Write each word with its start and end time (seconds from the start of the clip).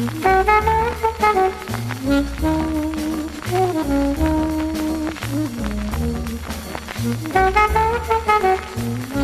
Thank 0.00 0.24
you. 9.14 9.19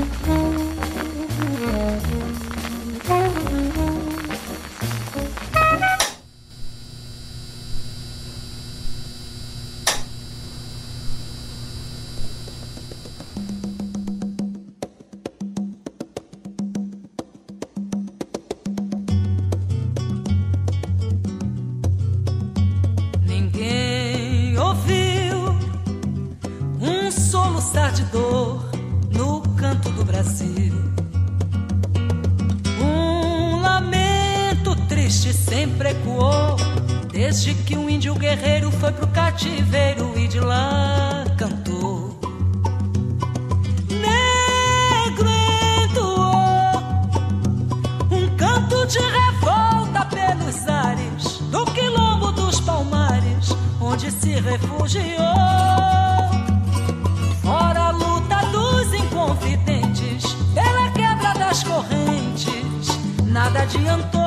adiantou. 63.67 64.21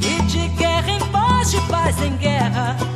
E 0.00 0.22
de 0.22 0.48
guerra 0.56 0.90
em 0.90 1.00
paz, 1.10 1.50
de 1.50 1.60
paz 1.62 2.00
em 2.02 2.16
guerra. 2.16 2.93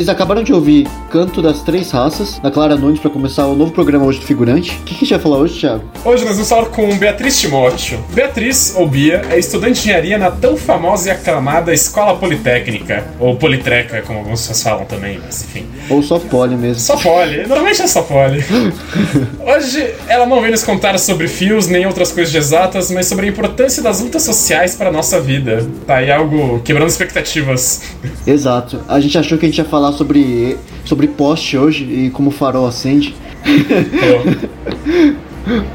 Vocês 0.00 0.08
acabaram 0.08 0.42
de 0.42 0.50
ouvir 0.50 0.88
Canto 1.10 1.42
das 1.42 1.62
Três 1.62 1.90
Raças, 1.90 2.38
da 2.38 2.50
Clara 2.50 2.74
Nunes, 2.74 2.98
para 2.98 3.10
começar 3.10 3.46
o 3.46 3.54
novo 3.54 3.70
programa 3.70 4.06
hoje 4.06 4.18
do 4.18 4.24
Figurante. 4.24 4.70
O 4.70 4.84
que, 4.84 4.94
que 4.94 4.94
a 4.94 4.98
gente 5.00 5.10
vai 5.10 5.18
falar 5.18 5.36
hoje, 5.36 5.60
Thiago? 5.60 5.84
Hoje 6.02 6.24
nós 6.24 6.36
vamos 6.36 6.48
falar 6.48 6.66
com 6.70 6.96
Beatriz 6.96 7.38
Timóteo. 7.38 8.02
Beatriz, 8.14 8.74
ou 8.78 8.88
Bia, 8.88 9.20
é 9.28 9.38
estudante 9.38 9.74
de 9.74 9.80
engenharia 9.80 10.16
na 10.16 10.30
tão 10.30 10.56
famosa 10.56 11.08
e 11.08 11.10
aclamada 11.10 11.74
Escola 11.74 12.16
Politécnica, 12.16 13.08
ou 13.18 13.36
Politreca, 13.36 14.00
como 14.00 14.20
algumas 14.20 14.40
pessoas 14.40 14.62
falam 14.62 14.86
também, 14.86 15.20
mas 15.22 15.44
enfim. 15.44 15.66
Ou 15.90 16.02
só 16.02 16.18
poli 16.18 16.56
mesmo. 16.56 16.80
Só 16.80 16.96
poli, 16.96 17.46
normalmente 17.46 17.82
é 17.82 17.86
só 17.86 18.00
poli. 18.00 18.42
hoje 19.54 19.94
ela 20.08 20.24
não 20.24 20.40
vem 20.40 20.50
nos 20.50 20.64
contar 20.64 20.98
sobre 20.98 21.28
fios 21.28 21.66
nem 21.66 21.84
outras 21.84 22.10
coisas 22.10 22.32
de 22.32 22.38
exatas, 22.38 22.90
mas 22.90 23.04
sobre 23.04 23.26
a 23.26 23.28
importância 23.28 23.82
das 23.82 24.00
lutas 24.00 24.22
sociais 24.22 24.74
para 24.74 24.88
a 24.88 24.92
nossa 24.92 25.20
vida. 25.20 25.68
Tá 25.86 25.96
aí 25.96 26.10
algo 26.10 26.58
quebrando 26.64 26.88
expectativas. 26.88 27.82
Exato. 28.26 28.80
A 28.88 28.98
gente 28.98 29.18
achou 29.18 29.36
que 29.36 29.44
a 29.44 29.48
gente 29.50 29.58
ia 29.58 29.64
falar 29.66 29.89
sobre, 29.92 30.56
sobre 30.84 31.06
poste 31.08 31.56
hoje 31.56 31.84
e 31.84 32.10
como 32.10 32.28
o 32.28 32.32
farol 32.32 32.66
acende. 32.66 33.14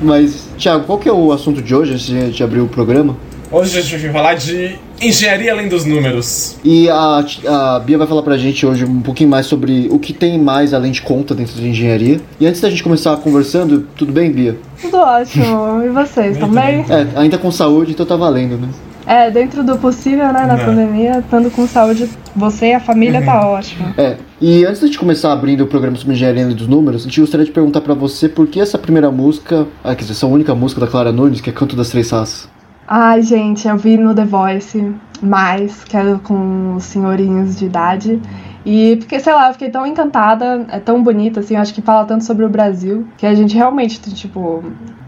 Mas, 0.02 0.48
Thiago, 0.58 0.86
qual 0.86 0.98
que 0.98 1.10
é 1.10 1.14
o 1.14 1.32
assunto 1.32 1.62
de 1.62 1.76
hoje 1.76 1.94
antes 1.94 2.06
de, 2.06 2.32
de 2.32 2.44
abrir 2.44 2.62
o 2.62 2.68
programa? 2.68 3.18
Hoje 3.52 3.78
a 3.78 3.82
gente 3.82 4.02
vai 4.02 4.12
falar 4.12 4.34
de 4.34 4.76
engenharia 5.02 5.52
além 5.52 5.68
dos 5.68 5.86
números. 5.86 6.58
E 6.64 6.90
a, 6.90 7.24
a 7.48 7.80
Bia 7.80 7.98
vai 7.98 8.08
falar 8.08 8.24
pra 8.24 8.38
gente 8.38 8.66
hoje 8.66 8.84
um 8.84 9.02
pouquinho 9.02 9.30
mais 9.30 9.46
sobre 9.46 9.88
o 9.92 10.00
que 10.00 10.14
tem 10.14 10.40
mais 10.40 10.74
além 10.74 10.92
de 10.92 11.02
conta 11.02 11.36
dentro 11.36 11.56
de 11.56 11.68
engenharia. 11.68 12.20
E 12.40 12.48
antes 12.48 12.60
da 12.60 12.70
gente 12.70 12.84
começar 12.84 13.16
conversando, 13.18 13.88
tudo 13.96 14.12
bem, 14.12 14.32
Bia? 14.32 14.58
Tudo 14.82 14.98
ótimo. 14.98 15.84
E 15.84 15.90
vocês, 15.90 16.38
também? 16.38 16.86
É, 16.90 17.08
ainda 17.20 17.38
com 17.38 17.52
saúde, 17.52 17.92
então 17.92 18.06
tá 18.06 18.16
valendo, 18.16 18.58
né? 18.58 18.68
É, 19.06 19.30
dentro 19.30 19.64
do 19.64 19.78
possível, 19.78 20.34
né, 20.34 20.46
na 20.46 20.58
Não. 20.58 20.66
pandemia, 20.66 21.20
estando 21.20 21.52
com 21.52 21.68
saúde, 21.68 22.10
você 22.36 22.70
e 22.70 22.74
a 22.74 22.80
família 22.80 23.24
tá 23.24 23.48
ótimo. 23.48 23.94
É, 23.98 24.18
e 24.42 24.66
antes 24.66 24.82
da 24.82 24.88
gente 24.88 24.98
começar 24.98 25.32
abrindo 25.32 25.64
o 25.64 25.68
programa 25.68 25.96
sobre 25.96 26.14
engenharia 26.16 26.48
dos 26.48 26.68
números, 26.68 27.04
a 27.04 27.06
gente 27.06 27.22
gostaria 27.22 27.46
de 27.46 27.52
perguntar 27.52 27.82
pra 27.82 27.94
você 27.94 28.28
por 28.28 28.48
que 28.48 28.60
essa 28.60 28.78
primeira 28.78 29.12
música, 29.12 29.68
ah, 29.84 29.94
quer 29.94 30.02
dizer, 30.02 30.14
essa 30.14 30.26
única 30.26 30.56
música 30.56 30.82
da 30.82 30.88
Clara 30.88 31.12
Nunes, 31.12 31.40
que 31.40 31.50
é 31.50 31.54
Canto 31.54 31.76
das 31.76 31.90
Três 31.90 32.10
Raças. 32.10 32.50
Ai, 32.88 33.22
gente, 33.22 33.68
eu 33.68 33.78
vi 33.78 33.98
no 33.98 34.14
The 34.14 34.26
Voice 34.26 34.94
mais, 35.22 35.84
que 35.84 35.96
era 35.96 36.20
com 36.20 36.76
os 36.76 36.84
senhorinhos 36.84 37.58
de 37.58 37.66
idade. 37.66 38.20
E 38.66 38.96
porque, 38.98 39.20
sei 39.20 39.34
lá, 39.34 39.48
eu 39.50 39.54
fiquei 39.54 39.70
tão 39.70 39.86
encantada, 39.86 40.66
é 40.72 40.80
tão 40.80 41.04
bonita, 41.04 41.40
assim, 41.40 41.56
eu 41.56 41.62
acho 41.62 41.74
que 41.74 41.82
fala 41.82 42.04
tanto 42.06 42.24
sobre 42.24 42.44
o 42.46 42.50
Brasil, 42.50 43.06
que 43.18 43.26
a 43.26 43.36
gente 43.36 43.56
realmente 43.56 44.00
tem, 44.00 44.14
tipo, 44.14 44.64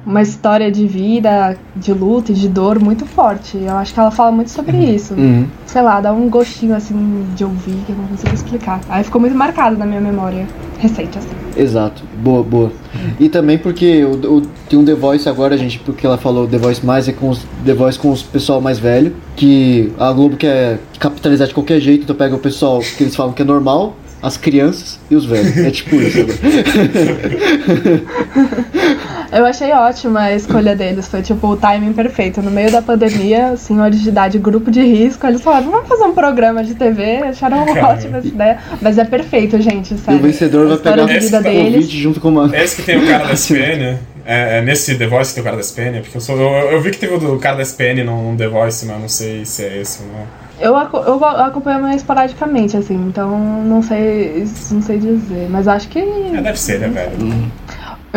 uma 0.05 0.21
história 0.21 0.71
de 0.71 0.85
vida, 0.87 1.57
de 1.75 1.91
luta 1.91 2.31
e 2.31 2.35
de 2.35 2.47
dor 2.47 2.79
muito 2.79 3.05
forte. 3.05 3.57
Eu 3.57 3.75
acho 3.77 3.93
que 3.93 3.99
ela 3.99 4.11
fala 4.11 4.31
muito 4.31 4.51
sobre 4.51 4.77
isso. 4.77 5.13
Uhum. 5.15 5.47
Sei 5.65 5.81
lá, 5.81 5.99
dá 5.99 6.13
um 6.13 6.29
gostinho, 6.29 6.75
assim, 6.75 7.25
de 7.35 7.43
ouvir, 7.43 7.75
que 7.85 7.91
eu 7.91 7.95
não 7.97 8.05
consigo 8.05 8.33
explicar. 8.33 8.79
Aí 8.87 9.03
ficou 9.03 9.19
muito 9.19 9.35
marcado 9.35 9.75
na 9.75 9.85
minha 9.85 9.99
memória 10.01 10.45
recente, 10.79 11.17
assim. 11.17 11.35
Exato, 11.57 12.03
boa, 12.21 12.43
boa. 12.43 12.71
E 13.19 13.27
também 13.29 13.57
porque 13.57 14.05
o, 14.05 14.11
o- 14.37 14.41
tem 14.69 14.77
um 14.77 14.85
The 14.85 14.93
Voice 14.93 15.27
agora, 15.27 15.57
gente, 15.57 15.79
porque 15.79 16.05
ela 16.05 16.17
falou 16.17 16.47
The 16.47 16.57
Voice 16.59 16.85
mais 16.85 17.07
é 17.07 17.11
com 17.11 17.29
os 17.29 17.43
The 17.65 17.73
Voice 17.73 17.97
com 17.97 18.11
os 18.11 18.21
pessoal 18.21 18.61
mais 18.61 18.77
velho, 18.77 19.13
que 19.35 19.91
a 19.99 20.11
Globo 20.11 20.37
quer 20.37 20.79
capitalizar 20.99 21.47
de 21.47 21.53
qualquer 21.55 21.79
jeito, 21.79 22.03
então 22.03 22.15
pega 22.15 22.35
o 22.35 22.39
pessoal 22.39 22.79
que 22.79 23.03
eles 23.03 23.15
falam 23.15 23.33
que 23.33 23.41
é 23.41 23.45
normal, 23.47 23.95
as 24.21 24.37
crianças 24.37 24.99
e 25.09 25.15
os 25.15 25.25
velhos. 25.25 25.57
É 25.57 25.71
tipo 25.71 25.95
isso 25.95 26.19
agora. 26.21 26.37
Eu 29.31 29.45
achei 29.45 29.71
ótima 29.73 30.21
a 30.21 30.33
escolha 30.33 30.75
deles, 30.75 31.07
foi 31.07 31.21
tipo 31.21 31.47
o 31.47 31.57
timing 31.57 31.91
perfeito. 31.93 32.41
No 32.41 32.49
meio 32.49 32.71
da 32.71 32.81
pandemia, 32.81 33.55
senhores 33.57 34.01
de 34.01 34.09
idade, 34.09 34.39
grupo 34.39 34.71
de 34.71 34.81
risco, 34.81 35.27
eles 35.27 35.41
falaram, 35.41 35.69
vamos 35.69 35.87
fazer 35.87 36.05
um 36.05 36.13
programa 36.13 36.63
de 36.63 36.73
TV, 36.73 37.17
acharam 37.17 37.63
Caramba. 37.67 37.89
ótima 37.93 38.17
essa 38.19 38.27
ideia. 38.27 38.57
Mas 38.81 38.97
é 38.97 39.03
perfeito, 39.03 39.59
gente, 39.61 39.93
E 39.93 39.97
sério. 39.97 40.19
o 40.19 40.23
vencedor 40.23 40.65
a 40.65 40.69
vai 40.69 40.77
pegar 40.77 41.05
de 41.05 41.19
vida 41.19 41.41
deles. 41.41 41.89
Junto 41.89 42.19
com 42.21 42.29
uma. 42.29 42.57
Esse 42.57 42.77
que 42.77 42.83
tem 42.83 42.97
o 42.97 43.05
cara 43.05 43.25
da 43.25 43.33
SPN, 43.35 43.97
é, 44.25 44.59
é 44.59 44.61
nesse 44.61 44.95
The 44.95 45.07
Voice 45.07 45.31
que 45.31 45.35
tem 45.35 45.41
o 45.41 45.43
cara 45.43 45.57
da 45.57 45.61
SPN, 45.61 45.99
porque 46.01 46.17
eu, 46.17 46.21
sou, 46.21 46.37
eu, 46.37 46.71
eu 46.71 46.81
vi 46.81 46.91
que 46.91 46.97
teve 46.97 47.13
o 47.13 47.19
do 47.19 47.37
cara 47.37 47.57
da 47.57 47.63
SPN 47.63 48.03
no, 48.05 48.31
no 48.31 48.37
The 48.37 48.47
Voice, 48.47 48.85
mas 48.85 48.99
não 48.99 49.09
sei 49.09 49.43
se 49.45 49.63
é 49.63 49.81
esse 49.81 50.01
ou 50.03 50.07
não. 50.07 50.46
Eu, 50.59 50.75
eu 50.75 51.25
acompanho 51.25 51.81
mais 51.81 51.97
esporadicamente, 51.97 52.75
assim, 52.75 52.95
então 53.07 53.37
não 53.63 53.81
sei, 53.83 54.47
não 54.71 54.81
sei 54.81 54.97
dizer. 54.97 55.47
Mas 55.49 55.67
acho 55.67 55.87
que. 55.87 55.99
É, 55.99 56.41
deve 56.41 56.59
ser, 56.59 56.79
né, 56.79 56.87
velho? 56.87 57.51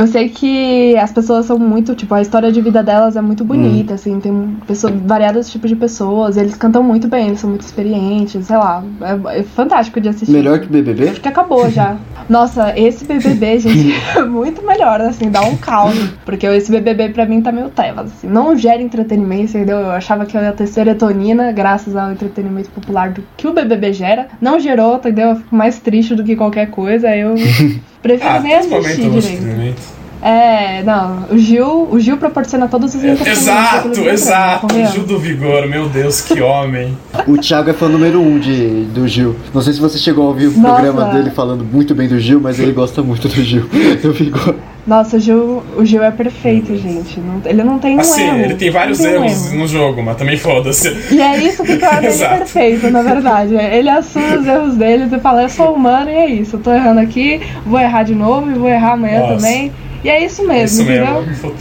Eu 0.00 0.06
sei 0.06 0.31
que 0.31 0.97
as 0.97 1.12
pessoas 1.12 1.44
são 1.44 1.58
muito, 1.58 1.94
tipo, 1.94 2.14
a 2.14 2.23
história 2.23 2.50
de 2.50 2.58
vida 2.62 2.82
delas 2.82 3.17
é 3.17 3.20
muito 3.20 3.44
bonita, 3.44 3.93
assim, 3.93 4.19
tem 4.19 4.56
pessoas, 4.67 4.94
variados 5.05 5.50
tipos 5.50 5.69
de 5.69 5.76
pessoas, 5.76 6.38
eles 6.38 6.56
cantam 6.56 6.82
muito 6.82 7.06
bem, 7.06 7.26
eles 7.26 7.41
são 7.41 7.50
muito 7.50 7.61
experientes, 7.61 8.47
sei 8.47 8.56
lá, 8.56 8.82
é, 9.02 9.41
é 9.41 9.43
fantástico 9.43 10.00
de 10.00 10.08
assistir. 10.08 10.32
Melhor 10.32 10.58
que 10.58 10.69
BBB? 10.69 11.11
Acho 11.11 11.20
que 11.20 11.29
acabou 11.29 11.69
já. 11.69 11.99
Nossa, 12.31 12.73
esse 12.79 13.05
BBB, 13.05 13.58
gente, 13.58 13.93
é 14.17 14.23
muito 14.23 14.64
melhor, 14.67 15.02
assim, 15.02 15.31
dá 15.31 15.43
um 15.43 15.55
caos. 15.58 15.94
Porque 16.25 16.46
esse 16.46 16.73
BBB 16.73 17.11
pra 17.11 17.26
mim 17.26 17.43
tá 17.43 17.53
meio 17.53 17.69
trevas, 17.69 18.06
assim. 18.06 18.26
Não 18.26 18.56
gera 18.56 18.81
entretenimento, 18.81 19.55
entendeu? 19.55 19.81
Eu 19.81 19.91
achava 19.91 20.25
que 20.25 20.35
eu 20.35 20.41
ia 20.41 20.53
ter 20.53 20.67
serotonina 20.67 21.53
graças 21.53 21.94
ao 21.94 22.11
entretenimento 22.11 22.70
popular 22.70 23.11
do 23.11 23.23
que 23.37 23.46
o 23.46 23.53
BBB 23.53 23.93
gera. 23.93 24.29
Não 24.41 24.58
gerou, 24.58 24.96
entendeu? 24.96 25.29
Eu 25.29 25.37
fico 25.37 25.55
mais 25.55 25.79
triste 25.79 26.14
do 26.14 26.25
que 26.25 26.35
qualquer 26.37 26.70
coisa. 26.70 27.14
Eu 27.14 27.35
prefiro 28.02 28.31
Ah, 28.31 28.41
nem 28.41 28.55
assistir 28.55 29.11
direito. 29.11 30.00
É, 30.23 30.82
não, 30.82 31.25
o 31.31 31.38
Gil, 31.38 31.88
o 31.91 31.99
Gil 31.99 32.19
proporciona 32.19 32.69
todos 32.69 32.94
os 32.94 33.00
daquele 33.00 33.31
Exato, 33.31 34.00
exato. 34.00 34.61
convenhamos. 34.67 34.93
Gil 34.94 35.05
do 35.05 35.19
Vigor, 35.19 35.67
meu 35.67 35.88
Deus, 35.88 36.20
que 36.20 36.43
homem. 36.43 36.97
O 37.26 37.38
Thiago 37.38 37.70
é 37.70 37.73
fã 37.73 37.88
número 37.88 38.20
um 38.20 38.38
de, 38.38 38.85
do 38.85 39.08
Gil. 39.08 39.35
Não 39.55 39.62
sei 39.62 39.73
se 39.73 39.81
você 39.81 39.99
chegou 39.99 40.26
a 40.26 40.29
ouvir 40.29 40.49
o 40.49 40.52
Nossa. 40.58 40.75
programa 40.82 41.14
dele 41.14 41.31
falando 41.31 41.64
muito 41.64 41.94
bem 41.94 42.06
do 42.06 42.20
Gil, 42.20 42.38
mas 42.38 42.58
ele 42.58 42.73
gosta 42.73 43.02
muito 43.02 43.29
do 43.29 43.43
Gil. 43.43 43.64
Do 44.03 44.12
Vigor. 44.12 44.56
Nossa, 44.91 45.19
o 45.19 45.21
Gil, 45.21 45.63
o 45.77 45.85
Gil 45.85 46.03
é 46.03 46.11
perfeito, 46.11 46.77
gente. 46.77 47.21
Não- 47.21 47.41
ele 47.45 47.63
não 47.63 47.79
tem 47.79 47.97
um 47.97 48.01
Assim, 48.01 48.25
erro. 48.27 48.39
ele 48.41 48.55
tem 48.57 48.71
vários 48.73 48.99
não 48.99 49.09
um 49.09 49.25
erros 49.25 49.47
erro. 49.47 49.59
no 49.61 49.69
jogo, 49.69 50.03
mas 50.03 50.17
também 50.17 50.37
foda-se. 50.37 50.89
E 51.15 51.21
é 51.23 51.39
isso 51.39 51.63
que 51.63 51.77
torna 51.77 52.03
ele 52.11 52.19
perfeito, 52.19 52.91
na 52.91 53.01
verdade. 53.01 53.55
Ele 53.55 53.89
assume 53.89 54.39
os 54.39 54.47
erros 54.49 54.75
dele 54.75 55.09
e 55.15 55.21
fala, 55.21 55.43
eu 55.43 55.49
sou 55.49 55.75
humano 55.75 56.11
e 56.11 56.15
é 56.15 56.27
isso. 56.29 56.57
Eu 56.57 56.61
tô 56.61 56.73
errando 56.73 56.99
aqui, 56.99 57.41
vou 57.65 57.79
errar 57.79 58.03
de 58.03 58.17
novo 58.17 58.51
e 58.51 58.55
vou 58.55 58.69
errar 58.69 58.95
amanhã 58.95 59.21
Nossa. 59.21 59.37
também. 59.37 59.71
E 60.03 60.09
é 60.09 60.25
isso 60.25 60.45
mesmo, 60.45 60.65
Isso 60.65 60.83
entendeu? 60.83 61.23
mesmo. 61.23 61.53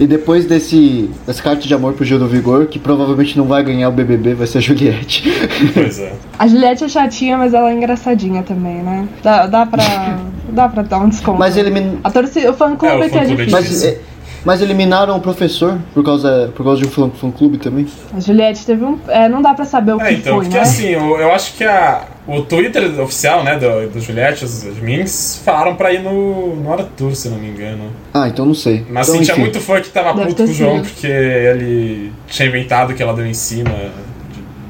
E 0.00 0.06
depois 0.06 0.44
desse, 0.46 1.08
dessa 1.24 1.40
carta 1.40 1.60
de 1.68 1.72
amor 1.74 1.92
pro 1.92 2.04
Gil 2.04 2.18
do 2.18 2.26
Vigor, 2.26 2.66
que 2.66 2.80
provavelmente 2.80 3.36
não 3.38 3.44
vai 3.44 3.62
ganhar 3.62 3.88
o 3.90 3.92
BBB, 3.92 4.34
vai 4.34 4.46
ser 4.48 4.58
a 4.58 4.60
Juliette. 4.60 5.22
Pois 5.72 6.00
é. 6.00 6.14
A 6.36 6.48
Juliette 6.48 6.82
é 6.82 6.88
chatinha, 6.88 7.38
mas 7.38 7.54
ela 7.54 7.70
é 7.70 7.74
engraçadinha 7.74 8.42
também, 8.42 8.76
né? 8.82 9.06
Dá, 9.22 9.46
dá, 9.46 9.66
pra, 9.66 9.84
dá 10.50 10.68
pra 10.68 10.82
dar 10.82 10.98
um 11.00 11.08
desconto. 11.08 11.38
Mas, 11.38 11.56
elimin... 11.56 11.98
A 12.04 12.10
torcida, 12.10 12.50
o 12.50 12.54
fã-clube 12.54 12.94
É, 13.02 13.06
o 13.06 13.10
que 13.10 13.18
é 13.18 13.22
é 13.22 13.24
difícil. 13.24 13.50
mas, 13.52 13.84
é, 13.84 13.98
mas 14.44 14.60
eliminaram 14.60 15.16
o 15.16 15.20
professor 15.20 15.78
por 15.94 16.04
causa, 16.04 16.52
por 16.54 16.64
causa 16.64 16.82
de 16.82 16.86
um 16.86 16.90
fã, 16.90 17.10
fã 17.10 17.30
clube 17.30 17.56
também? 17.58 17.86
A 18.14 18.20
Juliette 18.20 18.66
teve 18.66 18.84
um... 18.84 18.98
É, 19.08 19.28
não 19.28 19.40
dá 19.40 19.54
pra 19.54 19.64
saber 19.64 19.94
o 19.94 20.00
É, 20.00 20.08
que 20.08 20.14
então, 20.20 20.34
foi, 20.36 20.44
porque 20.44 20.56
né? 20.56 20.62
assim, 20.62 20.86
eu, 20.88 21.18
eu 21.18 21.32
acho 21.32 21.54
que 21.54 21.64
a, 21.64 22.02
o 22.26 22.42
Twitter 22.42 23.00
oficial, 23.00 23.42
né, 23.42 23.58
do, 23.58 23.88
do 23.90 24.00
Juliette, 24.00 24.44
os 24.44 24.66
admins, 24.66 25.40
falaram 25.44 25.74
pra 25.76 25.92
ir 25.92 26.02
no, 26.02 26.56
no 26.56 26.72
Arthur, 26.72 27.14
se 27.14 27.28
não 27.30 27.38
me 27.38 27.48
engano. 27.48 27.90
Ah, 28.12 28.28
então 28.28 28.44
não 28.44 28.54
sei. 28.54 28.84
Mas 28.90 29.08
então, 29.08 29.20
assim, 29.20 29.24
tinha 29.32 29.36
muito 29.38 29.60
fã 29.60 29.80
que 29.80 29.88
tava 29.88 30.12
Deve 30.12 30.28
puto 30.28 30.44
com 30.44 30.50
o 30.50 30.54
João 30.54 30.82
porque 30.82 31.06
ele 31.06 32.12
tinha 32.28 32.46
inventado 32.48 32.92
que 32.94 33.02
ela 33.02 33.14
deu 33.14 33.26
em 33.26 33.34
cima 33.34 33.70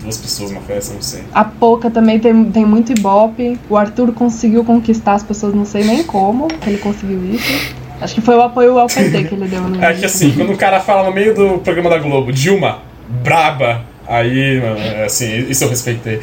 duas 0.04 0.16
pessoas 0.18 0.50
numa 0.50 0.62
festa, 0.62 0.94
não 0.94 1.02
sei. 1.02 1.24
A 1.32 1.44
Poca 1.44 1.90
também 1.90 2.20
tem, 2.20 2.44
tem 2.52 2.64
muito 2.64 2.92
ibope. 2.92 3.58
O 3.68 3.76
Arthur 3.76 4.12
conseguiu 4.12 4.64
conquistar 4.64 5.14
as 5.14 5.22
pessoas, 5.22 5.54
não 5.54 5.64
sei 5.64 5.82
nem 5.82 6.04
como 6.04 6.46
que 6.46 6.70
ele 6.70 6.78
conseguiu 6.78 7.24
isso. 7.34 7.74
Acho 8.00 8.14
que 8.14 8.20
foi 8.20 8.36
o 8.36 8.42
apoio 8.42 8.78
ao 8.78 8.86
PT 8.86 9.24
que 9.24 9.34
ele 9.34 9.48
deu 9.48 9.62
no 9.68 9.82
É 9.82 9.94
que 9.94 10.04
assim, 10.04 10.30
quando 10.32 10.52
o 10.52 10.56
cara 10.56 10.78
fala 10.78 11.08
no 11.08 11.14
meio 11.14 11.34
do 11.34 11.58
programa 11.58 11.90
da 11.90 11.98
Globo, 11.98 12.32
Dilma, 12.32 12.80
braba, 13.22 13.82
aí, 14.06 14.60
mano, 14.60 14.78
é 14.78 15.04
assim, 15.04 15.46
isso 15.48 15.64
eu 15.64 15.70
respeitei. 15.70 16.20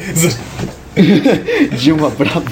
Dilma 1.76 2.10
Brava. 2.10 2.42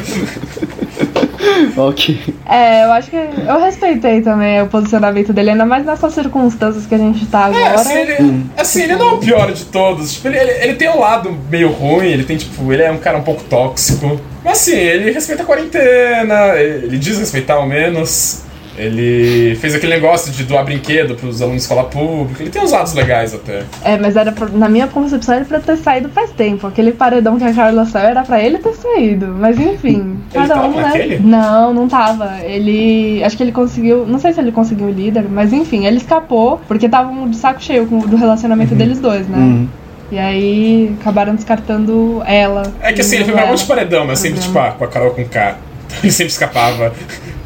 ok. 1.77 2.19
É, 2.47 2.85
eu 2.85 2.93
acho 2.93 3.11
que 3.11 3.17
eu 3.17 3.61
respeitei 3.61 4.21
também 4.21 4.63
o 4.63 4.67
posicionamento 4.67 5.33
dele, 5.33 5.51
ainda 5.51 5.67
mais 5.67 5.85
nessas 5.85 6.13
circunstâncias 6.13 6.87
que 6.87 6.95
a 6.95 6.99
gente 6.99 7.27
tá 7.27 7.47
agora. 7.47 7.61
É, 7.61 7.75
assim, 7.75 7.99
ele, 7.99 8.45
assim, 8.57 8.83
ele 8.83 8.97
não 8.97 9.11
é 9.11 9.13
o 9.15 9.19
pior 9.19 9.53
de 9.53 9.65
todos. 9.67 10.13
Tipo, 10.13 10.29
ele, 10.29 10.39
ele, 10.39 10.51
ele 10.51 10.75
tem 10.75 10.91
um 10.91 10.99
lado 10.99 11.37
meio 11.51 11.71
ruim, 11.71 12.09
ele 12.09 12.25
tem, 12.25 12.37
tipo, 12.37 12.73
ele 12.73 12.83
é 12.83 12.91
um 12.91 12.99
cara 12.99 13.19
um 13.19 13.23
pouco 13.23 13.43
tóxico. 13.45 14.21
Mas 14.45 14.61
assim, 14.61 14.77
ele 14.77 15.11
respeita 15.11 15.43
a 15.43 15.47
quarentena, 15.47 16.57
ele 16.57 16.99
diz 16.99 17.19
respeitar 17.19 17.55
ao 17.55 17.67
menos. 17.67 18.43
Ele 18.77 19.55
fez 19.57 19.75
aquele 19.75 19.93
negócio 19.95 20.33
de 20.33 20.45
doar 20.45 20.65
brinquedo 20.65 21.15
pros 21.15 21.43
alunos 21.43 21.59
de 21.59 21.63
escola 21.63 21.85
pública. 21.85 22.43
Ele 22.43 22.51
tem 22.51 22.63
uns 22.63 22.71
lados 22.73 22.95
legais 22.95 23.35
até. 23.35 23.63
É, 23.85 23.99
mas 23.99 24.17
era 24.17 24.33
pra- 24.33 24.49
na 24.49 24.69
minha 24.69 24.87
concepção 24.87 25.35
ele 25.37 25.45
pra 25.45 25.61
ter 25.61 25.77
saído 25.77 26.09
faz 26.09 26.31
tempo. 26.31 26.67
Aquele 26.67 26.93
paredão 26.93 27.37
que 27.39 27.45
a 27.45 27.53
Carla 27.53 27.85
saiu 27.85 28.09
era 28.11 28.23
pra 28.23 28.43
ele 28.43 28.59
ter 28.59 28.73
saído. 28.75 29.27
Mas 29.39 29.59
enfim, 29.59 29.99
Ele 29.99 30.19
cada 30.33 30.55
tava 30.55 30.69
um, 30.69 30.77
né? 30.81 31.19
Não, 31.23 31.75
não 31.75 31.89
tava. 31.89 32.39
Ele. 32.45 33.23
Acho 33.25 33.37
que 33.37 33.43
ele 33.43 33.53
conseguiu. 33.53 34.07
Não 34.07 34.19
sei 34.19 34.33
se 34.33 34.41
ele 34.41 34.53
conseguiu 34.53 34.87
o 34.87 34.91
líder, 34.91 35.25
mas 35.29 35.53
enfim, 35.53 35.85
ele 35.87 35.97
escapou, 35.99 36.61
porque 36.69 36.87
estavam 36.87 37.29
de 37.29 37.37
saco 37.37 37.63
cheio 37.63 37.87
com- 37.87 37.99
do 37.99 38.17
relacionamento 38.17 38.75
deles 38.75 38.99
dois, 38.99 39.27
né? 39.29 39.37
Uhum. 39.39 39.69
E 40.13 40.19
aí 40.19 40.95
acabaram 41.01 41.35
descartando 41.35 42.23
ela. 42.27 42.63
É 42.81 42.93
que 42.93 43.01
assim, 43.01 43.17
ele 43.17 43.25
foi 43.27 43.35
pra 43.35 43.45
um 43.45 43.49
monte 43.49 43.61
de 43.61 43.67
paredão, 43.67 44.07
mas 44.07 44.19
sempre 44.19 44.41
tipo, 44.41 44.59
ah, 44.59 44.75
com 44.77 44.85
a 44.85 44.89
Carol 44.89 45.11
com 45.11 45.25
K. 45.25 45.57
Ele 46.03 46.13
sempre 46.13 46.33
escapava. 46.33 46.93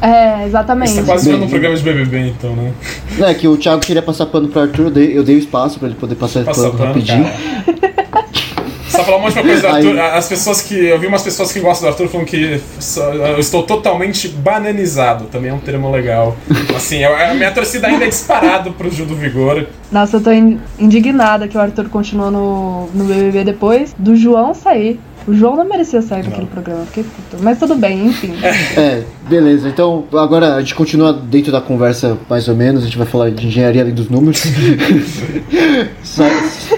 É, 0.01 0.45
exatamente. 0.45 0.91
Você 0.91 1.01
tá 1.01 1.05
quase 1.07 1.31
vendo 1.31 1.45
um 1.45 1.49
programa 1.49 1.75
de 1.75 1.83
BBB, 1.83 2.27
então, 2.29 2.55
né? 2.55 2.71
É 3.21 3.33
que 3.33 3.47
o 3.47 3.57
Thiago 3.57 3.81
queria 3.81 4.01
passar 4.01 4.25
pano 4.27 4.47
pro 4.49 4.61
Arthur, 4.61 4.85
eu 4.85 4.91
dei, 4.91 5.17
eu 5.17 5.23
dei 5.23 5.35
o 5.35 5.39
espaço 5.39 5.79
pra 5.79 5.87
ele 5.87 5.97
poder 5.97 6.15
passar 6.15 6.43
Passa 6.43 6.61
pano 6.63 6.73
pano, 6.73 6.87
rapidinho. 6.87 7.25
Só 8.89 9.03
falar 9.03 9.17
uma 9.17 9.25
última 9.25 9.43
coisa 9.43 9.61
do 9.61 9.67
Arthur. 9.67 9.99
As 9.99 10.27
pessoas 10.29 10.61
que. 10.61 10.73
Eu 10.85 10.97
vi 10.99 11.07
umas 11.07 11.21
pessoas 11.21 11.51
que 11.51 11.59
gostam 11.59 11.89
do 11.89 11.91
Arthur 11.91 12.07
falando 12.07 12.27
que 12.27 12.61
eu 13.33 13.39
estou 13.39 13.63
totalmente 13.63 14.27
bananizado. 14.29 15.25
Também 15.25 15.49
é 15.51 15.53
um 15.53 15.59
termo 15.59 15.91
legal. 15.91 16.35
Assim, 16.73 16.97
eu- 17.03 17.13
a 17.15 17.33
minha 17.33 17.51
torcida 17.51 17.87
ainda 17.87 18.05
é 18.05 18.07
disparado 18.07 18.71
pro 18.73 18.89
Gil 18.89 19.05
do 19.05 19.15
Vigor. 19.15 19.65
Nossa, 19.91 20.17
eu 20.17 20.21
tô 20.21 20.31
in- 20.31 20.59
indignada 20.79 21.47
que 21.47 21.57
o 21.57 21.59
Arthur 21.61 21.89
continuou 21.89 22.31
no, 22.31 22.87
no 22.93 23.03
BBB 23.05 23.43
depois 23.43 23.93
do 23.97 24.15
João 24.15 24.53
sair. 24.53 24.99
O 25.27 25.33
João 25.33 25.55
não 25.55 25.65
merecia 25.65 26.01
sair 26.03 26.23
daquele 26.23 26.45
programa, 26.45 26.85
fiquei 26.85 27.03
puta. 27.03 27.41
Mas 27.43 27.57
tudo 27.57 27.75
bem, 27.75 28.05
enfim. 28.07 28.33
É, 28.77 29.01
beleza. 29.27 29.67
Então, 29.67 30.03
agora 30.13 30.55
a 30.55 30.59
gente 30.59 30.75
continua 30.75 31.11
dentro 31.11 31.51
da 31.51 31.59
conversa, 31.59 32.17
mais 32.29 32.47
ou 32.47 32.55
menos. 32.55 32.83
A 32.83 32.85
gente 32.85 32.97
vai 32.97 33.07
falar 33.07 33.31
de 33.31 33.47
engenharia 33.47 33.81
além 33.81 33.93
dos 33.93 34.07
números. 34.09 34.43
Só- 36.03 36.23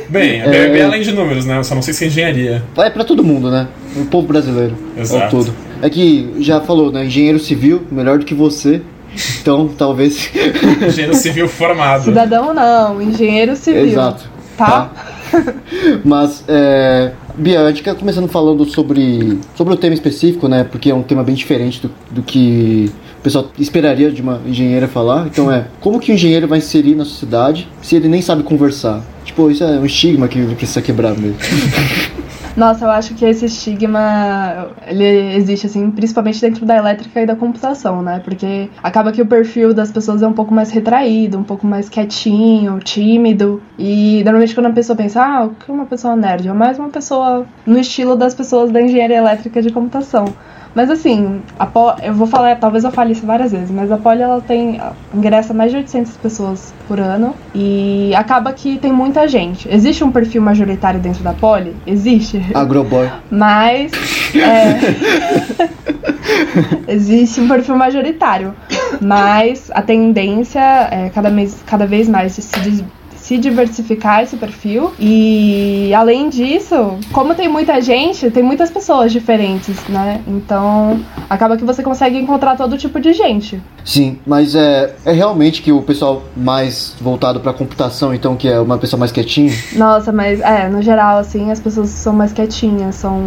Bem, 0.10 0.42
É. 0.42 0.78
É 0.80 0.84
além 0.86 1.02
de 1.02 1.12
números, 1.12 1.46
né? 1.46 1.58
Eu 1.58 1.64
só 1.64 1.76
não 1.76 1.82
sei 1.82 1.94
se 1.94 2.06
é 2.06 2.08
engenharia. 2.08 2.64
É 2.78 2.90
pra 2.90 3.04
todo 3.04 3.24
mundo, 3.24 3.52
né? 3.52 3.68
O 3.96 4.06
povo 4.06 4.28
brasileiro. 4.28 4.76
Exato. 4.98 5.24
Ao 5.24 5.30
todo. 5.44 5.54
É 5.82 5.90
que 5.90 6.34
já 6.40 6.62
falou, 6.62 6.92
né? 6.92 7.06
Engenheiro 7.06 7.40
civil, 7.40 7.84
melhor 7.92 8.18
do 8.18 8.26
que 8.26 8.34
você. 8.34 8.82
Então, 9.42 9.68
talvez. 9.78 10.30
Engenheiro 10.88 11.16
civil 11.16 11.48
formado. 11.50 12.04
Cidadão 12.06 12.54
não, 12.54 13.02
engenheiro 13.02 13.56
civil. 13.56 13.86
Exato. 13.88 14.30
Tá? 14.58 14.90
Mas, 16.06 16.44
é. 16.48 17.12
Bia, 17.38 17.62
a 17.62 17.70
gente 17.70 17.84
quer 17.84 17.96
começando 17.96 18.28
falando 18.28 18.66
sobre, 18.66 19.38
sobre 19.56 19.74
o 19.74 19.78
tema 19.78 19.94
específico, 19.94 20.48
né? 20.48 20.64
Porque 20.64 20.90
é 20.90 20.96
um 20.96 21.04
tema 21.04 21.24
bem 21.24 21.36
diferente 21.36 21.80
do, 21.80 21.92
do 22.10 22.24
que 22.24 22.92
o 23.20 23.22
pessoal 23.22 23.52
esperaria 23.60 24.12
de 24.12 24.24
uma 24.24 24.42
engenheira 24.46 24.88
falar. 24.88 25.28
Então 25.28 25.52
é, 25.52 25.68
como 25.80 26.00
que 26.00 26.12
o 26.12 26.16
engenheiro 26.16 26.48
vai 26.48 26.58
inserir 26.58 26.96
na 26.96 27.06
sociedade 27.06 27.68
se 27.82 27.96
ele 27.96 28.08
nem 28.08 28.24
sabe 28.24 28.42
conversar? 28.42 29.04
Tipo, 29.24 29.52
isso 29.52 29.64
é 29.64 29.80
um 29.80 29.86
estigma 29.86 30.28
que 30.28 30.42
precisa 30.56 30.82
quebrar 30.82 31.16
mesmo. 31.16 31.38
Nossa, 32.58 32.86
eu 32.86 32.90
acho 32.90 33.14
que 33.14 33.24
esse 33.24 33.46
estigma 33.46 34.70
ele 34.88 35.06
existe 35.36 35.68
assim, 35.68 35.92
principalmente 35.92 36.42
dentro 36.42 36.66
da 36.66 36.76
elétrica 36.76 37.22
e 37.22 37.26
da 37.28 37.36
computação, 37.36 38.02
né? 38.02 38.20
Porque 38.24 38.68
acaba 38.82 39.12
que 39.12 39.22
o 39.22 39.28
perfil 39.28 39.76
das 39.76 39.92
pessoas 39.92 40.24
é 40.24 40.28
um 40.28 40.34
pouco 40.34 40.52
mais 40.52 40.72
retraído, 40.72 41.38
um 41.38 41.44
pouco 41.44 41.68
mais 41.68 41.88
quietinho, 41.88 42.80
tímido. 42.80 43.62
E 43.78 44.24
normalmente 44.24 44.56
quando 44.56 44.66
a 44.66 44.72
pessoa 44.72 44.96
pensa, 44.96 45.24
ah, 45.24 45.46
o 45.46 45.50
que 45.52 45.70
é 45.70 45.74
uma 45.74 45.86
pessoa 45.86 46.16
nerd? 46.16 46.48
É 46.48 46.54
mais 46.54 46.80
uma 46.80 46.90
pessoa 46.90 47.46
no 47.64 47.78
estilo 47.78 48.16
das 48.16 48.34
pessoas 48.34 48.72
da 48.72 48.82
engenharia 48.82 49.18
elétrica 49.18 49.62
de 49.62 49.70
computação. 49.72 50.26
Mas 50.78 50.92
assim, 50.92 51.42
a 51.58 51.66
Po- 51.66 51.96
eu 52.04 52.14
vou 52.14 52.28
falar, 52.28 52.56
talvez 52.58 52.84
eu 52.84 52.92
fale 52.92 53.12
isso 53.14 53.26
várias 53.26 53.52
vezes, 53.52 53.72
mas 53.72 53.92
a 53.92 53.98
Poli 53.98 54.22
ela 54.22 54.40
tem 54.40 54.80
ingressa 55.12 55.52
mais 55.52 55.72
de 55.72 55.78
800 55.78 56.16
pessoas 56.18 56.72
por 56.88 57.00
ano 57.00 57.34
e 57.56 58.14
acaba 58.16 58.54
que 58.54 58.78
tem 58.78 58.92
muita 58.94 59.28
gente. 59.28 59.68
Existe 59.74 60.04
um 60.04 60.12
perfil 60.12 60.40
majoritário 60.40 61.00
dentro 61.00 61.24
da 61.24 61.34
Poli? 61.34 61.76
Existe. 61.88 62.46
Agroboy. 62.54 63.10
Mas 63.32 63.92
é, 64.36 64.78
existe 66.94 67.42
um 67.42 67.48
perfil 67.48 67.76
majoritário. 67.76 68.54
Mas 69.02 69.72
a 69.74 69.82
tendência 69.82 70.60
é 70.92 71.10
cada, 71.10 71.32
mês, 71.32 71.58
cada 71.66 71.88
vez 71.88 72.08
mais 72.08 72.34
se, 72.34 72.86
se 73.28 73.38
diversificar 73.38 74.24
esse 74.24 74.38
perfil. 74.38 74.94
E 74.98 75.94
além 75.94 76.30
disso, 76.30 76.98
como 77.12 77.36
tem 77.36 77.50
muita 77.50 77.82
gente, 77.82 78.32
tem 78.32 78.42
muitas 78.42 78.72
pessoas 78.72 79.12
diferentes, 79.12 79.76
né? 79.90 80.22
Então 80.26 80.98
acaba 81.30 81.58
que 81.58 81.66
você 81.66 81.84
consegue 81.84 82.18
encontrar 82.18 82.56
todo 82.56 82.78
tipo 82.78 83.02
de 83.02 83.12
gente. 83.12 83.62
Sim, 83.84 84.18
mas 84.26 84.56
é, 84.56 84.94
é 85.04 85.12
realmente 85.12 85.62
que 85.62 85.74
o 85.74 85.82
pessoal 85.82 86.24
mais 86.38 86.96
voltado 87.02 87.42
pra 87.42 87.52
computação, 87.52 88.14
então, 88.14 88.34
que 88.38 88.48
é 88.48 88.58
uma 88.62 88.78
pessoa 88.78 88.98
mais 88.98 89.12
quietinha. 89.12 89.52
Nossa, 89.76 90.14
mas 90.14 90.40
é, 90.40 90.70
no 90.70 90.82
geral, 90.82 91.18
assim, 91.18 91.52
as 91.52 91.60
pessoas 91.60 91.90
são 91.90 92.14
mais 92.14 92.32
quietinhas, 92.32 92.96
são 92.96 93.22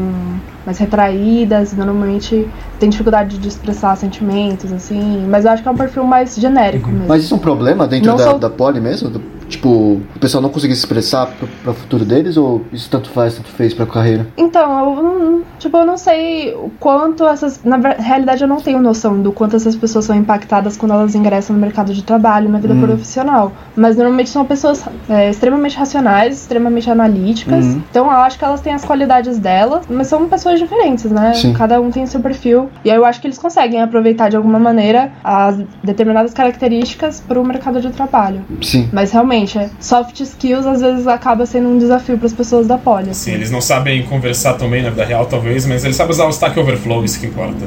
mais 0.65 0.79
retraídas, 0.79 1.75
normalmente 1.75 2.49
tem 2.79 2.89
dificuldade 2.89 3.37
de 3.37 3.49
expressar 3.49 3.97
sentimentos, 3.97 4.73
assim, 4.73 5.27
mas 5.29 5.45
eu 5.45 5.51
acho 5.51 5.63
que 5.63 5.69
é 5.69 5.73
um 5.73 5.77
perfil 5.77 6.05
mais 6.05 6.37
genérico 6.37 6.89
mesmo. 6.89 7.07
Mas 7.09 7.25
isso 7.25 7.35
é 7.35 7.37
um 7.37 7.41
problema 7.41 7.87
dentro 7.87 8.09
Não 8.11 8.17
da, 8.17 8.25
sou- 8.25 8.39
da 8.39 8.49
poli 8.49 8.81
mesmo? 8.81 9.11
Do- 9.11 9.40
tipo, 9.51 9.69
o 9.69 10.19
pessoal 10.19 10.41
não 10.43 10.49
conseguir 10.49 10.75
se 10.75 10.81
expressar 10.81 11.27
pro, 11.27 11.47
pro 11.63 11.75
futuro 11.75 12.05
deles 12.05 12.37
ou 12.37 12.63
isso 12.73 12.89
tanto 12.89 13.11
faz, 13.11 13.35
tanto 13.35 13.49
fez 13.51 13.75
pra 13.75 13.85
carreira? 13.87 14.27
Então, 14.37 14.97
eu 14.97 15.03
não, 15.03 15.43
tipo, 15.59 15.77
eu 15.77 15.85
não 15.85 15.97
sei 15.99 16.55
o 16.55 16.71
quanto 16.81 17.27
essas. 17.27 17.63
Na 17.65 17.77
realidade, 17.77 18.43
eu 18.43 18.49
não 18.49 18.61
tenho 18.61 18.81
noção 18.81 19.21
do 19.21 19.33
quanto 19.33 19.57
essas 19.57 19.77
pessoas 19.77 20.05
são 20.07 20.17
impactadas 20.17 20.77
quando 20.77 20.93
elas 20.93 21.15
ingressam 21.15 21.55
no 21.55 21.61
mercado 21.61 21.93
de 21.93 22.03
trabalho, 22.03 22.49
na 22.49 22.59
vida 22.59 22.75
Hum. 22.75 22.81
profissional. 22.87 23.53
Mas 23.77 23.97
normalmente 23.97 24.31
são 24.31 24.45
pessoas 24.45 24.85
é, 25.09 25.29
extremamente 25.31 25.77
racionais, 25.77 26.39
extremamente 26.41 26.89
analíticas. 26.91 27.65
Uhum. 27.67 27.83
Então 27.91 28.05
eu 28.07 28.19
acho 28.19 28.39
que 28.39 28.45
elas 28.45 28.61
têm 28.61 28.73
as 28.73 28.85
qualidades 28.85 29.39
delas, 29.39 29.85
mas 29.91 30.07
são 30.07 30.29
pessoas 30.29 30.59
diferentes, 30.61 31.11
né? 31.11 31.35
Sim. 31.35 31.53
Cada 31.53 31.81
um 31.81 31.91
tem 31.91 32.07
seu 32.07 32.21
perfil. 32.21 32.71
E 32.85 32.91
aí 32.91 32.97
eu 32.97 33.05
acho 33.05 33.21
que 33.21 33.27
eles 33.27 33.39
conseguem 33.39 33.83
aproveitar 33.83 34.29
de 34.29 34.37
alguma 34.37 34.59
maneira 34.59 35.11
as 35.25 35.59
determinadas 35.83 36.33
características 36.33 37.21
para 37.27 37.41
o 37.41 37.45
mercado 37.45 37.81
de 37.81 37.91
trabalho. 37.91 38.43
Sim. 38.63 38.89
Mas 38.93 39.11
realmente, 39.11 39.40
é, 39.45 39.71
soft 39.81 40.21
skills 40.21 40.67
às 40.67 40.81
vezes 40.81 41.07
acaba 41.07 41.45
sendo 41.47 41.69
um 41.69 41.79
desafio 41.79 42.17
para 42.17 42.27
as 42.27 42.33
pessoas 42.33 42.67
da 42.67 42.77
poli. 42.79 43.11
Assim, 43.11 43.33
eles 43.33 43.51
não 43.51 43.61
sabem 43.61 44.03
conversar 44.05 44.55
tão 44.55 44.69
bem 44.69 44.83
na 44.83 44.91
vida 44.91 45.05
real, 45.05 45.27
talvez, 45.27 45.67
mas 45.67 45.85
eles 45.85 45.97
sabem 45.97 46.13
usar 46.13 46.27
o 46.27 46.31
Stack 46.31 46.59
Overflow, 46.59 47.05
isso 47.05 47.21
que 47.21 47.27
importa. 47.27 47.67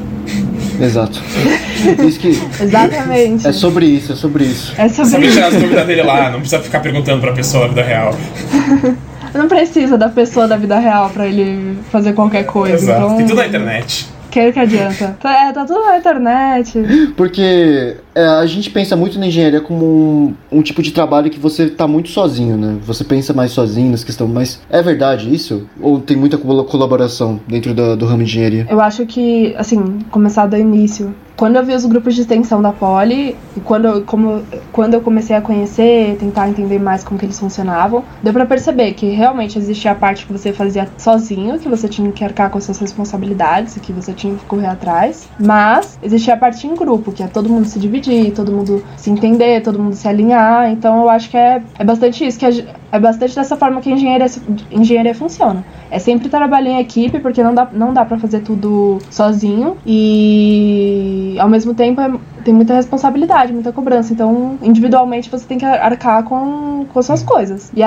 Exato. 0.80 1.22
Isso 2.04 2.18
que. 2.18 2.28
Exatamente. 2.60 3.46
É 3.46 3.52
sobre 3.52 3.86
isso, 3.86 4.12
é 4.12 4.16
sobre 4.16 4.44
isso. 4.44 4.72
É 4.76 4.88
sobre 4.88 5.10
Sabe 5.10 5.26
isso. 5.26 5.34
tirar 5.34 5.46
as 5.48 5.54
dúvidas 5.54 5.86
dele 5.86 6.02
lá, 6.02 6.30
não 6.32 6.40
precisa 6.40 6.60
ficar 6.62 6.80
perguntando 6.80 7.20
pra 7.20 7.32
pessoa 7.32 7.64
na 7.64 7.68
vida 7.68 7.82
real. 7.82 8.14
Não 9.34 9.46
precisa 9.48 9.98
da 9.98 10.08
pessoa 10.08 10.48
da 10.48 10.56
vida 10.56 10.78
real 10.78 11.10
pra 11.10 11.26
ele 11.26 11.76
fazer 11.92 12.12
qualquer 12.12 12.44
coisa. 12.44 12.74
Exato. 12.76 13.04
Então, 13.04 13.16
Tem 13.18 13.26
tudo 13.26 13.36
na 13.36 13.46
internet. 13.46 14.06
Que 14.34 14.50
que 14.52 14.58
adianta? 14.58 15.16
É, 15.22 15.52
tá 15.52 15.64
tudo 15.64 15.80
na 15.84 15.96
internet. 15.96 16.76
Porque 17.16 17.96
é, 18.12 18.26
a 18.26 18.44
gente 18.46 18.68
pensa 18.68 18.96
muito 18.96 19.16
na 19.16 19.28
engenharia 19.28 19.60
como 19.60 19.86
um, 19.86 20.34
um 20.58 20.60
tipo 20.60 20.82
de 20.82 20.90
trabalho 20.90 21.30
que 21.30 21.38
você 21.38 21.68
tá 21.68 21.86
muito 21.86 22.08
sozinho, 22.08 22.56
né? 22.56 22.76
Você 22.84 23.04
pensa 23.04 23.32
mais 23.32 23.52
sozinho 23.52 23.92
nessa 23.92 24.04
questão. 24.04 24.26
Mas 24.26 24.60
é 24.68 24.82
verdade 24.82 25.32
isso? 25.32 25.68
Ou 25.80 26.00
tem 26.00 26.16
muita 26.16 26.36
colaboração 26.36 27.38
dentro 27.46 27.72
da- 27.72 27.94
do 27.94 28.06
ramo 28.06 28.24
de 28.24 28.30
engenharia? 28.30 28.66
Eu 28.68 28.80
acho 28.80 29.06
que, 29.06 29.54
assim, 29.56 30.00
começar 30.10 30.46
do 30.46 30.56
início. 30.56 31.14
Quando 31.36 31.56
eu 31.56 31.64
vi 31.64 31.74
os 31.74 31.84
grupos 31.84 32.14
de 32.14 32.20
extensão 32.20 32.62
da 32.62 32.72
Poli, 32.72 33.36
e 33.56 33.60
quando 33.60 33.86
eu, 33.86 34.02
como, 34.04 34.42
quando 34.72 34.94
eu 34.94 35.00
comecei 35.00 35.34
a 35.34 35.40
conhecer, 35.40 36.16
tentar 36.18 36.48
entender 36.48 36.78
mais 36.78 37.02
como 37.02 37.18
que 37.18 37.26
eles 37.26 37.38
funcionavam, 37.38 38.04
deu 38.22 38.32
pra 38.32 38.46
perceber 38.46 38.92
que 38.94 39.06
realmente 39.10 39.58
existia 39.58 39.90
a 39.90 39.94
parte 39.96 40.26
que 40.26 40.32
você 40.32 40.52
fazia 40.52 40.88
sozinho, 40.96 41.58
que 41.58 41.68
você 41.68 41.88
tinha 41.88 42.10
que 42.12 42.22
arcar 42.24 42.50
com 42.50 42.58
as 42.58 42.64
suas 42.64 42.78
responsabilidades, 42.78 43.76
que 43.82 43.92
você 43.92 44.12
tinha 44.12 44.34
que 44.36 44.44
correr 44.44 44.66
atrás. 44.68 45.28
Mas 45.38 45.98
existia 46.02 46.34
a 46.34 46.36
parte 46.36 46.66
em 46.66 46.74
grupo, 46.74 47.10
que 47.10 47.22
é 47.22 47.26
todo 47.26 47.48
mundo 47.48 47.66
se 47.66 47.78
dividir, 47.80 48.32
todo 48.32 48.52
mundo 48.52 48.84
se 48.96 49.10
entender, 49.10 49.60
todo 49.62 49.78
mundo 49.78 49.94
se 49.96 50.06
alinhar. 50.06 50.70
Então 50.70 51.02
eu 51.02 51.10
acho 51.10 51.28
que 51.30 51.36
é, 51.36 51.60
é 51.78 51.84
bastante 51.84 52.24
isso, 52.24 52.38
que 52.38 52.46
a- 52.46 52.64
é 52.94 52.98
bastante 53.00 53.34
dessa 53.34 53.56
forma 53.56 53.80
que 53.80 53.90
a 53.90 53.92
engenharia, 53.92 54.26
engenharia 54.70 55.12
funciona. 55.16 55.64
É 55.90 55.98
sempre 55.98 56.28
trabalhar 56.28 56.70
em 56.70 56.78
equipe, 56.78 57.18
porque 57.18 57.42
não 57.42 57.52
dá, 57.52 57.68
não 57.72 57.92
dá 57.92 58.04
pra 58.04 58.16
fazer 58.20 58.38
tudo 58.42 59.02
sozinho. 59.10 59.76
E 59.84 61.36
ao 61.40 61.48
mesmo 61.48 61.74
tempo 61.74 62.00
é- 62.00 62.12
tem 62.44 62.52
muita 62.54 62.74
responsabilidade, 62.74 63.52
muita 63.52 63.72
cobrança. 63.72 64.12
Então, 64.12 64.58
individualmente 64.62 65.30
você 65.30 65.46
tem 65.46 65.58
que 65.58 65.64
arcar 65.64 66.22
com, 66.24 66.84
com 66.92 66.98
as 66.98 67.06
suas 67.06 67.22
coisas. 67.22 67.70
E, 67.74 67.82
é, 67.82 67.86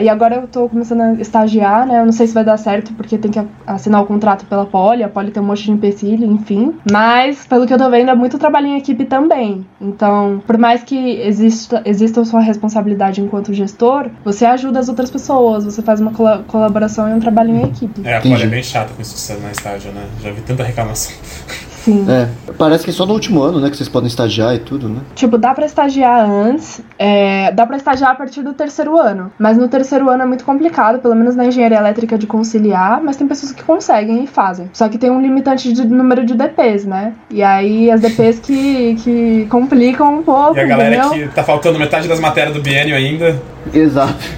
é- 0.00 0.02
e 0.04 0.08
agora 0.08 0.36
eu 0.36 0.46
tô 0.46 0.68
começando 0.68 1.00
a 1.00 1.12
estagiar, 1.14 1.86
né? 1.86 2.00
Eu 2.00 2.04
não 2.04 2.12
sei 2.12 2.26
se 2.26 2.34
vai 2.34 2.44
dar 2.44 2.56
certo, 2.56 2.92
porque 2.92 3.16
tem 3.18 3.30
que 3.30 3.40
assinar 3.66 4.02
o 4.02 4.06
contrato 4.06 4.44
pela 4.46 4.66
Poli. 4.66 5.02
A 5.02 5.08
Poli 5.08 5.30
tem 5.30 5.42
um 5.42 5.46
monte 5.46 5.64
de 5.64 5.72
empecilho, 5.72 6.24
enfim. 6.26 6.74
Mas, 6.90 7.46
pelo 7.46 7.66
que 7.66 7.72
eu 7.74 7.78
tô 7.78 7.88
vendo, 7.90 8.10
é 8.10 8.14
muito 8.14 8.38
trabalho 8.38 8.66
em 8.66 8.76
equipe 8.76 9.04
também. 9.04 9.66
Então, 9.80 10.42
por 10.46 10.58
mais 10.58 10.82
que 10.82 10.96
exista, 11.20 11.82
exista 11.84 12.20
a 12.20 12.24
sua 12.24 12.40
responsabilidade 12.40 13.20
enquanto 13.20 13.52
gestor, 13.54 14.08
você 14.24 14.44
ajuda 14.44 14.78
as 14.78 14.88
outras 14.88 15.10
pessoas, 15.10 15.64
você 15.64 15.82
faz 15.82 16.00
uma 16.00 16.12
cola- 16.12 16.44
colaboração 16.46 17.08
e 17.08 17.14
um 17.14 17.20
trabalho 17.20 17.50
em 17.54 17.62
equipe. 17.64 18.02
É, 18.04 18.16
a. 18.16 18.20
Folha 18.20 18.44
é 18.44 18.46
bem 18.46 18.62
chata 18.62 18.92
com 18.94 19.00
isso 19.02 19.32
na 19.42 19.50
estágio, 19.50 19.92
né? 19.92 20.04
Já 20.22 20.30
vi 20.30 20.40
tanta 20.42 20.62
reclamação. 20.62 21.12
Sim. 21.84 22.04
É, 22.08 22.28
parece 22.58 22.84
que 22.84 22.90
é 22.90 22.92
só 22.92 23.06
no 23.06 23.12
último 23.14 23.42
ano, 23.42 23.60
né, 23.60 23.70
que 23.70 23.76
vocês 23.76 23.88
podem 23.88 24.08
estagiar 24.08 24.54
e 24.54 24.58
tudo, 24.58 24.88
né? 24.88 25.00
Tipo, 25.14 25.38
dá 25.38 25.54
pra 25.54 25.64
estagiar 25.66 26.28
antes, 26.28 26.80
é, 26.98 27.52
dá 27.52 27.66
pra 27.66 27.76
estagiar 27.76 28.10
a 28.10 28.14
partir 28.14 28.42
do 28.42 28.52
terceiro 28.52 28.98
ano. 28.98 29.32
Mas 29.38 29.56
no 29.56 29.68
terceiro 29.68 30.08
ano 30.10 30.22
é 30.22 30.26
muito 30.26 30.44
complicado, 30.44 30.98
pelo 30.98 31.14
menos 31.14 31.36
na 31.36 31.46
engenharia 31.46 31.78
elétrica, 31.78 32.18
de 32.18 32.26
conciliar, 32.26 33.00
mas 33.02 33.16
tem 33.16 33.26
pessoas 33.26 33.52
que 33.52 33.62
conseguem 33.62 34.24
e 34.24 34.26
fazem. 34.26 34.68
Só 34.72 34.88
que 34.88 34.98
tem 34.98 35.10
um 35.10 35.20
limitante 35.20 35.72
de 35.72 35.86
número 35.86 36.24
de 36.26 36.34
DPs, 36.34 36.84
né? 36.84 37.12
E 37.30 37.42
aí 37.42 37.90
as 37.90 38.00
DPs 38.00 38.38
que, 38.40 38.96
que 39.02 39.46
complicam 39.50 40.18
um 40.18 40.22
pouco, 40.22 40.56
E 40.56 40.60
a 40.60 40.66
galera 40.66 40.96
entendeu? 41.06 41.28
que 41.28 41.34
tá 41.34 41.42
faltando 41.44 41.78
metade 41.78 42.08
das 42.08 42.20
matérias 42.20 42.54
do 42.54 42.60
biênio 42.62 42.94
ainda. 42.96 43.40
Exato. 43.72 44.14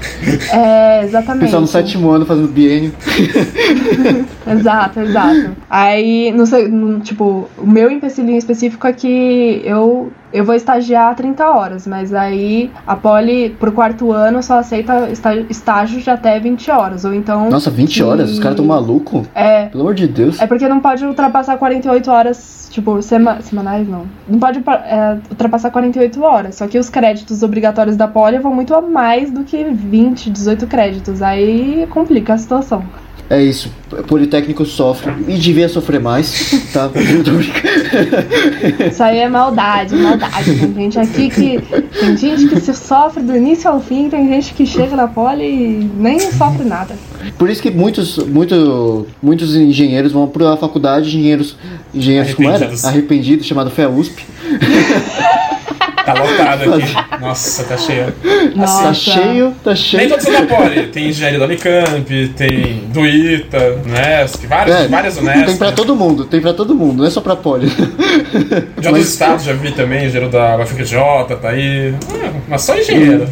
É, 0.53 1.03
exatamente. 1.05 1.45
Pessoal 1.45 1.63
no 1.63 1.67
sétimo 1.67 2.11
ano 2.11 2.27
fazendo 2.27 2.49
biênio. 2.49 2.93
exato, 4.47 5.01
exato. 5.01 5.57
Aí, 5.69 6.33
não 6.33 6.45
sei, 6.47 6.69
no- 6.69 7.01
tipo, 7.01 7.25
o 7.59 7.67
meu 7.67 7.91
empecilho 7.91 8.31
em 8.31 8.37
específico 8.37 8.87
é 8.87 8.93
que 8.93 9.63
eu, 9.65 10.13
eu 10.33 10.45
vou 10.45 10.55
estagiar 10.55 11.15
30 11.15 11.45
horas, 11.49 11.87
mas 11.87 12.15
aí 12.15 12.71
a 12.87 12.95
Poli, 12.95 13.51
pro 13.59 13.73
quarto 13.73 14.13
ano, 14.13 14.43
só 14.43 14.59
aceita 14.59 15.09
estágio 15.49 16.01
de 16.01 16.11
até 16.11 16.39
20 16.39 16.71
horas. 16.71 17.05
Ou 17.05 17.15
então. 17.15 17.51
Nossa, 17.51 17.71
20 17.71 17.95
que- 17.95 18.03
horas? 18.03 18.31
Os 18.31 18.39
caras 18.39 18.57
tão 18.57 18.65
malucos? 18.65 19.27
É. 19.35 19.67
Pelo 19.67 19.83
amor 19.83 19.95
de 19.95 20.07
Deus. 20.07 20.41
É 20.41 20.47
porque 20.47 20.69
não 20.69 20.81
pode 20.81 21.05
ultrapassar 21.05 21.57
48 21.57 22.11
horas, 22.11 22.69
tipo, 22.71 23.01
sema 23.03 23.41
semanais 23.43 23.89
não. 23.89 24.05
Não 24.29 24.39
pode 24.39 24.63
é, 24.85 25.19
ultrapassar 25.31 25.71
48 25.71 26.23
horas. 26.23 26.55
Só 26.57 26.67
que 26.67 26.79
os 26.79 26.89
créditos 26.89 27.43
obrigatórios 27.43 27.97
da 27.97 28.07
Poli 28.07 28.39
vão 28.39 28.55
muito 28.55 28.75
a 28.75 28.81
mais 28.81 29.31
do 29.31 29.43
que 29.45 29.65
20, 29.65 30.31
18 30.31 30.67
créditos. 30.67 31.23
Aí 31.23 31.87
complica 31.91 32.35
a 32.35 32.39
situação. 32.39 32.85
É 33.29 33.41
isso. 33.41 33.73
Politécnico 34.09 34.65
sofre 34.67 35.13
e 35.29 35.39
devia 35.39 35.69
sofrer 35.69 36.01
mais, 36.01 36.51
tá? 36.73 36.91
Isso 38.91 39.03
aí 39.03 39.19
é 39.19 39.29
maldade, 39.29 39.95
maldade. 39.95 40.20
Tem 40.45 40.91
gente 40.91 40.99
aqui 40.99 41.31
que. 41.31 41.61
Tem 41.99 42.17
gente 42.17 42.49
que 42.49 42.61
se 42.61 42.75
sofre 42.75 43.23
do 43.23 43.37
início 43.37 43.71
ao 43.71 43.81
fim, 43.81 44.09
tem 44.09 44.29
gente 44.29 44.55
que 44.55 44.67
chega 44.67 44.95
na 44.97 45.09
Poli 45.09 45.45
e 45.45 45.91
nem 45.97 46.21
sofre 46.21 46.65
nada. 46.65 46.95
Por 47.39 47.49
isso 47.51 47.63
que 47.63 47.71
muitos, 47.71 48.19
muito, 48.19 49.07
muitos 49.23 49.57
engenheiros 49.57 50.13
vão 50.13 50.29
pra 50.29 50.57
faculdade, 50.57 51.09
engenheiros, 51.09 51.57
engenheiros 51.95 52.35
como 52.35 52.51
era? 52.51 52.71
Arrependidos. 52.85 53.47
Chamado 53.47 53.71
FEUSP. 53.71 54.25
Tá 56.15 56.23
lotado 56.23 56.75
aqui. 56.75 57.21
Nossa, 57.21 57.65
tá 57.65 57.77
cheio. 57.77 58.13
Nossa. 58.57 58.83
Tá 58.85 58.95
cheio, 58.95 59.55
tá 59.63 59.71
Nem 59.71 59.77
cheio. 59.77 60.09
todos 60.09 60.25
são 60.25 60.33
da 60.33 60.43
Poli. 60.57 60.87
Tem 60.89 61.09
engenharia 61.09 61.39
da 61.39 61.45
Unicamp, 61.45 62.29
tem 62.37 62.85
do 62.93 63.07
ITA, 63.07 63.79
Unesc, 63.85 64.47
várias, 64.47 64.77
É, 64.77 64.89
várias 64.89 65.17
Unesc. 65.17 65.47
tem 65.47 65.57
pra 65.57 65.73
todo 65.73 65.95
mundo, 65.95 66.25
tem 66.25 66.41
pra 66.41 66.53
todo 66.55 66.75
mundo, 66.75 66.99
não 66.99 67.07
é 67.07 67.11
só 67.11 67.21
pra 67.21 67.37
poli. 67.37 67.69
De 68.79 68.89
outros 68.89 69.09
estados 69.09 69.45
já 69.45 69.53
vi 69.53 69.73
também, 69.73 70.05
engenheiro 70.07 70.31
da 70.31 70.57
UFRJ, 70.59 70.97
tá 71.41 71.51
aí. 71.51 71.91
Hum, 71.93 72.41
mas 72.49 72.63
só 72.63 72.77
engenheiro. 72.77 73.29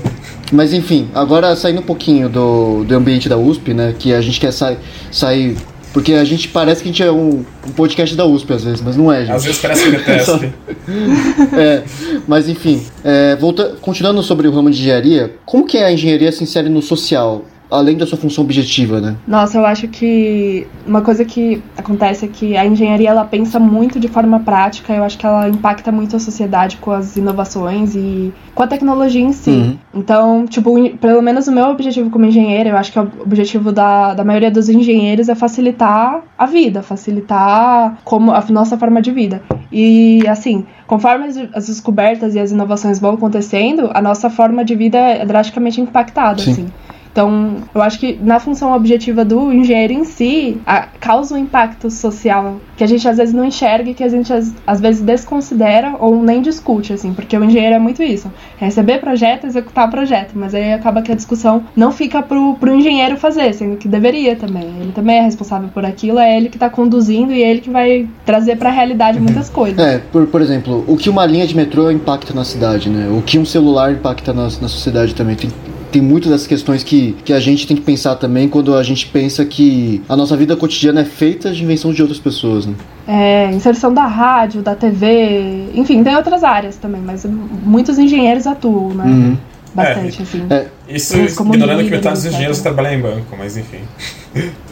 Mas 0.51 0.73
enfim, 0.73 1.09
agora 1.15 1.55
saindo 1.57 1.81
um 1.81 1.85
pouquinho 1.85 2.29
do, 2.29 2.85
do 2.85 2.95
ambiente 2.95 3.29
da 3.29 3.37
USP, 3.37 3.75
né? 3.75 3.95
Que 3.99 4.15
a 4.15 4.21
gente 4.21 4.41
quer 4.41 4.53
sa 4.53 4.75
sair. 5.11 5.57
Porque 5.93 6.13
a 6.13 6.25
gente 6.25 6.49
parece 6.49 6.83
que 6.83 6.89
a 6.89 6.93
gente 6.93 7.03
é 7.03 7.11
um, 7.11 7.45
um 7.67 7.71
podcast 7.75 8.15
da 8.15 8.25
USP 8.27 8.53
às 8.53 8.65
vezes, 8.65 8.81
mas 8.81 8.97
não 8.97 9.13
é, 9.13 9.21
gente. 9.21 9.33
Às 9.33 9.45
vezes 9.45 9.61
parece 9.61 9.85
que 9.85 9.91
detesta. 9.97 10.55
É, 11.57 11.83
mas 12.27 12.49
enfim, 12.49 12.87
é, 13.03 13.37
volta, 13.37 13.77
continuando 13.81 14.23
sobre 14.23 14.47
o 14.47 14.53
ramo 14.53 14.71
de 14.71 14.79
engenharia, 14.79 15.35
como 15.45 15.67
que 15.67 15.79
a 15.79 15.91
engenharia 15.93 16.31
se 16.31 16.45
insere 16.45 16.69
no 16.69 16.83
social, 16.83 17.45
além 17.71 17.97
da 17.97 18.07
sua 18.07 18.19
função 18.19 18.45
objetiva, 18.45 19.01
né? 19.01 19.17
Nossa, 19.27 19.59
eu 19.59 19.67
acho 19.67 19.89
que 19.89 20.67
uma 20.87 21.03
coisa 21.03 21.25
que 21.25 21.63
acontece 21.77 22.25
é 22.25 22.29
que 22.29 22.57
a 22.57 22.67
engenharia 22.67 23.11
ela 23.11 23.25
pensa 23.25 23.59
muito 23.59 24.01
de 24.01 24.09
forma 24.09 24.41
prática, 24.41 24.95
eu 24.95 25.05
acho 25.05 25.19
que 25.19 25.27
ela 25.27 25.49
impacta 25.49 25.93
muito 25.93 26.17
a 26.17 26.19
sociedade 26.19 26.79
com 26.79 26.91
as 26.91 27.17
inovações 27.17 27.95
e 27.95 28.33
com 28.55 28.63
a 28.63 28.67
tecnologia 28.67 29.23
em 29.23 29.33
si. 29.33 29.51
Uhum. 29.51 29.79
Então, 29.95 30.47
tipo, 30.47 30.73
pelo 30.97 31.23
menos 31.23 31.47
o 31.47 31.53
meu 31.53 31.67
objetivo 31.67 32.11
como 32.11 32.25
engenheiro, 32.25 32.71
eu 32.71 32.77
acho 32.77 32.93
que 32.93 32.99
o 32.99 33.11
objetivo 33.21 33.71
da, 33.71 34.15
da 34.15 34.25
maioria 34.25 34.51
dos 34.51 34.69
engenheiros 34.69 35.29
é 35.29 35.35
facilitar 35.35 36.23
a 36.37 36.47
vida, 36.47 36.83
facilitar 36.83 37.99
como 38.05 38.33
a 38.33 38.43
nossa 38.49 38.79
forma 38.79 39.03
de 39.03 39.11
vida. 39.11 39.43
E 39.71 40.27
assim, 40.27 40.65
conforme 40.87 41.27
as, 41.27 41.37
as 41.55 41.67
descobertas 41.67 42.35
e 42.35 42.39
as 42.39 42.51
inovações 42.51 42.99
vão 42.99 43.15
acontecendo, 43.15 43.91
a 43.93 44.01
nossa 44.01 44.31
forma 44.31 44.65
de 44.65 44.75
vida 44.75 44.99
é 44.99 45.27
drasticamente 45.27 45.81
impactada, 45.81 46.41
Sim. 46.41 46.53
assim. 46.53 46.69
Então, 47.19 47.57
eu 47.75 47.83
acho 47.83 47.99
que 47.99 48.17
na 48.23 48.39
função 48.39 48.73
objetiva 48.73 49.25
do 49.25 49.53
engenheiro 49.53 49.93
em 49.93 50.05
si, 50.05 50.57
a- 50.65 50.87
causa 51.01 51.35
um 51.35 51.39
impacto 51.39 51.91
social 51.91 52.61
que 52.77 52.85
a 52.85 52.87
gente 52.87 53.09
às 53.09 53.17
vezes 53.17 53.35
não 53.35 53.45
enxerga 53.45 53.91
e 53.91 53.95
que 53.95 54.05
a 54.05 54.09
gente 54.09 54.33
às, 54.33 54.55
às 54.65 54.81
vezes 54.81 55.03
desconsidera 55.03 55.97
ou 55.99 56.23
nem 56.23 56.41
discute, 56.41 56.93
assim, 56.93 57.13
porque 57.13 57.37
o 57.37 57.43
engenheiro 57.43 57.75
é 57.75 57.79
muito 57.81 58.05
isso: 58.05 58.31
é 58.61 58.67
receber 58.67 59.01
projeto, 59.01 59.49
executar 59.49 59.91
projeto, 59.91 60.31
mas 60.37 60.55
aí 60.55 60.73
acaba 60.73 61.03
que 61.03 61.11
a 61.11 61.15
discussão 61.17 61.65
não 61.75 61.91
fica 61.91 62.23
pro, 62.23 62.55
pro 62.55 62.73
engenheiro 62.73 63.17
fazer, 63.17 63.53
sendo 63.53 63.77
que 63.77 63.89
deveria 63.89 64.37
também. 64.37 64.69
Ele 64.81 64.93
também 64.93 65.19
é 65.19 65.23
responsável 65.23 65.69
por 65.75 65.85
aquilo, 65.85 66.21
é 66.21 66.37
ele 66.37 66.49
que 66.49 66.57
tá 66.57 66.71
conduzindo 66.71 67.33
e 67.33 67.43
é 67.43 67.51
ele 67.51 67.61
que 67.63 67.71
vai 67.71 68.07
trazer 68.25 68.57
pra 68.59 68.71
realidade 68.71 69.19
muitas 69.19 69.51
coisas. 69.51 69.77
É, 69.85 69.99
por, 69.99 70.25
por 70.29 70.41
exemplo, 70.41 70.85
o 70.87 70.97
que 70.97 71.11
uma 71.11 71.27
linha 71.27 71.49
de 71.49 71.57
metrô 71.57 71.91
impacta 71.91 72.33
na 72.33 72.45
cidade, 72.45 72.89
né? 72.89 73.09
O 73.11 73.23
que 73.23 73.41
um 73.41 73.45
celular 73.45 73.91
impacta 73.91 74.33
na, 74.33 74.45
na 74.45 74.69
sociedade 74.69 75.17
também. 75.17 75.35
Tem, 75.35 75.51
tem 75.91 76.03
muitas 76.03 76.31
dessas 76.31 76.47
questões 76.47 76.83
que, 76.83 77.17
que 77.25 77.33
a 77.33 77.41
gente 77.41 77.67
tem 77.67 77.77
que 77.77 77.83
pensar 77.83 78.17
também 78.17 78.49
quando 78.49 78.75
a 78.75 78.83
gente 78.83 79.07
pensa 79.07 79.45
que 79.45 80.03
a 80.09 80.17
nossa 80.17 80.37
vida 80.37 80.57
cotidiana 80.57 81.01
é 81.01 81.05
feita 81.05 81.53
de 81.53 81.63
invenção 81.63 81.93
de 81.93 82.03
outras 82.03 82.21
pessoas, 82.21 82.67
né? 82.67 82.75
É, 83.07 83.51
inserção 83.53 83.93
da 83.93 84.07
rádio, 84.07 84.63
da 84.63 84.75
TV, 84.75 85.71
enfim, 85.75 86.03
tem 86.03 86.15
outras 86.17 86.45
áreas 86.45 86.77
também, 86.77 87.01
mas 87.01 87.25
muitos 87.25 87.99
engenheiros 87.99 88.47
atuam, 88.47 88.95
né? 88.95 89.05
Uhum. 89.05 89.37
Bastante, 89.75 90.23
assim. 90.23 90.47
É, 90.51 90.67
Isso 90.89 91.17
ignorando 91.17 91.85
que 91.85 91.91
metade 91.91 92.15
dos 92.15 92.25
etc. 92.25 92.33
engenheiros 92.33 92.61
trabalham 92.61 92.95
em 92.95 93.01
banco, 93.01 93.37
mas 93.39 93.57
enfim. 93.57 93.81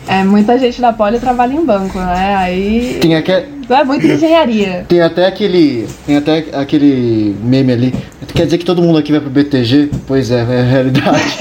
É, 0.09 0.23
muita 0.25 0.59
gente 0.59 0.81
da 0.81 0.93
Poli 0.93 1.19
trabalha 1.19 1.53
em 1.53 1.65
banco, 1.65 1.99
né? 1.99 2.37
Aí. 2.37 2.99
tem, 3.01 3.15
aque, 3.17 3.33
Não 3.33 3.56
é 3.75 3.85
muito 3.85 4.07
engenharia. 4.07 4.85
tem 4.89 5.01
até 5.01 5.27
aquele. 5.27 5.87
Tem 6.07 6.17
até 6.17 6.45
aquele 6.53 7.35
meme 7.43 7.73
ali. 7.73 7.95
Quer 8.35 8.45
dizer 8.45 8.59
que 8.59 8.65
todo 8.65 8.83
mundo 8.83 8.99
aqui 8.99 9.13
vai 9.13 9.21
pro 9.21 9.31
BTG? 9.31 9.91
Pois 10.07 10.31
é, 10.31 10.41
é 10.41 10.61
a 10.61 10.65
realidade. 10.65 11.39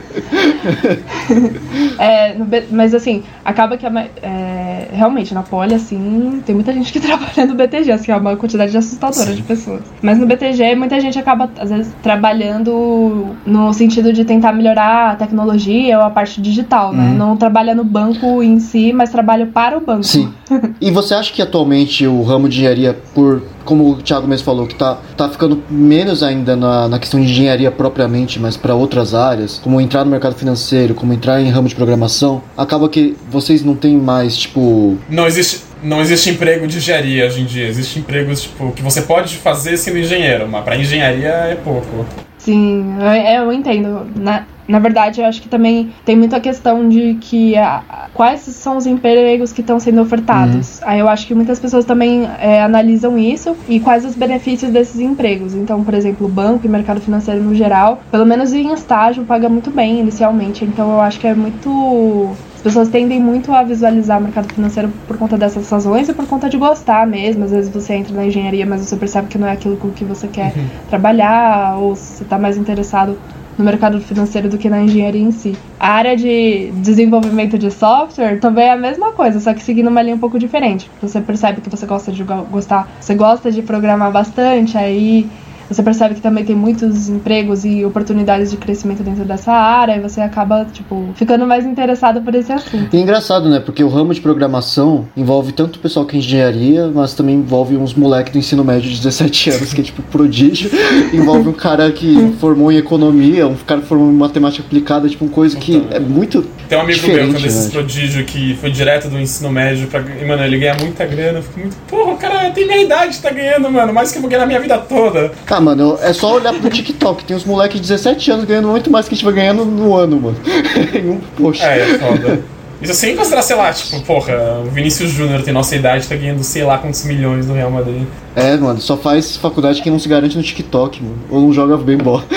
É, 1.98 2.34
mas 2.70 2.94
assim, 2.94 3.22
acaba 3.44 3.76
que 3.76 3.86
é, 3.86 4.88
realmente 4.92 5.34
na 5.34 5.42
Poli, 5.42 5.74
assim, 5.74 6.42
tem 6.46 6.54
muita 6.54 6.72
gente 6.72 6.92
que 6.92 6.98
trabalha 7.00 7.46
no 7.46 7.54
BTG, 7.54 7.92
assim, 7.92 8.10
é 8.10 8.16
uma 8.16 8.36
quantidade 8.36 8.76
assustadora 8.76 9.30
Sim. 9.30 9.34
de 9.34 9.42
pessoas. 9.42 9.82
Mas 10.00 10.18
no 10.18 10.26
BTG, 10.26 10.74
muita 10.76 10.98
gente 10.98 11.18
acaba, 11.18 11.50
às 11.58 11.70
vezes, 11.70 11.92
trabalhando 12.02 13.36
no 13.44 13.72
sentido 13.72 14.12
de 14.12 14.24
tentar 14.24 14.52
melhorar 14.52 15.12
a 15.12 15.16
tecnologia 15.16 15.98
ou 15.98 16.04
a 16.04 16.10
parte 16.10 16.40
digital, 16.40 16.92
né? 16.92 17.10
Uhum. 17.10 17.14
Não 17.14 17.36
trabalha 17.36 17.74
no 17.74 17.84
banco 17.84 18.42
em 18.42 18.58
si, 18.60 18.92
mas 18.92 19.10
trabalha 19.10 19.46
para 19.46 19.76
o 19.76 19.80
banco. 19.80 20.04
Sim. 20.04 20.32
E 20.80 20.90
você 20.90 21.14
acha 21.14 21.32
que 21.32 21.42
atualmente 21.42 22.06
o 22.06 22.22
ramo 22.22 22.48
de 22.48 22.58
engenharia, 22.58 22.96
por 23.14 23.42
como 23.64 23.90
o 23.90 23.96
Thiago 23.96 24.26
mesmo 24.26 24.44
falou, 24.44 24.66
que 24.66 24.74
tá, 24.74 24.98
tá 25.16 25.28
ficando 25.28 25.62
menos 25.70 26.22
ainda 26.22 26.56
na, 26.56 26.88
na 26.88 26.98
questão 26.98 27.20
de 27.20 27.26
engenharia 27.30 27.70
propriamente, 27.70 28.38
mas 28.38 28.56
para 28.56 28.74
outras 28.74 29.14
áreas, 29.14 29.58
como 29.62 29.80
entrar 29.80 30.04
no 30.04 30.10
mercado 30.10 30.34
financeiro, 30.34 30.94
como 30.94 31.12
entrar 31.12 31.40
em 31.40 31.48
ramo 31.50 31.68
de 31.68 31.74
programação, 31.74 32.42
acaba 32.56 32.88
que 32.88 33.16
vocês 33.30 33.64
não 33.64 33.74
têm 33.74 33.96
mais, 33.96 34.36
tipo. 34.36 34.98
Não 35.08 35.26
existe, 35.26 35.62
não 35.82 36.00
existe 36.00 36.30
emprego 36.30 36.66
de 36.66 36.78
engenharia 36.78 37.26
hoje 37.26 37.40
em 37.40 37.44
dia. 37.44 37.66
Existe 37.66 37.98
empregos 37.98 38.42
tipo, 38.42 38.72
que 38.72 38.82
você 38.82 39.02
pode 39.02 39.36
fazer 39.36 39.76
sendo 39.76 39.98
engenheiro, 39.98 40.48
mas 40.48 40.64
pra 40.64 40.76
engenharia 40.76 41.28
é 41.28 41.54
pouco. 41.54 42.06
Sim, 42.38 42.96
eu, 42.98 43.44
eu 43.44 43.52
entendo. 43.52 44.06
Na, 44.16 44.44
na 44.70 44.78
verdade, 44.78 45.20
eu 45.20 45.26
acho 45.26 45.42
que 45.42 45.48
também 45.48 45.90
tem 46.04 46.16
muita 46.16 46.38
questão 46.40 46.88
de 46.88 47.14
que 47.20 47.56
a- 47.56 47.82
quais 48.14 48.40
são 48.40 48.76
os 48.76 48.86
empregos 48.86 49.52
que 49.52 49.60
estão 49.60 49.78
sendo 49.80 50.00
ofertados. 50.00 50.80
Aí 50.82 50.98
eu 51.00 51.08
acho 51.08 51.26
que 51.26 51.34
muitas 51.34 51.58
pessoas 51.58 51.84
também 51.84 52.28
é, 52.40 52.62
analisam 52.62 53.18
isso 53.18 53.56
e 53.68 53.80
quais 53.80 54.04
os 54.04 54.14
benefícios 54.14 54.70
desses 54.70 55.00
empregos. 55.00 55.54
Então, 55.54 55.82
por 55.84 55.94
exemplo, 55.94 56.26
o 56.26 56.30
banco 56.30 56.64
e 56.64 56.68
mercado 56.68 57.00
financeiro 57.00 57.42
no 57.42 57.54
geral, 57.54 58.00
pelo 58.10 58.24
menos 58.24 58.52
em 58.52 58.72
estágio, 58.72 59.24
paga 59.24 59.48
muito 59.48 59.70
bem 59.70 60.00
inicialmente. 60.00 60.64
Então 60.64 60.90
eu 60.92 61.00
acho 61.00 61.18
que 61.20 61.26
é 61.26 61.34
muito. 61.34 62.30
As 62.56 62.62
pessoas 62.62 62.88
tendem 62.90 63.18
muito 63.18 63.52
a 63.54 63.62
visualizar 63.62 64.18
o 64.18 64.22
mercado 64.22 64.52
financeiro 64.52 64.90
por 65.08 65.16
conta 65.16 65.38
dessas 65.38 65.68
razões 65.70 66.10
e 66.10 66.12
por 66.12 66.26
conta 66.26 66.46
de 66.48 66.58
gostar 66.58 67.06
mesmo. 67.06 67.44
Às 67.44 67.50
vezes 67.52 67.72
você 67.72 67.94
entra 67.94 68.14
na 68.14 68.26
engenharia, 68.26 68.66
mas 68.66 68.82
você 68.82 68.96
percebe 68.96 69.28
que 69.28 69.38
não 69.38 69.48
é 69.48 69.52
aquilo 69.52 69.78
com 69.78 69.88
que 69.90 70.04
você 70.04 70.28
quer 70.28 70.52
trabalhar, 70.90 71.78
ou 71.78 71.96
você 71.96 72.22
está 72.22 72.38
mais 72.38 72.58
interessado 72.58 73.16
no 73.60 73.64
mercado 73.64 74.00
financeiro 74.00 74.48
do 74.48 74.56
que 74.58 74.68
na 74.70 74.80
engenharia 74.82 75.20
em 75.20 75.30
si. 75.30 75.54
A 75.78 75.90
área 75.90 76.16
de 76.16 76.70
desenvolvimento 76.76 77.58
de 77.58 77.70
software 77.70 78.40
também 78.40 78.64
é 78.64 78.72
a 78.72 78.76
mesma 78.76 79.12
coisa, 79.12 79.38
só 79.38 79.52
que 79.52 79.62
seguindo 79.62 79.88
uma 79.88 80.02
linha 80.02 80.16
um 80.16 80.18
pouco 80.18 80.38
diferente. 80.38 80.90
Você 81.02 81.20
percebe 81.20 81.60
que 81.60 81.68
você 81.68 81.84
gosta 81.86 82.10
de 82.10 82.24
go- 82.24 82.46
gostar, 82.50 82.88
você 82.98 83.14
gosta 83.14 83.52
de 83.52 83.60
programar 83.62 84.10
bastante, 84.10 84.76
aí 84.78 85.26
você 85.70 85.84
percebe 85.84 86.16
que 86.16 86.20
também 86.20 86.44
tem 86.44 86.56
muitos 86.56 87.08
empregos 87.08 87.64
e 87.64 87.84
oportunidades 87.84 88.50
de 88.50 88.56
crescimento 88.56 89.04
dentro 89.04 89.24
dessa 89.24 89.52
área, 89.52 89.96
e 89.96 90.00
você 90.00 90.20
acaba, 90.20 90.66
tipo, 90.72 91.10
ficando 91.14 91.46
mais 91.46 91.64
interessado 91.64 92.20
por 92.20 92.34
esse 92.34 92.52
assunto. 92.52 92.92
E 92.92 92.98
é 92.98 93.00
engraçado, 93.00 93.48
né? 93.48 93.60
Porque 93.60 93.84
o 93.84 93.88
ramo 93.88 94.12
de 94.12 94.20
programação 94.20 95.06
envolve 95.16 95.52
tanto 95.52 95.76
o 95.76 95.78
pessoal 95.78 96.04
que 96.04 96.16
é 96.16 96.18
engenharia, 96.18 96.90
mas 96.92 97.14
também 97.14 97.36
envolve 97.36 97.76
uns 97.76 97.94
moleques 97.94 98.32
do 98.32 98.38
ensino 98.38 98.64
médio 98.64 98.90
de 98.90 98.96
17 98.96 99.50
anos, 99.50 99.72
que 99.72 99.80
é 99.80 99.84
tipo 99.84 100.02
prodígio. 100.02 100.68
envolve 101.14 101.48
um 101.48 101.52
cara 101.52 101.92
que 101.92 102.34
formou 102.40 102.72
em 102.72 102.76
economia, 102.76 103.46
um 103.46 103.54
cara 103.54 103.80
que 103.80 103.86
formou 103.86 104.10
em 104.10 104.16
matemática 104.16 104.66
aplicada, 104.66 105.08
tipo, 105.08 105.24
uma 105.24 105.32
coisa 105.32 105.56
que 105.56 105.86
é 105.92 106.00
muito. 106.00 106.44
Tem 106.68 106.76
um 106.76 106.80
amigo 106.80 107.06
meu, 107.06 107.28
que 107.30 107.36
é 107.36 107.40
desses 107.40 107.66
né? 107.66 107.70
prodígio 107.72 108.24
que 108.24 108.56
foi 108.56 108.72
direto 108.72 109.08
do 109.08 109.20
ensino 109.20 109.52
médio 109.52 109.86
pra. 109.86 110.00
E, 110.00 110.24
mano, 110.24 110.42
ele 110.44 110.58
ganha 110.58 110.74
muita 110.74 111.06
grana. 111.06 111.38
Eu 111.38 111.42
fico 111.44 111.60
muito. 111.60 111.76
Porra, 111.88 112.12
o 112.12 112.16
cara 112.16 112.50
tem 112.50 112.66
minha 112.66 112.82
idade, 112.82 113.20
tá 113.20 113.30
ganhando, 113.30 113.70
mano. 113.70 113.92
Mais 113.92 114.10
que 114.10 114.18
eu 114.18 114.22
vou 114.22 114.28
ganhar 114.28 114.40
na 114.40 114.46
minha 114.46 114.60
vida 114.60 114.76
toda. 114.78 115.30
Ah, 115.48 115.59
Ah, 115.60 115.62
mano, 115.62 115.98
é 116.00 116.10
só 116.14 116.36
olhar 116.36 116.54
pro 116.54 116.70
TikTok. 116.70 117.22
Tem 117.22 117.36
uns 117.36 117.44
moleques 117.44 117.78
de 117.78 117.86
17 117.86 118.30
anos 118.30 118.44
ganhando 118.46 118.68
muito 118.68 118.90
mais 118.90 119.06
que 119.06 119.14
a 119.14 119.14
gente 119.14 119.26
vai 119.26 119.34
ganhando 119.34 119.66
no 119.66 119.94
ano, 119.94 120.18
mano. 120.18 120.36
Poxa. 121.36 121.64
É, 121.66 121.80
é 121.80 121.98
foda. 121.98 122.42
Isso 122.80 122.94
sem 122.94 123.14
considerar, 123.14 123.42
sei 123.42 123.56
lá, 123.56 123.70
tipo, 123.70 124.00
porra, 124.00 124.62
o 124.64 124.70
Vinícius 124.70 125.10
Júnior 125.10 125.42
tem 125.42 125.52
nossa 125.52 125.76
idade, 125.76 126.08
tá 126.08 126.16
ganhando 126.16 126.42
sei 126.42 126.64
lá 126.64 126.78
quantos 126.78 127.04
milhões 127.04 127.46
no 127.46 127.52
Real 127.52 127.70
Madrid. 127.70 128.04
É, 128.34 128.56
mano, 128.56 128.80
só 128.80 128.96
faz 128.96 129.36
faculdade 129.36 129.82
quem 129.82 129.92
não 129.92 129.98
se 129.98 130.08
garante 130.08 130.34
no 130.34 130.42
TikTok, 130.42 131.02
mano. 131.02 131.18
Ou 131.28 131.42
não 131.42 131.52
joga 131.52 131.76
bem 131.76 131.98
bola. 131.98 132.24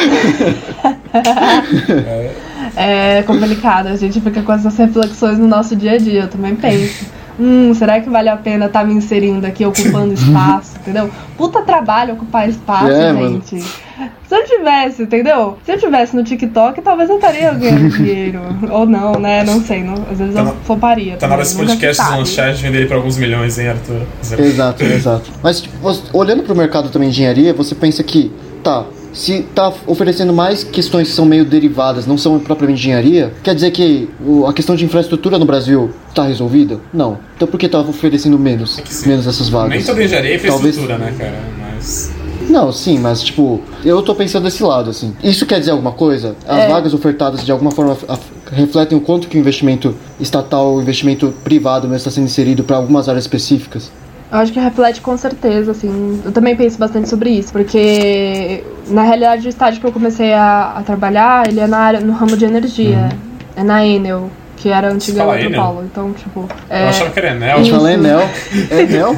é. 2.76 3.20
é 3.20 3.24
complicado, 3.24 3.88
a 3.88 3.96
gente 3.96 4.20
fica 4.20 4.42
com 4.42 4.52
essas 4.52 4.76
reflexões 4.76 5.40
no 5.40 5.48
nosso 5.48 5.78
dia 5.78 5.94
a 5.94 5.98
dia, 5.98 6.24
eu 6.24 6.28
também 6.28 6.58
penso 6.58 7.06
hum, 7.40 7.74
será 7.74 8.00
que 8.00 8.10
vale 8.10 8.30
a 8.30 8.38
pena 8.38 8.66
estar 8.66 8.82
tá 8.82 8.86
me 8.86 8.94
inserindo 8.94 9.46
aqui, 9.46 9.66
ocupando 9.66 10.14
espaço, 10.16 10.78
entendeu? 10.78 11.10
Puta 11.38 11.62
trabalho 11.62 12.14
ocupar 12.14 12.50
espaço, 12.50 12.92
é, 12.92 13.14
gente. 13.14 13.56
Mano. 13.56 13.66
Se 14.28 14.36
eu 14.36 14.46
tivesse, 14.46 15.04
entendeu? 15.04 15.58
Se 15.64 15.72
eu 15.72 15.78
tivesse 15.78 16.16
no 16.16 16.24
TikTok, 16.24 16.82
talvez 16.82 17.10
eu 17.10 17.18
estaria 17.18 17.54
ganhando 17.54 17.90
dinheiro. 17.90 18.42
Ou 18.72 18.86
não, 18.88 19.14
né? 19.20 19.44
Não 19.44 19.62
sei. 19.62 19.84
Não, 19.84 19.94
às 20.12 20.18
vezes 20.18 20.34
tá 20.34 20.42
eu 20.42 20.56
floparia. 20.64 21.18
Tá 21.18 21.28
na 21.28 21.36
hora 21.36 21.44
desse 21.44 21.56
podcast 21.56 22.02
lanchar 22.02 22.50
e 22.50 22.54
vender 22.54 22.78
ele 22.80 22.88
pra 22.88 22.98
alguns 22.98 23.18
milhões, 23.18 23.60
hein, 23.60 23.70
Arthur? 23.70 24.02
Exato, 24.40 24.84
exato. 24.84 25.32
Mas, 25.44 25.62
tipo, 25.62 25.76
olhando 26.14 26.42
pro 26.42 26.56
mercado 26.56 26.90
também 26.90 27.10
de 27.10 27.16
engenharia, 27.18 27.54
você 27.54 27.76
pensa 27.76 28.04
que, 28.04 28.32
tá, 28.64 28.86
se 29.14 29.40
está 29.40 29.72
oferecendo 29.86 30.34
mais 30.34 30.64
questões 30.64 31.10
que 31.10 31.14
são 31.14 31.26
meio 31.26 31.46
derivadas, 31.46 32.06
não 32.06 32.18
são 32.18 32.40
propriamente 32.40 32.82
engenharia, 32.82 33.34
quer 33.44 33.54
dizer 33.54 33.72
que 33.72 34.10
a 34.48 34.54
questão 34.54 34.76
de 34.76 34.84
infraestrutura 34.84 35.38
no 35.38 35.46
Brasil 35.46 35.92
está 36.10 36.24
resolvida? 36.24 36.80
Não. 36.94 37.18
Então 37.36 37.48
por 37.48 37.58
que 37.58 37.68
está 37.68 37.80
oferecendo 37.80 38.38
menos, 38.38 38.80
é 38.80 39.08
menos 39.08 39.28
essas 39.28 39.50
vagas? 39.50 39.70
Nem 39.70 39.82
sobre 39.82 40.06
engenharia 40.06 40.34
e 40.34 40.36
infraestrutura, 40.36 40.98
Talvez... 40.98 41.18
né, 41.18 41.26
cara? 41.26 41.40
Mas... 41.60 42.12
Não, 42.50 42.72
sim, 42.72 43.00
mas 43.00 43.22
tipo, 43.22 43.62
eu 43.86 44.02
tô 44.02 44.14
pensando 44.14 44.44
desse 44.44 44.64
lado, 44.64 44.90
assim. 44.90 45.16
Isso 45.24 45.46
quer 45.46 45.60
dizer 45.60 45.72
alguma 45.72 45.92
coisa? 45.92 46.36
As 46.46 46.60
é. 46.60 46.68
vagas 46.68 46.94
ofertadas 46.94 47.46
de 47.46 47.52
alguma 47.52 47.72
forma 47.72 47.98
refletem 48.52 48.98
o 48.98 49.02
quanto 49.02 49.28
que 49.28 49.38
o 49.38 49.40
investimento 49.40 49.96
estatal, 50.20 50.76
o 50.76 50.82
investimento 50.82 51.34
privado 51.44 51.88
mesmo 51.88 51.98
está 51.98 52.12
sendo 52.12 52.26
inserido 52.26 52.64
para 52.64 52.78
algumas 52.78 53.08
áreas 53.08 53.24
específicas? 53.24 53.92
Eu 54.34 54.40
acho 54.40 54.52
que 54.52 54.60
reflete 54.60 55.00
com 55.00 55.16
certeza, 55.16 55.72
assim. 55.72 56.20
Eu 56.26 56.32
também 56.32 56.56
penso 56.56 56.80
bastante 56.80 57.08
sobre 57.08 57.30
isso, 57.30 57.54
porque 57.54 58.64
na 58.88 59.04
realidade 59.04 59.46
o 59.46 59.50
estágio 59.50 59.80
que 59.80 59.86
eu 59.86 59.92
comecei 59.92 60.34
a, 60.34 60.74
a 60.78 60.82
trabalhar, 60.82 61.48
ele 61.48 61.60
é 61.60 61.68
na 61.68 61.78
área, 61.78 62.00
no 62.00 62.14
ramo 62.14 62.36
de 62.36 62.44
energia. 62.44 62.98
Uhum. 62.98 63.34
É 63.56 63.64
na 63.64 63.86
Enel 63.86 64.32
que 64.64 64.70
era 64.70 64.88
a 64.88 64.92
antiga 64.92 65.24
Eletropaulo. 65.24 65.84
Então, 65.84 66.14
tipo. 66.14 66.48
É, 66.70 66.86
eu 66.86 66.88
achava 66.88 67.10
que 67.12 67.20
era 67.20 67.32
Enel. 67.32 67.62
Isso. 67.62 67.72
Fala 67.72 67.94
Enel. 67.94 68.30
É 68.72 68.82
Enel? 68.82 69.16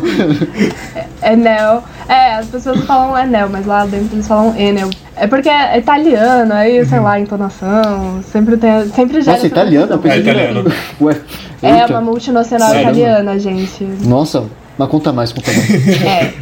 é, 1.22 1.34
Enel. 1.34 1.84
É, 2.10 2.34
as 2.34 2.48
pessoas 2.48 2.84
falam 2.86 3.16
Enel, 3.16 3.48
mas 3.50 3.66
lá 3.68 3.86
dentro 3.86 4.16
eles 4.16 4.28
falam 4.28 4.56
Enel. 4.58 4.90
É 5.16 5.28
porque 5.28 5.48
é 5.48 5.78
italiano, 5.78 6.52
aí, 6.52 6.84
sei 6.86 7.00
lá, 7.00 7.20
entonação. 7.20 8.24
Sempre 8.24 8.58
tem. 8.58 8.90
Sempre 8.90 9.22
gera. 9.22 9.38
Nossa, 9.38 9.48
italiano? 9.48 10.02
É 10.04 10.18
italiano. 10.18 10.72
Ué. 11.00 11.16
É 11.62 11.86
uma 11.86 12.02
multinacional 12.02 12.70
Sério? 12.70 12.82
italiana, 12.82 13.38
gente. 13.38 13.84
Nossa, 14.04 14.46
mas 14.78 14.90
conta 14.90 15.12
mais, 15.14 15.32
conta 15.32 15.52
mais. 15.52 16.02
é. 16.04 16.34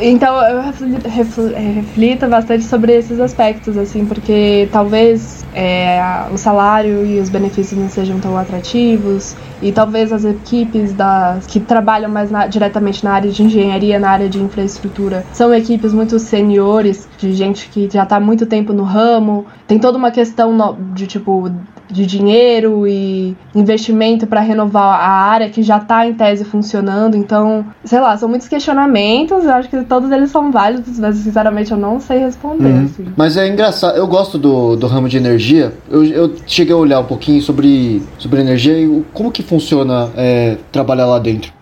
Então 0.00 0.40
eu 0.48 0.62
reflito, 0.62 1.54
reflito, 1.54 2.26
bastante 2.26 2.64
sobre 2.64 2.92
esses 2.92 3.20
aspectos, 3.20 3.76
assim, 3.76 4.06
porque 4.06 4.68
talvez 4.72 5.44
é, 5.54 6.00
o 6.32 6.38
salário 6.38 7.04
e 7.04 7.20
os 7.20 7.28
benefícios 7.28 7.78
não 7.78 7.88
sejam 7.88 8.18
tão 8.18 8.36
atrativos, 8.36 9.36
e 9.60 9.70
talvez 9.70 10.12
as 10.12 10.24
equipes 10.24 10.92
das, 10.92 11.46
que 11.46 11.60
trabalham 11.60 12.10
mais 12.10 12.30
na, 12.30 12.46
diretamente 12.46 13.04
na 13.04 13.12
área 13.12 13.30
de 13.30 13.42
engenharia, 13.42 13.98
na 13.98 14.10
área 14.10 14.28
de 14.28 14.40
infraestrutura, 14.40 15.24
são 15.32 15.54
equipes 15.54 15.92
muito 15.92 16.18
seniores, 16.18 17.06
de 17.18 17.32
gente 17.32 17.68
que 17.68 17.88
já 17.92 18.02
está 18.02 18.16
há 18.16 18.20
muito 18.20 18.46
tempo 18.46 18.72
no 18.72 18.82
ramo. 18.82 19.46
Tem 19.68 19.78
toda 19.78 19.96
uma 19.96 20.10
questão 20.10 20.52
no, 20.52 20.76
de 20.94 21.06
tipo 21.06 21.50
de 21.92 22.06
dinheiro 22.06 22.86
e 22.86 23.36
investimento 23.54 24.26
para 24.26 24.40
renovar 24.40 25.00
a 25.00 25.10
área 25.10 25.50
que 25.50 25.62
já 25.62 25.76
está 25.76 26.06
em 26.06 26.14
tese 26.14 26.44
funcionando. 26.44 27.16
Então, 27.16 27.64
sei 27.84 28.00
lá, 28.00 28.16
são 28.16 28.28
muitos 28.28 28.48
questionamentos. 28.48 29.44
Eu 29.44 29.52
acho 29.52 29.68
que 29.68 29.82
todos 29.82 30.10
eles 30.10 30.30
são 30.30 30.50
válidos, 30.50 30.98
mas 30.98 31.16
sinceramente 31.16 31.70
eu 31.70 31.76
não 31.76 32.00
sei 32.00 32.18
responder. 32.18 32.68
Uhum. 32.68 32.84
Assim. 32.84 33.06
Mas 33.16 33.36
é 33.36 33.48
engraçado, 33.48 33.96
eu 33.96 34.06
gosto 34.06 34.38
do, 34.38 34.76
do 34.76 34.86
ramo 34.86 35.08
de 35.08 35.16
energia. 35.16 35.72
Eu, 35.90 36.04
eu 36.04 36.34
cheguei 36.46 36.74
a 36.74 36.78
olhar 36.78 37.00
um 37.00 37.04
pouquinho 37.04 37.40
sobre, 37.42 38.02
sobre 38.18 38.40
energia 38.40 38.78
e 38.78 39.04
como 39.12 39.30
que 39.30 39.42
funciona 39.42 40.10
é, 40.16 40.56
trabalhar 40.70 41.06
lá 41.06 41.18
dentro. 41.18 41.52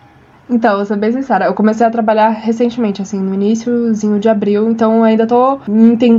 Então, 0.50 0.76
vou 0.76 0.84
ser 0.84 0.96
bem 0.96 1.12
sincera, 1.12 1.46
eu 1.46 1.54
comecei 1.54 1.86
a 1.86 1.90
trabalhar 1.90 2.30
recentemente, 2.30 3.00
assim, 3.00 3.20
no 3.20 3.32
iníciozinho 3.34 4.18
de 4.18 4.28
abril, 4.28 4.68
então 4.68 5.04
ainda 5.04 5.26
tô 5.26 5.60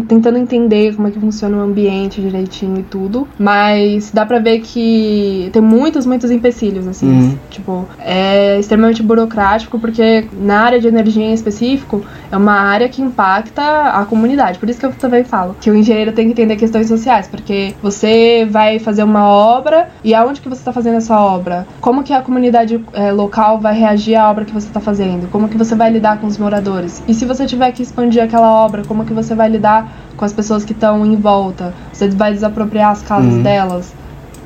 tentando 0.08 0.38
entender 0.38 0.96
como 0.96 1.10
é 1.10 1.12
que 1.12 1.20
funciona 1.20 1.58
o 1.58 1.60
ambiente 1.60 2.22
direitinho 2.22 2.80
e 2.80 2.84
tudo, 2.84 3.28
mas 3.38 4.10
dá 4.12 4.26
pra 4.26 4.39
ver 4.39 4.60
que 4.60 5.50
tem 5.52 5.62
muitos, 5.62 6.06
muitos 6.06 6.32
empecilhos, 6.32 6.88
assim, 6.88 7.10
uhum. 7.10 7.38
tipo, 7.50 7.86
é 8.00 8.58
extremamente 8.58 9.04
burocrático, 9.04 9.78
porque 9.78 10.26
na 10.32 10.62
área 10.62 10.80
de 10.80 10.88
energia 10.88 11.26
em 11.26 11.34
específico, 11.34 12.02
é 12.32 12.38
uma 12.38 12.54
área 12.54 12.88
que 12.88 13.02
impacta 13.02 13.62
a 13.62 14.06
comunidade, 14.06 14.60
por 14.60 14.70
isso 14.70 14.80
que 14.80 14.86
eu 14.86 14.94
também 14.94 15.26
falo 15.26 15.58
que 15.60 15.70
o 15.70 15.76
engenheiro 15.76 16.13
tem 16.13 16.28
que 16.28 16.32
entender 16.32 16.56
questões 16.56 16.88
sociais, 16.88 17.28
porque 17.28 17.74
você 17.84 18.48
vai 18.50 18.80
fazer 18.80 19.04
uma 19.04 19.28
obra, 19.28 19.89
e 20.04 20.13
aonde 20.13 20.39
que 20.39 20.48
você 20.48 20.63
tá 20.63 20.72
fazendo 20.72 20.96
essa 20.96 21.20
obra? 21.20 21.67
Como 21.82 22.02
que 22.02 22.13
a 22.13 22.22
comunidade 22.22 22.82
é, 22.94 23.12
local 23.12 23.60
vai 23.60 23.78
reagir 23.78 24.20
a 24.21 24.29
obra 24.29 24.45
que 24.45 24.53
você 24.53 24.67
está 24.67 24.79
fazendo? 24.79 25.29
Como 25.29 25.49
que 25.49 25.57
você 25.57 25.75
vai 25.75 25.91
lidar 25.91 26.19
com 26.19 26.27
os 26.27 26.38
moradores? 26.38 27.03
E 27.07 27.13
se 27.13 27.25
você 27.25 27.45
tiver 27.45 27.71
que 27.71 27.84
expandir 27.84 28.23
aquela 28.23 28.51
obra, 28.51 28.84
como 28.86 29.05
que 29.05 29.13
você 29.13 29.36
vai 29.36 29.49
lidar 29.49 29.91
com 30.15 30.25
as 30.25 30.34
pessoas 30.34 30.63
que 30.63 30.73
estão 30.73 31.05
em 31.05 31.15
volta? 31.15 31.73
Você 31.91 32.10
vai 32.10 32.34
desapropriar 32.34 32.91
as 32.91 33.01
casas 33.01 33.34
uhum. 33.34 33.43
delas? 33.43 33.93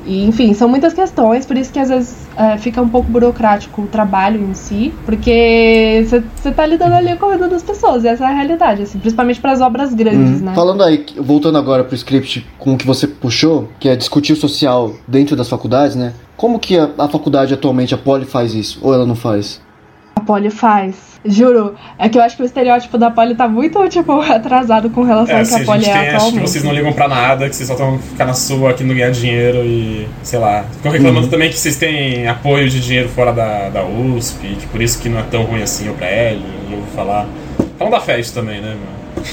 E, 0.06 0.24
enfim, 0.24 0.54
são 0.54 0.68
muitas 0.68 0.94
questões, 0.94 1.44
por 1.44 1.56
isso 1.56 1.72
que 1.72 1.80
às 1.80 1.88
vezes 1.88 2.16
é, 2.36 2.56
fica 2.58 2.80
um 2.80 2.88
pouco 2.88 3.10
burocrático 3.10 3.82
o 3.82 3.86
trabalho 3.88 4.40
em 4.40 4.54
si, 4.54 4.94
porque 5.04 6.06
você 6.06 6.52
tá 6.52 6.64
lidando 6.64 6.94
ali 6.94 7.16
com 7.16 7.26
a 7.26 7.32
vida 7.32 7.48
das 7.48 7.62
pessoas, 7.62 8.04
essa 8.04 8.24
é 8.24 8.28
a 8.28 8.32
realidade, 8.32 8.82
assim, 8.82 9.00
principalmente 9.00 9.40
para 9.40 9.50
as 9.50 9.60
obras 9.60 9.92
grandes, 9.92 10.40
uhum. 10.40 10.46
né? 10.46 10.54
Falando 10.54 10.84
aí, 10.84 11.04
voltando 11.18 11.58
agora 11.58 11.82
pro 11.82 11.96
script 11.96 12.46
com 12.56 12.74
o 12.74 12.76
que 12.76 12.86
você 12.86 13.08
puxou, 13.08 13.68
que 13.80 13.88
é 13.88 13.96
discutir 13.96 14.32
o 14.32 14.36
social 14.36 14.92
dentro 15.08 15.34
das 15.34 15.48
faculdades, 15.48 15.96
né? 15.96 16.12
Como 16.36 16.60
que 16.60 16.78
a, 16.78 16.88
a 16.98 17.08
faculdade 17.08 17.52
atualmente, 17.52 17.92
a 17.92 17.98
Poli, 17.98 18.26
faz 18.26 18.54
isso? 18.54 18.78
Ou 18.82 18.94
ela 18.94 19.06
não 19.06 19.16
faz? 19.16 19.60
A 20.26 20.32
Polly 20.32 20.50
faz. 20.50 21.16
Juro, 21.24 21.74
é 21.98 22.08
que 22.08 22.18
eu 22.18 22.22
acho 22.22 22.36
que 22.36 22.42
o 22.42 22.46
estereótipo 22.46 22.98
da 22.98 23.10
Polly 23.10 23.34
tá 23.34 23.48
muito, 23.48 23.88
tipo, 23.88 24.12
atrasado 24.20 24.90
com 24.90 25.02
relação 25.02 25.36
é, 25.36 25.40
ao 25.40 25.46
que 25.46 25.54
a 25.54 25.64
Polly 25.64 25.84
é 25.84 25.90
atualmente. 25.90 26.16
Acho 26.16 26.32
que 26.32 26.40
vocês 26.40 26.64
não 26.64 26.72
ligam 26.72 26.92
pra 26.92 27.08
nada, 27.08 27.48
que 27.48 27.54
vocês 27.56 27.66
só 27.66 27.74
estão 27.74 27.98
ficar 27.98 28.26
na 28.26 28.34
sua 28.34 28.70
aqui 28.70 28.84
não 28.84 28.94
ganhar 28.94 29.10
dinheiro 29.10 29.58
e, 29.64 30.08
sei 30.22 30.38
lá. 30.38 30.64
Ficam 30.72 30.92
reclamando 30.92 31.26
uhum. 31.26 31.30
também 31.30 31.48
que 31.48 31.56
vocês 31.56 31.76
têm 31.76 32.26
apoio 32.26 32.68
de 32.68 32.80
dinheiro 32.80 33.08
fora 33.08 33.32
da, 33.32 33.68
da 33.68 33.84
USP, 33.84 34.56
que 34.56 34.66
por 34.66 34.82
isso 34.82 35.00
que 35.00 35.08
não 35.08 35.20
é 35.20 35.24
tão 35.24 35.42
ruim 35.44 35.62
assim 35.62 35.88
o 35.88 35.94
prédio, 35.94 36.42
eu 36.70 36.78
vou 36.78 36.86
falar. 36.94 37.26
Falam 37.78 37.90
da 37.90 38.00
fé 38.00 38.18
isso 38.18 38.34
também, 38.34 38.60
né, 38.60 38.74
meu? 38.74 39.24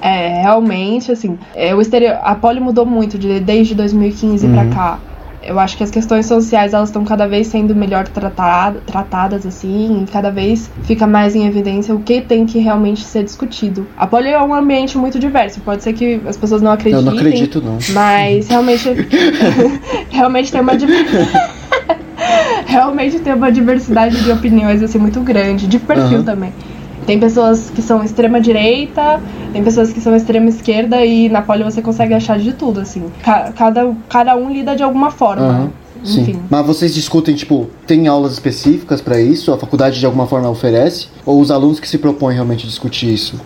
É, 0.00 0.42
realmente, 0.42 1.12
assim, 1.12 1.38
é, 1.54 1.72
o 1.74 1.80
estereo... 1.80 2.18
a 2.22 2.34
Poli 2.34 2.58
mudou 2.58 2.84
muito 2.84 3.16
de, 3.16 3.38
desde 3.38 3.74
2015 3.74 4.46
uhum. 4.46 4.52
pra 4.52 4.66
cá. 4.66 4.98
Eu 5.44 5.58
acho 5.58 5.76
que 5.76 5.82
as 5.82 5.90
questões 5.90 6.26
sociais 6.26 6.72
elas 6.72 6.88
estão 6.88 7.04
cada 7.04 7.26
vez 7.26 7.48
sendo 7.48 7.74
melhor 7.74 8.06
tratado, 8.06 8.80
tratadas 8.86 9.44
assim, 9.44 10.02
e 10.02 10.10
cada 10.10 10.30
vez 10.30 10.70
fica 10.84 11.06
mais 11.06 11.34
em 11.34 11.46
evidência 11.46 11.94
o 11.94 12.00
que 12.00 12.20
tem 12.20 12.46
que 12.46 12.58
realmente 12.58 13.02
ser 13.02 13.24
discutido. 13.24 13.86
A 13.96 14.06
poli 14.06 14.28
é 14.28 14.40
um 14.40 14.54
ambiente 14.54 14.96
muito 14.96 15.18
diverso, 15.18 15.60
pode 15.60 15.82
ser 15.82 15.92
que 15.92 16.20
as 16.26 16.36
pessoas 16.36 16.62
não 16.62 16.72
acreditem. 16.72 17.04
Eu 17.06 17.10
não 17.10 17.18
acredito 17.18 17.60
não. 17.60 17.78
Mas 17.90 18.48
realmente 18.48 18.88
realmente 20.10 20.52
tem 20.52 20.60
uma 20.60 20.72
realmente 22.66 23.18
tem 23.18 23.34
uma 23.34 23.50
diversidade 23.50 24.22
de 24.22 24.30
opiniões 24.30 24.82
assim 24.82 24.98
muito 24.98 25.20
grande, 25.20 25.66
de 25.66 25.78
perfil 25.78 26.18
uhum. 26.18 26.24
também. 26.24 26.52
Tem 27.06 27.18
pessoas 27.18 27.70
que 27.70 27.82
são 27.82 28.02
extrema 28.02 28.40
direita, 28.40 29.20
tem 29.52 29.62
pessoas 29.62 29.92
que 29.92 30.00
são 30.00 30.14
extrema 30.14 30.48
esquerda 30.48 31.04
e 31.04 31.28
na 31.28 31.42
poli 31.42 31.64
você 31.64 31.82
consegue 31.82 32.14
achar 32.14 32.38
de 32.38 32.52
tudo, 32.52 32.80
assim. 32.80 33.04
Cada, 33.22 33.94
cada 34.08 34.36
um 34.36 34.50
lida 34.50 34.76
de 34.76 34.82
alguma 34.82 35.10
forma. 35.10 35.48
Uhum. 35.48 35.70
Sim. 36.04 36.22
Enfim. 36.22 36.42
Mas 36.50 36.66
vocês 36.66 36.94
discutem, 36.94 37.34
tipo, 37.34 37.68
tem 37.86 38.08
aulas 38.08 38.32
específicas 38.32 39.00
para 39.00 39.20
isso? 39.20 39.52
A 39.52 39.58
faculdade 39.58 40.00
de 40.00 40.06
alguma 40.06 40.26
forma 40.26 40.48
oferece? 40.48 41.08
Ou 41.24 41.40
os 41.40 41.50
alunos 41.50 41.78
que 41.78 41.88
se 41.88 41.98
propõem 41.98 42.34
realmente 42.34 42.66
discutir 42.66 43.12
isso? 43.12 43.40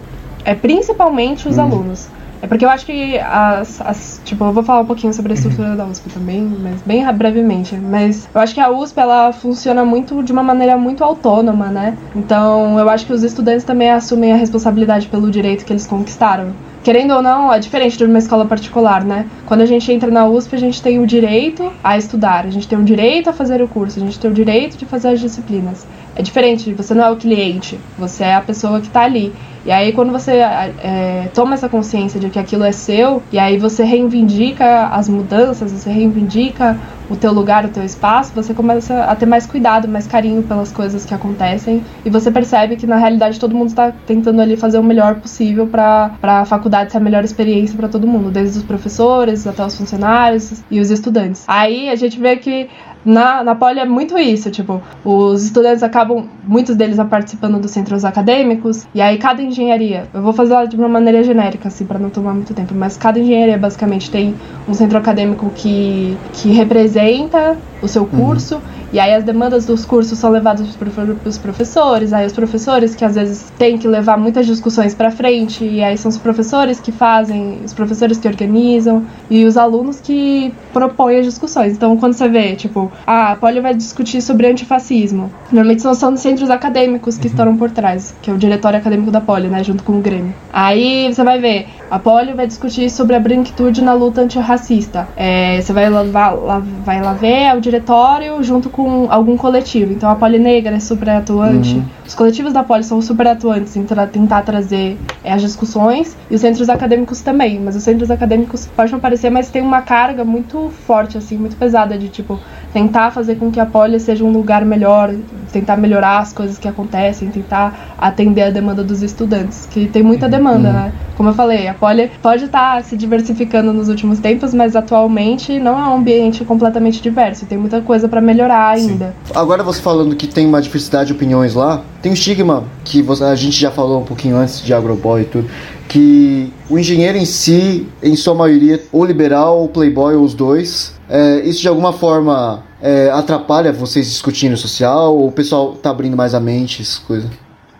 É 0.44 0.54
principalmente 0.54 1.48
os 1.48 1.56
uhum. 1.56 1.64
alunos. 1.64 2.08
É 2.42 2.46
porque 2.46 2.64
eu 2.64 2.68
acho 2.68 2.84
que 2.86 3.18
as, 3.18 3.80
as, 3.80 4.20
Tipo, 4.24 4.44
eu 4.44 4.52
vou 4.52 4.62
falar 4.62 4.80
um 4.80 4.86
pouquinho 4.86 5.12
sobre 5.14 5.32
a 5.32 5.34
estrutura 5.34 5.76
da 5.76 5.86
USP 5.86 6.10
também, 6.10 6.42
mas 6.42 6.82
bem 6.82 7.06
brevemente. 7.12 7.76
Mas 7.76 8.28
eu 8.34 8.40
acho 8.40 8.54
que 8.54 8.60
a 8.60 8.70
USP 8.70 8.98
ela 8.98 9.32
funciona 9.32 9.84
muito 9.84 10.22
de 10.22 10.32
uma 10.32 10.42
maneira 10.42 10.76
muito 10.76 11.04
autônoma, 11.04 11.66
né? 11.66 11.96
Então 12.14 12.78
eu 12.78 12.88
acho 12.88 13.06
que 13.06 13.12
os 13.12 13.22
estudantes 13.22 13.64
também 13.64 13.90
assumem 13.90 14.32
a 14.32 14.36
responsabilidade 14.36 15.08
pelo 15.08 15.30
direito 15.30 15.64
que 15.64 15.72
eles 15.72 15.86
conquistaram. 15.86 16.52
Querendo 16.82 17.14
ou 17.14 17.22
não, 17.22 17.52
é 17.52 17.58
diferente 17.58 17.98
de 17.98 18.04
uma 18.04 18.18
escola 18.18 18.44
particular, 18.44 19.04
né? 19.04 19.26
Quando 19.44 19.60
a 19.60 19.66
gente 19.66 19.90
entra 19.92 20.08
na 20.08 20.26
USP, 20.26 20.54
a 20.54 20.58
gente 20.58 20.80
tem 20.80 21.00
o 21.00 21.06
direito 21.06 21.72
a 21.82 21.98
estudar, 21.98 22.46
a 22.46 22.50
gente 22.50 22.68
tem 22.68 22.78
o 22.78 22.84
direito 22.84 23.28
a 23.28 23.32
fazer 23.32 23.60
o 23.60 23.66
curso, 23.66 23.98
a 23.98 24.02
gente 24.02 24.18
tem 24.20 24.30
o 24.30 24.34
direito 24.34 24.76
de 24.76 24.86
fazer 24.86 25.08
as 25.08 25.20
disciplinas. 25.20 25.84
É 26.16 26.22
diferente, 26.22 26.72
você 26.72 26.94
não 26.94 27.04
é 27.04 27.10
o 27.10 27.16
cliente, 27.16 27.78
você 27.98 28.24
é 28.24 28.34
a 28.34 28.40
pessoa 28.40 28.80
que 28.80 28.86
está 28.86 29.02
ali. 29.02 29.32
E 29.66 29.70
aí 29.70 29.92
quando 29.92 30.12
você 30.12 30.30
é, 30.30 31.28
toma 31.34 31.54
essa 31.54 31.68
consciência 31.68 32.20
de 32.20 32.30
que 32.30 32.38
aquilo 32.38 32.62
é 32.62 32.70
seu, 32.70 33.20
e 33.32 33.38
aí 33.38 33.58
você 33.58 33.82
reivindica 33.82 34.86
as 34.86 35.08
mudanças, 35.08 35.72
você 35.72 35.90
reivindica 35.90 36.78
o 37.10 37.16
teu 37.16 37.32
lugar, 37.32 37.64
o 37.64 37.68
teu 37.68 37.84
espaço, 37.84 38.32
você 38.32 38.54
começa 38.54 39.02
a 39.04 39.14
ter 39.16 39.26
mais 39.26 39.44
cuidado, 39.44 39.88
mais 39.88 40.06
carinho 40.06 40.42
pelas 40.42 40.70
coisas 40.72 41.04
que 41.04 41.12
acontecem 41.12 41.82
e 42.04 42.10
você 42.10 42.30
percebe 42.30 42.76
que 42.76 42.86
na 42.86 42.96
realidade 42.96 43.40
todo 43.40 43.54
mundo 43.54 43.68
está 43.68 43.92
tentando 44.06 44.40
ali 44.40 44.56
fazer 44.56 44.78
o 44.78 44.84
melhor 44.84 45.16
possível 45.16 45.66
para 45.66 46.12
a 46.22 46.44
faculdade 46.44 46.92
ser 46.92 46.98
a 46.98 47.00
melhor 47.00 47.24
experiência 47.24 47.76
para 47.76 47.88
todo 47.88 48.06
mundo, 48.06 48.30
desde 48.30 48.58
os 48.58 48.64
professores 48.64 49.46
até 49.46 49.66
os 49.66 49.76
funcionários 49.76 50.62
e 50.70 50.80
os 50.80 50.90
estudantes. 50.90 51.44
Aí 51.48 51.88
a 51.88 51.96
gente 51.96 52.18
vê 52.20 52.36
que 52.36 52.68
na, 53.06 53.44
na 53.44 53.54
Poli 53.54 53.78
é 53.78 53.84
muito 53.86 54.18
isso, 54.18 54.50
tipo, 54.50 54.82
os 55.04 55.44
estudantes 55.44 55.82
acabam, 55.82 56.26
muitos 56.44 56.74
deles 56.74 56.98
participando 57.08 57.60
dos 57.60 57.70
centros 57.70 58.04
acadêmicos, 58.04 58.84
e 58.92 59.00
aí 59.00 59.16
cada 59.16 59.40
engenharia, 59.40 60.08
eu 60.12 60.20
vou 60.20 60.32
fazer 60.32 60.66
de 60.66 60.76
uma 60.76 60.88
maneira 60.88 61.22
genérica, 61.22 61.68
assim, 61.68 61.86
para 61.86 61.98
não 61.98 62.10
tomar 62.10 62.34
muito 62.34 62.52
tempo, 62.52 62.74
mas 62.74 62.96
cada 62.96 63.18
engenharia 63.20 63.56
basicamente 63.56 64.10
tem 64.10 64.34
um 64.68 64.74
centro 64.74 64.98
acadêmico 64.98 65.50
que, 65.54 66.18
que 66.32 66.50
representa 66.50 67.56
o 67.80 67.86
seu 67.86 68.04
curso, 68.06 68.56
uhum. 68.56 68.60
E 68.92 69.00
aí 69.00 69.14
as 69.14 69.24
demandas 69.24 69.66
dos 69.66 69.84
cursos 69.84 70.18
são 70.18 70.30
levadas 70.30 70.66
para 70.76 70.88
os 71.24 71.38
professores, 71.38 72.12
aí 72.12 72.26
os 72.26 72.32
professores 72.32 72.94
que 72.94 73.04
às 73.04 73.14
vezes 73.14 73.52
têm 73.58 73.78
que 73.78 73.86
levar 73.88 74.16
muitas 74.16 74.46
discussões 74.46 74.94
para 74.94 75.10
frente, 75.10 75.64
e 75.64 75.82
aí 75.82 75.96
são 75.96 76.08
os 76.08 76.18
professores 76.18 76.80
que 76.80 76.92
fazem, 76.92 77.60
os 77.64 77.72
professores 77.72 78.18
que 78.18 78.28
organizam 78.28 79.04
e 79.30 79.44
os 79.44 79.56
alunos 79.56 80.00
que 80.00 80.52
propõem 80.72 81.18
as 81.18 81.26
discussões. 81.26 81.72
Então 81.72 81.96
quando 81.96 82.14
você 82.14 82.28
vê, 82.28 82.54
tipo, 82.54 82.90
ah, 83.06 83.32
a 83.32 83.36
Poli 83.36 83.60
vai 83.60 83.74
discutir 83.74 84.20
sobre 84.20 84.46
antifascismo, 84.46 85.30
normalmente 85.50 85.82
são, 85.82 85.94
são 85.94 86.16
centros 86.16 86.50
acadêmicos 86.50 87.16
que 87.16 87.26
uhum. 87.26 87.32
estão 87.32 87.56
por 87.56 87.70
trás, 87.70 88.14
que 88.22 88.30
é 88.30 88.34
o 88.34 88.38
diretório 88.38 88.78
acadêmico 88.78 89.10
da 89.10 89.20
Poli, 89.20 89.48
né, 89.48 89.62
junto 89.62 89.82
com 89.82 89.92
o 89.92 90.00
Grêmio. 90.00 90.34
Aí 90.52 91.12
você 91.12 91.24
vai 91.24 91.38
ver, 91.38 91.66
a 91.90 91.98
Poli 91.98 92.32
vai 92.32 92.46
discutir 92.46 92.90
sobre 92.90 93.16
a 93.16 93.20
branquitude 93.20 93.82
na 93.82 93.92
luta 93.92 94.20
antirracista. 94.20 95.08
É, 95.16 95.60
você 95.60 95.72
vai 95.72 95.88
lá, 95.88 96.02
lá, 96.02 96.62
vai 96.84 97.00
lá 97.00 97.12
ver 97.12 97.36
é 97.36 97.54
o 97.54 97.60
diretório 97.60 98.42
junto 98.42 98.70
com 98.70 98.75
algum 99.10 99.36
coletivo. 99.36 99.92
Então 99.92 100.10
a 100.10 100.14
Poli 100.14 100.38
Negra 100.38 100.76
é 100.76 100.80
super 100.80 101.08
atuante. 101.10 101.76
Uhum. 101.76 101.84
Os 102.06 102.14
coletivos 102.14 102.52
da 102.52 102.62
Poli 102.62 102.84
são 102.84 103.00
super 103.00 103.26
atuantes 103.26 103.76
em 103.76 103.84
tra 103.84 104.06
tentar 104.06 104.42
trazer 104.42 104.98
é, 105.24 105.32
as 105.32 105.42
discussões. 105.42 106.16
E 106.30 106.34
os 106.34 106.40
centros 106.40 106.68
acadêmicos 106.68 107.20
também. 107.20 107.60
Mas 107.60 107.76
os 107.76 107.82
centros 107.82 108.10
acadêmicos 108.10 108.66
podem 108.66 108.92
não 108.92 109.00
parecer, 109.00 109.30
mas 109.30 109.50
tem 109.50 109.62
uma 109.62 109.82
carga 109.82 110.24
muito 110.24 110.70
forte, 110.86 111.16
assim, 111.16 111.36
muito 111.36 111.56
pesada 111.56 111.96
de 111.96 112.08
tipo 112.08 112.38
tentar 112.72 113.10
fazer 113.10 113.36
com 113.36 113.50
que 113.50 113.58
a 113.58 113.64
Poli 113.64 113.98
seja 113.98 114.22
um 114.22 114.30
lugar 114.30 114.64
melhor, 114.64 115.14
tentar 115.52 115.76
melhorar 115.76 116.18
as 116.18 116.32
coisas 116.32 116.58
que 116.58 116.68
acontecem, 116.68 117.30
tentar 117.30 117.94
atender 117.96 118.42
a 118.42 118.50
demanda 118.50 118.84
dos 118.84 119.02
estudantes, 119.02 119.66
que 119.66 119.86
tem 119.88 120.02
muita 120.02 120.28
demanda, 120.28 120.68
uhum. 120.68 120.74
né? 120.74 120.92
Como 121.16 121.30
eu 121.30 121.32
falei, 121.32 121.66
a 121.66 121.72
Poli 121.72 122.10
pode 122.20 122.44
estar 122.44 122.76
tá 122.76 122.82
se 122.82 122.94
diversificando 122.94 123.72
nos 123.72 123.88
últimos 123.88 124.18
tempos, 124.18 124.52
mas 124.52 124.76
atualmente 124.76 125.58
não 125.58 125.78
é 125.78 125.88
um 125.88 125.96
ambiente 125.96 126.44
completamente 126.44 127.00
diverso, 127.00 127.46
tem 127.46 127.56
muita 127.56 127.80
coisa 127.80 128.06
para 128.06 128.20
melhorar 128.20 128.65
ainda. 128.68 129.14
Sim. 129.24 129.32
Agora 129.34 129.62
você 129.62 129.80
falando 129.80 130.14
que 130.14 130.26
tem 130.26 130.46
uma 130.46 130.60
diversidade 130.60 131.08
de 131.08 131.12
opiniões 131.12 131.54
lá, 131.54 131.82
tem 132.02 132.10
um 132.10 132.14
estigma 132.14 132.64
que 132.84 133.02
você, 133.02 133.24
a 133.24 133.34
gente 133.34 133.58
já 133.58 133.70
falou 133.70 134.00
um 134.00 134.04
pouquinho 134.04 134.36
antes 134.36 134.62
de 134.62 134.72
Agroboy 134.72 135.22
e 135.22 135.24
tudo, 135.24 135.48
que 135.88 136.52
o 136.68 136.78
engenheiro 136.78 137.16
em 137.16 137.24
si, 137.24 137.86
em 138.02 138.16
sua 138.16 138.34
maioria, 138.34 138.82
ou 138.92 139.04
liberal, 139.04 139.58
ou 139.58 139.68
playboy, 139.68 140.14
ou 140.14 140.24
os 140.24 140.34
dois, 140.34 140.94
é, 141.08 141.40
isso 141.40 141.60
de 141.60 141.68
alguma 141.68 141.92
forma 141.92 142.64
é, 142.82 143.10
atrapalha 143.10 143.72
vocês 143.72 144.06
discutindo 144.06 144.56
social 144.56 145.16
ou 145.16 145.28
o 145.28 145.32
pessoal 145.32 145.72
tá 145.74 145.90
abrindo 145.90 146.16
mais 146.16 146.34
a 146.34 146.40
mente, 146.40 146.82
essas 146.82 146.98
coisas? 146.98 147.30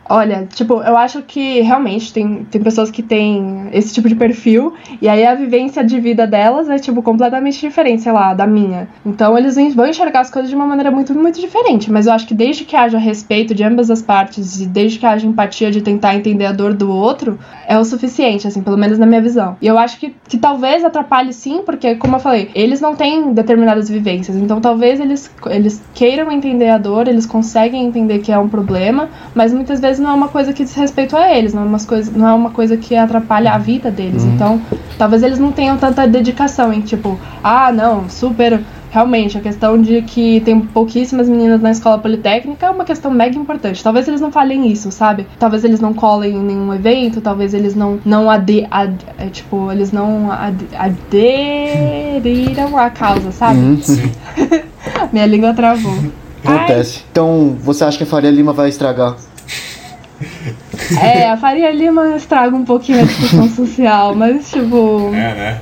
Olha, 0.09 0.47
tipo, 0.53 0.75
eu 0.83 0.97
acho 0.97 1.23
que 1.23 1.61
realmente 1.63 2.13
tem, 2.13 2.45
tem 2.45 2.63
pessoas 2.63 2.91
que 2.91 3.03
têm 3.03 3.69
esse 3.73 3.93
tipo 3.93 4.09
de 4.09 4.15
perfil, 4.15 4.75
e 5.03 5.09
aí 5.09 5.27
a 5.27 5.35
vivência 5.35 5.83
de 5.83 5.99
vida 5.99 6.27
delas 6.27 6.69
é, 6.69 6.79
tipo, 6.79 7.03
completamente 7.03 7.61
diferente, 7.61 8.03
sei 8.03 8.13
lá, 8.13 8.33
da 8.33 8.47
minha. 8.47 8.89
Então 9.05 9.37
eles 9.37 9.57
vão 9.75 9.87
enxergar 9.87 10.21
as 10.21 10.31
coisas 10.31 10.49
de 10.49 10.57
uma 10.57 10.67
maneira 10.67 10.91
muito, 10.91 11.15
muito 11.15 11.41
diferente. 11.41 11.91
Mas 11.91 12.07
eu 12.07 12.13
acho 12.13 12.27
que 12.27 12.35
desde 12.35 12.65
que 12.65 12.77
haja 12.77 12.99
respeito 12.99 13.55
de 13.55 13.65
ambas 13.65 13.91
as 13.91 14.01
partes, 14.01 14.61
e 14.61 14.67
desde 14.67 14.99
que 14.99 15.07
haja 15.07 15.27
empatia 15.27 15.71
de 15.71 15.83
tentar 15.83 16.15
entender 16.15 16.47
a 16.47 16.53
dor 16.53 16.73
do 16.73 16.91
outro, 16.91 17.39
é 17.67 17.77
o 17.77 17.85
suficiente, 17.85 18.47
assim, 18.47 18.63
pelo 18.63 18.77
menos 18.77 18.99
na 18.99 19.07
minha 19.07 19.21
visão. 19.21 19.57
E 19.61 19.67
eu 19.67 19.77
acho 19.79 19.99
que, 19.99 20.15
que 20.29 20.39
talvez 20.39 20.85
atrapalhe 20.85 21.33
sim, 21.33 21.63
porque, 21.67 21.97
como 21.97 22.17
eu 22.17 22.21
falei, 22.21 22.51
eles 22.55 22.81
não 22.81 22.95
têm 22.95 23.33
determinadas 23.33 23.89
vivências. 23.89 24.37
Então 24.37 24.61
talvez 24.61 25.01
eles, 25.01 25.31
eles 25.47 25.83
queiram 25.95 26.31
entender 26.31 26.69
a 26.69 26.79
dor, 26.79 27.09
eles 27.09 27.27
conseguem 27.27 27.85
entender 27.85 28.21
que 28.21 28.31
é 28.31 28.39
um 28.39 28.49
problema, 28.49 29.09
mas 29.35 29.53
muitas 29.53 29.81
vezes 29.81 29.96
não 29.99 30.11
é 30.11 30.15
uma 30.15 30.29
coisa 30.29 30.53
que 30.53 30.65
diz 30.65 30.75
respeito 30.75 31.17
a 31.17 31.35
eles, 31.35 31.55
não 31.55 31.63
é 31.63 31.67
uma 31.67 31.81
coisa, 31.81 32.13
não 32.15 32.29
é 32.29 32.35
uma 32.35 32.51
coisa 32.51 32.77
que 32.77 32.97
atrapalha 32.97 33.53
a 33.53 33.59
vida 33.59 33.91
deles. 33.91 34.25
Uhum. 34.25 34.35
Então, 34.35 34.63
talvez 34.99 35.23
eles 35.23 35.39
não 35.39 35.53
tenham 35.53 35.77
tanta 35.77 36.07
dedicação 36.07 36.73
em 36.73 36.81
tipo, 36.81 37.19
ah, 37.43 37.73
não, 37.73 38.09
super. 38.09 38.61
Realmente, 38.89 39.37
a 39.37 39.43
questão 39.43 39.83
de 39.83 40.01
que 40.01 40.41
tem 40.41 40.59
pouquíssimas 40.61 41.29
meninas 41.29 41.61
na 41.61 41.71
escola 41.71 41.99
politécnica 41.99 42.67
é 42.67 42.71
uma 42.71 42.85
questão 42.85 43.11
mega 43.11 43.37
importante. 43.37 43.85
Talvez 43.85 44.09
eles 44.09 44.23
não 44.23 44.33
falem 44.33 44.73
isso, 44.73 44.91
sabe? 44.91 45.27
Talvez 45.39 45.65
eles 45.65 45.81
não 45.81 45.93
colem 45.93 46.35
em 46.35 46.43
nenhum 46.43 46.73
evento, 46.73 47.21
talvez 47.21 47.53
eles 47.53 47.75
não, 47.75 47.99
não 48.07 48.31
ade, 48.31 48.67
ad, 48.71 48.97
é, 49.19 49.27
tipo, 49.27 49.71
eles 49.71 49.93
não 49.93 50.33
ad, 50.33 50.65
aderiram 50.79 52.79
à 52.79 52.89
causa, 52.89 53.31
sabe? 53.33 53.59
Uhum. 53.59 53.81
Minha 55.13 55.27
língua 55.27 55.53
travou. 55.53 55.93
Acontece. 56.43 57.01
Ai. 57.01 57.05
Então, 57.11 57.57
você 57.61 57.85
acha 57.85 57.99
que 57.99 58.05
a 58.05 58.07
Faria 58.07 58.31
Lima 58.31 58.53
vai 58.53 58.69
estragar 58.69 59.17
é, 61.01 61.31
a 61.31 61.37
Faria 61.37 61.71
Lima 61.71 62.17
estraga 62.17 62.55
um 62.55 62.65
pouquinho 62.65 63.01
a 63.01 63.05
discussão 63.05 63.49
social, 63.49 64.15
mas 64.15 64.51
tipo. 64.51 65.11
É, 65.15 65.35
né? 65.35 65.61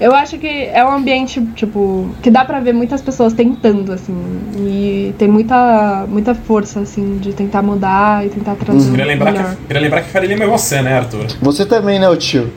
Eu 0.00 0.14
acho 0.14 0.38
que 0.38 0.46
é 0.46 0.84
um 0.84 0.92
ambiente, 0.92 1.44
tipo, 1.56 2.08
que 2.22 2.30
dá 2.30 2.44
pra 2.44 2.60
ver 2.60 2.72
muitas 2.72 3.02
pessoas 3.02 3.32
tentando, 3.32 3.92
assim. 3.92 4.14
E 4.56 5.12
tem 5.18 5.26
muita, 5.26 6.06
muita 6.08 6.36
força, 6.36 6.80
assim, 6.80 7.18
de 7.18 7.32
tentar 7.32 7.62
mudar 7.62 8.24
e 8.24 8.28
tentar 8.28 8.54
trazer. 8.54 8.78
Uhum. 8.78 8.90
Queria, 8.90 9.06
lembrar 9.06 9.32
que, 9.32 9.56
queria 9.66 9.82
lembrar 9.82 10.02
que 10.02 10.10
Faria 10.10 10.28
Lima 10.28 10.44
é 10.44 10.46
você, 10.46 10.80
né, 10.82 10.98
Arthur? 10.98 11.26
Você 11.42 11.66
também, 11.66 11.98
né, 11.98 12.08
o 12.08 12.16
tio? 12.16 12.48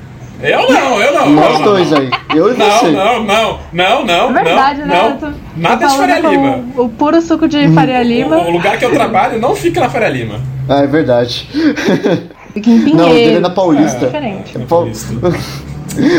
Eu 0.44 0.72
não, 0.72 1.02
eu 1.02 1.14
não. 1.14 1.30
Nós 1.30 1.60
não, 1.60 1.62
dois 1.64 1.92
não. 1.92 2.00
aí. 2.00 2.10
Eu 2.36 2.54
e 2.54 2.58
não, 2.58 2.72
você. 2.72 2.92
Não, 2.92 3.24
não, 3.24 3.60
não, 3.72 4.06
não, 4.06 4.30
é 4.38 4.44
verdade, 4.44 4.80
não. 4.82 4.88
Né? 4.88 5.18
Não. 5.22 5.34
Nada 5.56 5.88
de 5.88 5.98
Faria 5.98 6.20
Lima. 6.20 6.64
O, 6.76 6.84
o, 6.84 6.90
puro 6.90 7.22
suco 7.22 7.48
de 7.48 7.58
hum. 7.58 7.74
Faria 7.74 8.02
Lima. 8.02 8.38
O, 8.38 8.48
o, 8.48 8.52
lugar 8.52 8.78
que 8.78 8.86
eu 8.86 8.92
trabalho 8.92 9.40
não 9.40 9.56
fica 9.56 9.80
na 9.80 9.90
Faria 9.90 10.10
Lima. 10.10 10.40
Ah, 10.72 10.84
é 10.84 10.88
verdade. 10.88 11.48
Fica 12.54 12.70
em 12.72 12.82
Pinheiro. 12.82 12.98
Não, 12.98 13.10
o 13.10 13.14
dele 13.14 13.36
é 13.36 13.40
na 13.40 13.50
Paulista. 13.50 13.98
É, 13.98 14.06
diferente. 14.06 14.58
É 14.58 14.60
Paulista. 14.60 15.14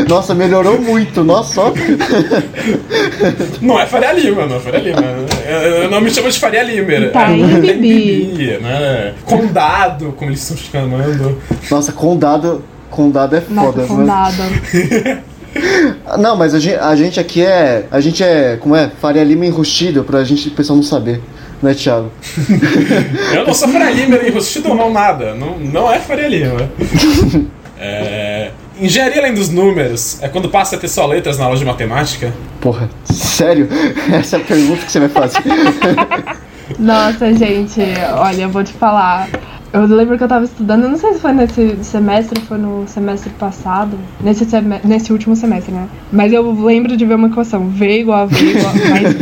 Nossa, 0.07 0.35
melhorou 0.35 0.79
muito, 0.79 1.25
nossa 1.25 1.55
só. 1.55 1.73
Não 3.63 3.81
é 3.81 3.87
Faria 3.87 4.13
Lima, 4.13 4.45
não 4.45 4.57
é 4.57 4.61
Faria 4.61 4.81
Lima. 4.81 5.03
Eu 5.49 5.91
não 5.91 5.99
me 5.99 6.11
chamo 6.11 6.31
de 6.31 6.39
Faria 6.39 6.63
Lima. 6.63 7.09
Tá 7.09 7.33
é, 7.33 7.39
em 7.39 7.59
Bibi. 7.59 8.59
Né? 8.61 9.15
Condado, 9.25 10.13
como 10.13 10.31
eles 10.31 10.43
estão 10.43 10.59
chamando. 10.59 11.39
Nossa, 11.71 11.91
Condado 11.91 12.63
Condado 12.93 13.35
é 13.35 13.41
foda, 13.41 13.55
Nossa, 13.55 13.87
condado. 13.87 14.37
Não, 16.19 16.37
mas 16.37 16.55
a 16.55 16.61
gente, 16.61 16.77
a 16.77 16.95
gente, 16.95 17.19
aqui 17.19 17.43
é. 17.43 17.87
A 17.91 18.01
gente 18.01 18.23
é. 18.23 18.57
Como 18.59 18.77
é? 18.77 18.91
Faria 19.01 19.25
Lima 19.25 19.47
enrustido 19.47 20.05
pra 20.05 20.23
gente, 20.23 20.49
o 20.49 20.51
pessoal 20.53 20.77
não 20.77 20.83
saber. 20.83 21.23
Né, 21.63 21.75
Thiago? 21.75 22.11
Eu 23.33 23.47
não 23.47 23.55
sou 23.55 23.69
Faria 23.69 23.91
Lima 23.91 24.17
enrustido 24.17 24.75
não 24.75 24.93
nada. 24.93 25.35
Não, 25.35 25.59
não 25.59 25.93
é 25.93 25.99
Faria 26.01 26.29
Lima. 26.29 26.71
É, 27.85 28.53
engenharia 28.81 29.19
além 29.19 29.35
dos 29.35 29.49
números 29.49 30.23
é 30.23 30.29
quando 30.29 30.49
passa 30.49 30.77
a 30.77 30.79
ter 30.79 30.87
só 30.87 31.05
letras 31.05 31.37
na 31.37 31.47
aula 31.47 31.57
de 31.57 31.65
matemática? 31.65 32.33
Porra, 32.61 32.89
sério? 33.03 33.69
Essa 34.13 34.37
é 34.37 34.41
a 34.41 34.45
pergunta 34.45 34.85
que 34.85 34.93
você 34.93 35.01
vai 35.01 35.09
fazer. 35.09 35.43
Nossa, 36.79 37.35
gente, 37.35 37.81
olha, 38.15 38.43
eu 38.43 38.51
vou 38.51 38.63
te 38.63 38.73
falar. 38.73 39.29
Eu 39.73 39.87
lembro 39.87 40.19
que 40.19 40.25
eu 40.25 40.29
tava 40.29 40.45
estudando, 40.45 40.87
não 40.87 40.99
sei 40.99 41.15
se 41.15 41.21
foi 41.21 41.33
nesse 41.33 41.83
semestre, 41.83 42.39
foi 42.43 42.59
no 42.59 42.87
semestre 42.87 43.31
passado, 43.31 43.99
nesse, 44.21 44.47
nesse 44.85 45.13
último 45.13 45.35
semestre, 45.35 45.73
né? 45.73 45.89
Mas 46.13 46.31
eu 46.31 46.53
lembro 46.63 46.95
de 46.95 47.07
ver 47.07 47.15
uma 47.15 47.29
equação, 47.29 47.69
V 47.71 48.01
igual 48.01 48.19
a 48.19 48.27
V 48.27 48.37
igual 48.39 48.71
a 48.71 48.91
mais... 48.91 49.17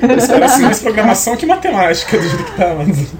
Caras 0.00 0.30
assim, 0.52 0.62
mais 0.62 0.80
programação 0.80 1.36
que 1.36 1.44
matemática, 1.44 2.16
do 2.16 2.22
jeito 2.22 2.44
que 2.44 2.56
tá, 2.56 2.74
mas... 2.78 3.12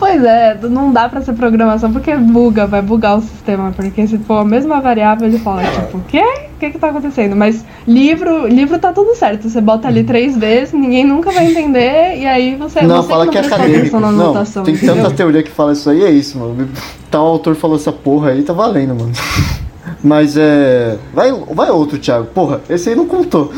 Pois 0.00 0.24
é, 0.24 0.58
não 0.62 0.90
dá 0.90 1.10
pra 1.10 1.20
ser 1.20 1.34
programação 1.34 1.92
porque 1.92 2.16
buga, 2.16 2.66
vai 2.66 2.80
bugar 2.80 3.18
o 3.18 3.20
sistema. 3.20 3.70
Porque 3.76 4.06
se 4.06 4.16
for 4.16 4.38
a 4.38 4.44
mesma 4.46 4.80
variável, 4.80 5.28
ele 5.28 5.38
fala, 5.38 5.62
tipo, 5.62 5.98
o 5.98 6.00
quê? 6.08 6.24
O 6.54 6.58
que 6.58 6.70
que 6.70 6.78
tá 6.78 6.88
acontecendo? 6.88 7.36
Mas 7.36 7.66
livro, 7.86 8.46
livro 8.46 8.78
tá 8.78 8.94
tudo 8.94 9.14
certo. 9.14 9.50
Você 9.50 9.60
bota 9.60 9.88
ali 9.88 10.02
três 10.02 10.38
vezes, 10.38 10.72
ninguém 10.72 11.04
nunca 11.04 11.30
vai 11.30 11.50
entender, 11.50 12.16
e 12.16 12.26
aí 12.26 12.56
você 12.56 12.80
não 12.80 13.02
fala 13.02 13.28
que 13.28 13.36
é 13.36 13.42
acadêmico. 13.42 14.00
Na 14.00 14.10
não, 14.10 14.32
tem 14.64 14.74
entendeu? 14.74 14.96
tanta 14.96 15.10
teoria 15.10 15.42
que 15.42 15.50
fala 15.50 15.72
isso 15.72 15.90
aí, 15.90 16.02
é 16.02 16.10
isso, 16.10 16.38
mano. 16.38 16.70
Tal 17.10 17.26
autor 17.26 17.54
falou 17.54 17.76
essa 17.76 17.92
porra 17.92 18.30
aí, 18.30 18.42
tá 18.42 18.54
valendo, 18.54 18.94
mano. 18.94 19.12
Mas 20.02 20.34
é. 20.34 20.96
Vai, 21.12 21.30
vai 21.30 21.68
outro, 21.68 21.98
Thiago. 21.98 22.24
Porra, 22.26 22.62
esse 22.70 22.88
aí 22.88 22.96
não 22.96 23.06
contou. 23.06 23.52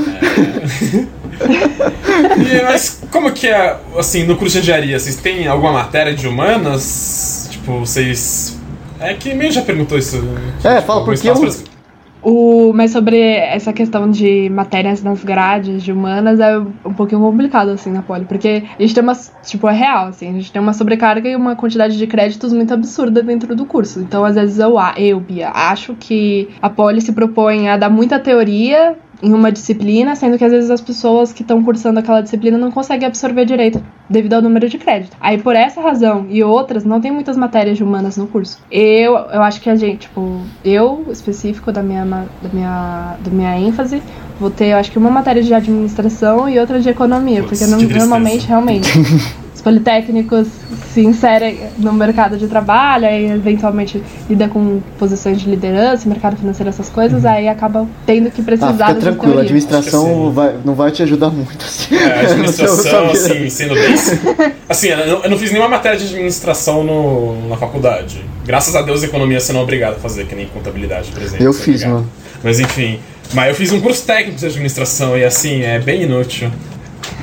É. 1.41 1.93
e, 2.43 2.63
mas 2.63 3.03
como 3.11 3.31
que 3.33 3.47
é, 3.49 3.77
assim, 3.99 4.25
no 4.25 4.37
curso 4.37 4.55
de 4.55 4.61
engenharia? 4.63 4.99
Vocês 4.99 5.17
têm 5.17 5.47
alguma 5.47 5.73
matéria 5.73 6.15
de 6.15 6.27
humanas? 6.29 7.49
Tipo, 7.51 7.81
vocês 7.81 8.59
É 9.01 9.15
que 9.15 9.35
meio 9.35 9.51
já 9.53 9.63
perguntou 9.63 9.99
isso. 9.99 10.23
É, 10.65 10.81
fala, 10.81 11.05
porque 11.05 11.29
eu- 11.29 11.73
O, 12.25 12.73
mas 12.73 12.93
sobre 12.93 13.19
essa 13.21 13.73
questão 13.73 14.09
de 14.09 14.49
matérias 14.49 15.03
nas 15.03 15.25
grades 15.25 15.83
de 15.83 15.91
humanas 15.91 16.39
é 16.39 16.57
um 16.57 16.93
pouquinho 16.95 17.21
complicado, 17.21 17.71
assim, 17.71 17.91
na 17.91 18.01
Poli. 18.01 18.25
Porque 18.27 18.63
a 18.79 18.81
gente 18.81 18.95
tem 18.95 19.03
uma. 19.03 19.13
Tipo, 19.43 19.69
é 19.69 19.73
real, 19.73 20.07
assim. 20.07 20.29
A 20.29 20.33
gente 20.33 20.53
tem 20.53 20.63
uma 20.63 20.73
sobrecarga 20.73 21.29
e 21.29 21.35
uma 21.35 21.57
quantidade 21.57 21.99
de 21.99 22.07
créditos 22.07 22.53
muito 22.53 22.73
absurda 22.73 23.25
dentro 23.25 23.57
do 23.57 23.67
curso. 23.67 23.99
Então, 23.99 24.25
às 24.25 24.37
vezes, 24.37 24.61
eu, 24.61 24.79
a- 24.79 24.95
eu 24.97 25.19
Bia, 25.19 25.49
acho 25.51 25.97
que 25.99 26.49
a 26.63 26.71
Poli 26.71 27.01
se 27.01 27.11
propõe 27.11 27.69
a 27.69 27.77
dar 27.77 27.91
muita 27.91 28.21
teoria 28.21 28.95
em 29.23 29.33
uma 29.33 29.53
disciplina, 29.53 30.17
sendo 30.17 30.37
que 30.37 30.45
às 30.45 30.51
vezes 30.51 30.69
as 30.71 30.81
pessoas 30.81 31.33
que 31.33 31.43
estão 31.43 31.63
cursando 31.63 32.01
aquela 32.01 32.21
disciplina 32.21 32.59
não 32.59 32.71
conseguem 32.73 33.07
absorver 33.07 33.45
direito 33.45 33.81
devido 34.11 34.35
ao 34.35 34.43
número 34.43 34.69
de 34.69 34.79
crédito. 34.79 35.17
Aí 35.21 35.39
por 35.39 35.55
essa 35.55 35.81
razão 35.81 36.27
e 36.29 36.43
outras, 36.43 36.85
não 36.85 37.01
tem 37.01 37.11
muitas 37.13 37.37
matérias 37.37 37.77
de 37.77 37.85
humanas 37.85 38.17
no 38.17 38.27
curso. 38.27 38.59
Eu, 38.71 39.15
eu 39.15 39.43
acho 39.43 39.61
que 39.61 39.71
a 39.71 39.77
gente, 39.77 40.01
tipo, 40.09 40.41
eu 40.65 41.05
específico 41.11 41.71
da 41.71 41.83
minha 41.83 42.05
da 42.05 42.49
minha 42.53 43.17
da 43.25 43.31
minha 43.31 43.57
ênfase, 43.59 44.03
vou 44.41 44.51
ter, 44.51 44.67
eu 44.73 44.77
acho 44.77 44.91
que 44.91 44.99
uma 44.99 45.11
matéria 45.11 45.43
de 45.43 45.55
administração 45.55 46.49
e 46.49 46.59
outra 46.59 46.81
de 46.81 46.89
economia, 46.89 47.43
Putz, 47.45 47.61
porque 47.61 47.71
não- 47.71 47.79
normalmente 47.99 48.47
realmente 48.47 48.89
os 49.55 49.61
politécnicos 49.61 50.49
se 50.93 51.03
inserem 51.03 51.61
no 51.79 51.93
mercado 51.93 52.37
de 52.37 52.47
trabalho, 52.47 53.07
aí 53.07 53.31
eventualmente 53.31 54.03
lida 54.29 54.49
com 54.49 54.81
posições 54.99 55.41
de 55.41 55.49
liderança, 55.49 56.09
mercado 56.09 56.37
financeiro, 56.37 56.71
essas 56.71 56.89
coisas, 56.89 57.25
aí 57.25 57.49
acabam 57.49 57.89
tendo 58.07 58.31
que 58.31 58.43
precisar 58.43 58.71
Ah, 58.71 58.89
fica 58.89 59.01
tranquilo, 59.01 59.39
a 59.39 59.43
administração 59.43 60.31
vai, 60.33 60.55
não 60.65 60.75
vai 60.75 60.91
te 60.91 61.03
ajudar 61.03 61.31
muito 61.31 61.65
assim. 61.65 61.95
É, 61.95 62.13
a 62.13 62.21
administração, 62.21 63.11
assim, 63.11 63.49
sendo 63.51 63.75
bem. 63.75 63.95
Assim, 64.69 64.89
eu 64.89 65.29
não, 65.29 65.39
fiz 65.39 65.51
nenhuma 65.51 65.69
matéria 65.69 65.99
de 65.99 66.05
administração 66.05 66.83
no, 66.83 67.49
na 67.49 67.57
faculdade. 67.57 68.25
Graças 68.45 68.75
a 68.75 68.83
Deus, 68.83 69.03
economia 69.03 69.39
você 69.39 69.53
não 69.53 69.61
é 69.61 69.63
obrigado 69.63 69.97
a 69.97 69.99
fazer, 69.99 70.27
que 70.27 70.35
nem 70.35 70.47
contabilidade, 70.47 71.11
por 71.11 71.23
exemplo. 71.23 71.45
Eu 71.45 71.51
é 71.51 71.55
fiz, 71.55 71.83
obrigado. 71.83 71.93
mano. 71.93 72.11
Mas 72.43 72.59
enfim. 72.59 72.99
Mas 73.33 73.49
eu 73.49 73.55
fiz 73.55 73.73
um 73.73 73.81
curso 73.81 74.05
técnico 74.05 74.39
de 74.39 74.47
administração 74.47 75.17
e 75.17 75.25
assim, 75.25 75.63
é 75.63 75.79
bem 75.79 76.03
inútil. 76.03 76.51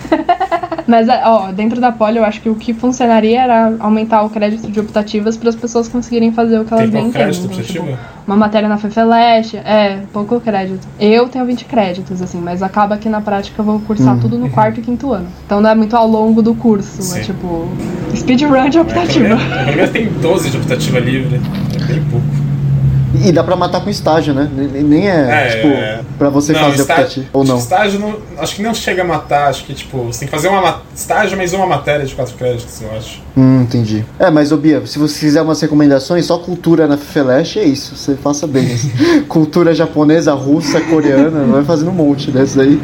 Mas, 0.87 1.07
ó, 1.07 1.51
dentro 1.51 1.79
da 1.79 1.91
Poli, 1.91 2.17
eu 2.17 2.25
acho 2.25 2.41
que 2.41 2.49
o 2.49 2.55
que 2.55 2.73
funcionaria 2.73 3.41
era 3.41 3.75
aumentar 3.79 4.23
o 4.23 4.29
crédito 4.29 4.71
de 4.71 4.79
optativas 4.79 5.37
para 5.37 5.49
as 5.49 5.55
pessoas 5.55 5.87
conseguirem 5.87 6.31
fazer 6.31 6.59
o 6.59 6.65
que 6.65 6.73
elas 6.73 6.89
Tem 6.89 7.01
bem 7.03 7.11
crédito. 7.11 7.45
Então, 7.45 7.57
optativo? 7.59 7.85
tipo, 7.85 7.97
uma 8.25 8.35
matéria 8.35 8.67
na 8.67 8.77
FEFELESH, 8.77 9.55
é, 9.63 9.99
pouco 10.11 10.39
crédito. 10.39 10.87
Eu 10.99 11.29
tenho 11.29 11.45
20 11.45 11.65
créditos, 11.65 12.21
assim, 12.21 12.39
mas 12.41 12.63
acaba 12.63 12.97
que 12.97 13.07
na 13.07 13.21
prática 13.21 13.61
eu 13.61 13.65
vou 13.65 13.79
cursar 13.81 14.15
Uhum. 14.15 14.19
tudo 14.19 14.37
no 14.39 14.49
quarto 14.49 14.79
e 14.79 14.83
quinto 14.83 15.11
ano. 15.11 15.27
Então 15.45 15.61
não 15.61 15.69
é 15.69 15.75
muito 15.75 15.95
ao 15.95 16.07
longo 16.07 16.41
do 16.41 16.55
curso, 16.55 16.99
é 16.99 17.03
Sim. 17.03 17.21
tipo 17.21 17.67
speedrun 18.15 18.69
de 18.69 18.79
optativa. 18.79 19.35
a 19.35 19.61
economia 19.63 19.87
tem 19.89 20.07
12 20.07 20.49
de 20.49 20.57
optativa 20.57 20.99
livre. 20.99 21.39
É 21.79 21.83
bem 21.85 22.03
pouco. 22.05 22.25
E 23.25 23.31
dá 23.31 23.43
pra 23.43 23.55
matar 23.55 23.81
com 23.81 23.89
estágio, 23.89 24.33
né? 24.33 24.47
Nem- 24.55 25.07
é, 25.09 25.47
É, 25.47 25.47
tipo, 25.49 26.13
pra 26.17 26.29
você 26.29 26.53
não, 26.53 26.59
fazer 26.59 26.81
estágio, 26.81 27.03
optativo. 27.03 27.25
Ou 27.33 27.43
não. 27.43 27.57
Estágio 27.57 27.99
não, 27.99 28.15
acho 28.37 28.55
que 28.55 28.61
não 28.61 28.73
chega 28.73 29.01
a 29.01 29.05
matar, 29.05 29.49
acho 29.49 29.63
que 29.65 29.73
tipo, 29.73 30.03
você 30.03 30.19
tem 30.19 30.27
que 30.27 30.31
fazer 30.35 30.47
uma 30.47 30.61
ma- 30.61 30.81
estágio 30.95 31.35
mais 31.35 31.51
uma 31.53 31.65
matéria 31.65 32.05
de 32.05 32.13
4 32.13 32.35
créditos, 32.35 32.81
eu 32.81 32.95
acho. 32.95 33.21
Hum, 33.35 33.61
entendi. 33.63 34.05
É, 34.19 34.29
mas, 34.29 34.51
ô 34.51 34.57
Bia, 34.57 34.85
se 34.85 34.99
você 34.99 35.19
quiser 35.21 35.41
umas 35.41 35.59
recomendações, 35.59 36.25
só 36.25 36.37
cultura 36.37 36.87
na 36.87 36.97
Feleche 36.97 37.59
é 37.59 37.63
isso. 37.63 37.95
Você 37.95 38.15
faça 38.15 38.45
bem. 38.45 38.65
isso. 38.65 38.89
cultura 39.27 39.73
japonesa, 39.73 40.33
russa, 40.33 40.79
coreana, 40.81 41.45
vai 41.51 41.63
fazendo 41.63 41.89
um 41.89 41.93
monte 41.95 42.29
dessas 42.31 42.59
aí. 42.59 42.79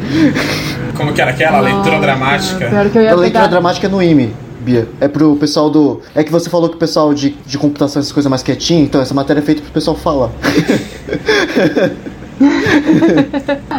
Como 0.96 1.12
que 1.12 1.20
era 1.20 1.30
aquela 1.30 1.60
leitura 1.60 1.84
Nossa, 1.90 2.00
dramática? 2.00 2.66
Pior 2.68 2.88
que 2.90 2.98
eu 2.98 3.02
ia 3.02 3.12
A 3.12 3.14
leitura 3.14 3.42
pegar... 3.42 3.46
dramática 3.46 3.86
é 3.86 3.90
no 3.90 4.02
IME, 4.02 4.34
Bia. 4.66 4.88
É 5.00 5.06
pro 5.06 5.36
pessoal 5.36 5.70
do. 5.70 6.00
É 6.12 6.24
que 6.24 6.32
você 6.32 6.50
falou 6.50 6.68
que 6.68 6.74
o 6.74 6.78
pessoal 6.78 7.14
de, 7.14 7.30
de 7.46 7.56
computação, 7.56 8.00
essas 8.00 8.10
coisas 8.10 8.28
mais 8.28 8.42
quietinho, 8.42 8.84
então 8.84 9.00
essa 9.00 9.14
matéria 9.14 9.38
é 9.38 9.42
feita 9.42 9.62
pro 9.62 9.70
pessoal 9.70 9.96
falar. 9.96 10.30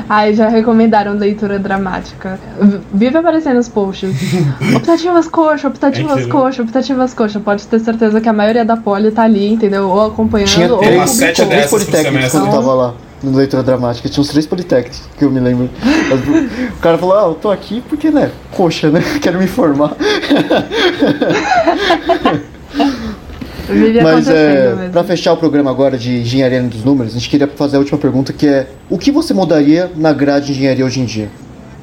Ai, 0.09 0.33
já 0.33 0.47
recomendaram 0.47 1.13
leitura 1.13 1.59
dramática. 1.59 2.39
Vive 2.93 3.17
aparecendo 3.17 3.57
nos 3.57 3.67
posts. 3.67 4.09
optativas 4.75 5.27
coxa, 5.27 5.67
optativas 5.67 6.23
É 6.23 6.27
coxa, 6.27 6.61
optativas 6.63 7.13
coxa. 7.13 7.39
Pode 7.39 7.67
ter 7.67 7.79
certeza 7.79 8.21
que 8.21 8.29
a 8.29 8.33
maioria 8.33 8.63
da 8.65 8.77
poli 8.77 9.11
tá 9.11 9.23
ali, 9.23 9.47
entendeu? 9.51 9.89
Ou 9.89 10.07
acompanhando, 10.07 10.49
Tinha 10.49 10.73
ou 10.73 10.81
umas 10.81 11.09
sete 11.11 11.35
tinha 11.35 11.47
três 11.47 11.63
dessas 11.63 11.69
por 11.69 11.79
politécnicos 11.91 12.31
semestre. 12.31 12.39
quando 12.39 12.47
eu 12.47 12.59
tava 12.59 12.73
lá. 12.73 12.93
No 13.21 13.35
leitura 13.35 13.63
dramática, 13.63 14.07
tinha 14.07 14.21
uns 14.21 14.27
três 14.29 14.45
politécnicos 14.45 15.01
que 15.17 15.25
eu 15.25 15.31
me 15.31 15.39
lembro. 15.39 15.67
O 16.77 16.79
cara 16.79 16.99
falou, 16.99 17.17
ah, 17.17 17.27
eu 17.29 17.33
tô 17.33 17.49
aqui 17.49 17.81
porque, 17.89 18.11
né, 18.11 18.29
coxa, 18.51 18.91
né? 18.91 19.01
Quero 19.19 19.39
me 19.39 19.45
informar. 19.45 19.95
Mas 24.01 24.29
é, 24.29 24.89
pra 24.91 25.03
fechar 25.03 25.33
o 25.33 25.37
programa 25.37 25.69
agora 25.69 25.97
de 25.97 26.21
engenharia 26.21 26.63
dos 26.63 26.85
números, 26.85 27.13
a 27.13 27.19
gente 27.19 27.29
queria 27.29 27.47
fazer 27.47 27.75
a 27.75 27.79
última 27.79 27.97
pergunta 27.97 28.31
que 28.31 28.47
é 28.47 28.67
o 28.89 28.97
que 28.97 29.11
você 29.11 29.33
mudaria 29.33 29.91
na 29.95 30.13
grade 30.13 30.45
de 30.47 30.53
engenharia 30.53 30.85
hoje 30.85 31.01
em 31.01 31.05
dia? 31.05 31.29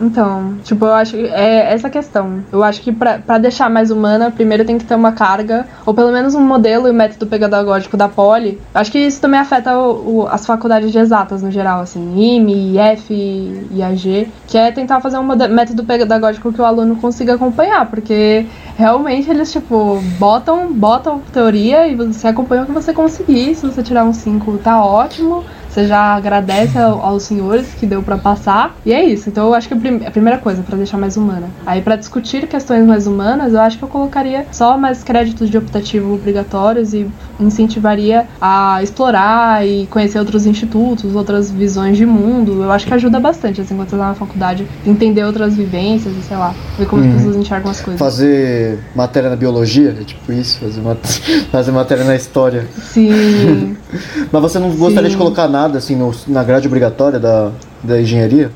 Então, 0.01 0.55
tipo, 0.65 0.85
eu 0.85 0.93
acho 0.93 1.13
que 1.17 1.27
é 1.27 1.73
essa 1.73 1.89
questão. 1.89 2.43
Eu 2.53 2.63
acho 2.65 2.81
que 2.81 2.93
pra 2.93 3.39
deixar 3.39 3.71
mais 3.71 3.91
humana, 3.91 4.31
primeiro 4.31 4.65
tem 4.65 4.77
que 4.79 4.85
ter 4.85 4.95
uma 4.95 5.13
carga, 5.13 5.67
ou 5.87 5.95
pelo 5.95 6.11
menos 6.13 6.35
um 6.35 6.41
modelo 6.41 6.89
e 6.89 6.93
método 6.93 7.27
pedagógico 7.27 7.97
da 7.97 8.09
Poli. 8.09 8.61
Acho 8.75 8.91
que 8.91 8.99
isso 8.99 9.21
também 9.21 9.39
afeta 9.41 9.79
o- 9.79 10.23
o- 10.23 10.27
as 10.29 10.45
faculdades 10.45 10.91
de 10.91 10.99
exatas 10.99 11.43
no 11.43 11.51
geral, 11.51 11.81
assim, 11.81 12.15
IME, 12.17 12.77
IF, 12.77 13.67
IAG, 13.73 14.29
que 14.47 14.59
é 14.59 14.71
tentar 14.73 15.01
fazer 15.01 15.19
um 15.19 15.25
método 15.49 15.85
pedagógico 15.85 16.53
que 16.53 16.61
o 16.61 16.65
aluno 16.65 16.97
consiga 16.97 17.35
acompanhar, 17.35 17.87
porque 17.89 18.47
realmente 18.77 19.31
eles, 19.31 19.53
tipo, 19.53 20.01
botam, 20.19 20.73
botam 20.73 21.21
teoria 21.33 21.87
e 21.87 21.95
você 21.95 22.29
acompanha 22.29 22.63
o 22.63 22.67
que 22.67 22.73
você 22.73 22.93
conseguir. 22.93 23.55
Se 23.55 23.67
você 23.67 23.83
tirar 23.83 24.05
um 24.05 24.13
5, 24.13 24.59
tá 24.59 24.85
ótimo. 24.85 25.45
Você 25.75 25.89
já 25.89 26.15
agradece 26.15 26.79
ao- 26.79 27.01
aos 27.05 27.25
senhores 27.25 27.67
que 27.81 27.85
deu 27.85 28.01
pra 28.01 28.17
passar. 28.17 28.77
E 28.87 28.93
é 28.93 29.05
isso. 29.05 29.29
Então 29.29 29.47
eu 29.49 29.55
acho 29.55 29.67
que 29.67 29.75
a 29.75 29.77
prim- 29.77 30.07
a 30.07 30.11
primeira 30.13 30.39
coisa, 30.39 30.63
pra 30.63 30.77
deixar 30.77 30.97
mais 30.99 31.17
humana. 31.17 31.49
Aí 31.67 31.83
pra 31.83 31.97
discutir 31.97 32.47
questões 32.47 32.87
mais 32.87 33.09
humanas, 33.09 33.53
eu 33.55 33.61
acho 33.61 33.77
que 33.79 33.83
eu 33.83 33.89
colocaria 33.89 34.47
só 34.53 34.79
mais 34.79 35.03
créditos 35.03 35.51
de 35.51 35.59
optativo 35.59 36.15
obrigatórios 36.15 36.95
e 36.95 37.11
incentivaria 37.41 38.25
a 38.41 38.81
explorar 38.85 39.67
e 39.67 39.87
conhecer 39.89 40.21
outros 40.21 40.47
institutos, 40.47 41.13
outras 41.17 41.51
visões 41.51 41.97
de 41.97 42.07
mundo. 42.07 42.63
Eu 42.63 42.71
acho 42.71 42.87
que 42.87 42.95
ajuda 42.95 43.19
bastante, 43.19 43.61
assim, 43.61 43.75
quando 43.75 43.91
você 43.91 43.97
tá 43.97 44.07
na 44.11 44.15
faculdade, 44.15 44.65
entender 44.87 45.25
outras 45.25 45.57
vivências 45.57 46.15
e 46.17 46.23
sei 46.23 46.37
lá, 46.37 46.55
ver 46.79 46.87
como 46.87 47.03
as 47.03 47.09
Uhum. 47.09 47.15
pessoas 47.17 47.37
enxergam 47.37 47.71
as 47.73 47.81
coisas. 47.81 47.99
Fazer 47.99 48.79
matéria 48.95 49.29
na 49.29 49.35
biologia? 49.37 49.97
É 50.01 50.05
tipo 50.05 50.33
isso, 50.33 50.61
fazer, 50.61 50.81
mat- 50.81 51.21
fazer 51.51 51.73
matéria 51.73 52.05
na 52.05 52.15
história. 52.15 52.65
Sim. 52.81 53.77
Mas 54.31 54.43
você 54.43 54.59
não 54.61 54.71
gostaria 54.71 55.09
Sim. 55.11 55.17
de 55.17 55.17
colocar 55.17 55.49
nada 55.49 55.64
assim 55.73 55.97
no- 55.97 56.13
na 56.29 56.43
grade 56.45 56.67
obrigatória 56.67 57.19
da, 57.19 57.51
da 57.83 58.01
engenharia? 58.01 58.51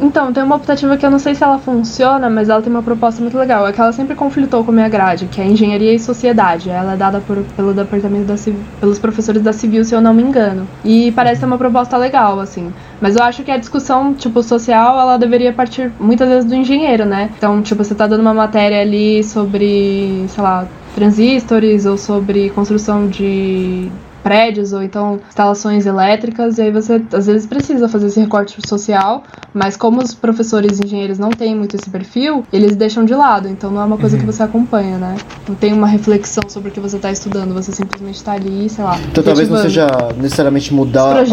Então, 0.00 0.32
tem 0.32 0.44
uma 0.44 0.54
optativa 0.54 0.96
que 0.96 1.04
eu 1.04 1.10
não 1.10 1.18
sei 1.18 1.34
se 1.34 1.42
ela 1.42 1.58
funciona, 1.58 2.30
mas 2.30 2.48
ela 2.48 2.62
tem 2.62 2.70
uma 2.72 2.84
proposta 2.84 3.20
muito 3.20 3.36
legal. 3.36 3.66
É 3.66 3.72
que 3.72 3.80
ela 3.80 3.90
sempre 3.92 4.14
conflitou 4.14 4.62
com 4.62 4.70
a 4.70 4.74
minha 4.74 4.88
grade, 4.88 5.26
que 5.26 5.40
é 5.40 5.44
Engenharia 5.44 5.92
e 5.92 5.98
Sociedade. 5.98 6.70
Ela 6.70 6.92
é 6.92 6.96
dada 6.96 7.20
por- 7.20 7.42
pelo 7.56 7.74
departamento 7.74 8.26
da 8.26 8.36
Civ- 8.36 8.54
pelos 8.78 9.00
professores 9.00 9.42
da 9.42 9.52
Civil, 9.52 9.84
se 9.84 9.96
eu 9.96 10.00
não 10.00 10.14
me 10.14 10.22
engano. 10.22 10.68
E 10.84 11.10
parece 11.16 11.40
ser 11.40 11.46
uma 11.46 11.58
proposta 11.58 11.96
legal, 11.96 12.38
assim. 12.38 12.72
Mas 13.00 13.16
eu 13.16 13.24
acho 13.24 13.42
que 13.42 13.50
a 13.50 13.56
discussão, 13.56 14.14
tipo, 14.14 14.40
social, 14.40 15.00
ela 15.00 15.16
deveria 15.16 15.52
partir 15.52 15.90
muitas 15.98 16.28
vezes 16.28 16.44
do 16.44 16.54
engenheiro, 16.54 17.04
né? 17.04 17.30
Então, 17.36 17.60
tipo, 17.60 17.82
você 17.82 17.92
tá 17.92 18.06
dando 18.06 18.20
uma 18.20 18.32
matéria 18.34 18.80
ali 18.80 19.24
sobre, 19.24 20.26
sei 20.28 20.42
lá, 20.44 20.64
transistores 20.94 21.86
ou 21.86 21.98
sobre 21.98 22.50
construção 22.50 23.08
de 23.08 23.90
prédios 24.22 24.72
ou 24.72 24.82
então 24.82 25.20
instalações 25.28 25.86
elétricas, 25.86 26.58
e 26.58 26.62
aí 26.62 26.70
você 26.70 27.02
às 27.12 27.26
vezes 27.26 27.46
precisa 27.46 27.88
fazer 27.88 28.06
esse 28.06 28.20
recorte 28.20 28.58
social, 28.66 29.22
mas 29.52 29.76
como 29.76 30.02
os 30.02 30.14
professores 30.14 30.78
e 30.78 30.84
engenheiros 30.84 31.18
não 31.18 31.30
têm 31.30 31.54
muito 31.54 31.76
esse 31.76 31.88
perfil, 31.88 32.44
eles 32.52 32.76
deixam 32.76 33.04
de 33.04 33.14
lado, 33.14 33.48
então 33.48 33.70
não 33.70 33.82
é 33.82 33.84
uma 33.84 33.98
coisa 33.98 34.18
que 34.18 34.24
você 34.24 34.42
acompanha, 34.42 34.98
né? 34.98 35.16
Não 35.48 35.54
tem 35.54 35.72
uma 35.72 35.86
reflexão 35.86 36.42
sobre 36.48 36.68
o 36.70 36.72
que 36.72 36.80
você 36.80 36.96
está 36.96 37.10
estudando, 37.10 37.54
você 37.54 37.72
simplesmente 37.72 38.16
está 38.16 38.32
ali, 38.32 38.68
sei 38.68 38.84
lá. 38.84 38.98
Então 39.10 39.22
talvez 39.22 39.48
não 39.48 39.58
seja 39.58 39.86
necessariamente 40.16 40.72
mudar, 40.72 41.24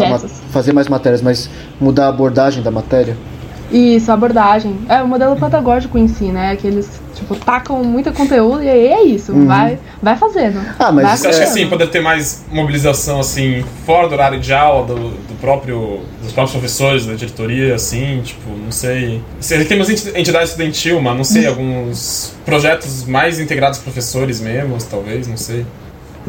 fazer 0.50 0.72
mais 0.72 0.88
matérias, 0.88 1.22
mas 1.22 1.50
mudar 1.80 2.06
a 2.06 2.08
abordagem 2.08 2.62
da 2.62 2.70
matéria. 2.70 3.16
Isso, 3.70 4.12
abordagem. 4.12 4.78
É, 4.88 5.02
o 5.02 5.08
modelo 5.08 5.34
pedagógico 5.36 5.98
em 5.98 6.06
si, 6.06 6.26
né? 6.26 6.54
Que 6.56 6.66
eles, 6.68 7.00
tipo, 7.14 7.34
tacam 7.34 7.82
muito 7.82 8.12
conteúdo 8.12 8.62
e 8.62 8.68
aí 8.68 8.86
é 8.86 9.02
isso. 9.02 9.32
Vai, 9.44 9.78
vai 10.00 10.16
fazendo. 10.16 10.60
Ah, 10.78 10.92
mas 10.92 11.04
vai 11.04 11.16
Você 11.16 11.28
acha 11.28 11.38
que 11.38 11.44
assim, 11.44 11.68
poderia 11.68 11.92
ter 11.92 12.00
mais 12.00 12.44
mobilização 12.50 13.18
assim, 13.18 13.64
fora 13.84 14.08
do 14.08 14.14
horário 14.14 14.38
de 14.38 14.52
aula, 14.52 14.86
do, 14.86 14.94
do 14.94 15.40
próprio, 15.40 16.00
dos 16.22 16.32
próprios 16.32 16.52
professores, 16.52 17.06
da 17.06 17.14
diretoria, 17.14 17.74
assim, 17.74 18.20
tipo, 18.22 18.50
não 18.50 18.70
sei. 18.70 19.20
Assim, 19.40 19.64
tem 19.64 19.76
umas 19.76 19.90
enti- 19.90 20.12
entidades 20.14 20.50
estudantil, 20.50 21.00
mas 21.02 21.16
não 21.16 21.24
sei, 21.24 21.46
alguns 21.46 22.34
projetos 22.44 23.04
mais 23.04 23.40
integrados 23.40 23.80
professores 23.80 24.40
mesmo, 24.40 24.76
talvez, 24.88 25.26
não 25.26 25.36
sei. 25.36 25.66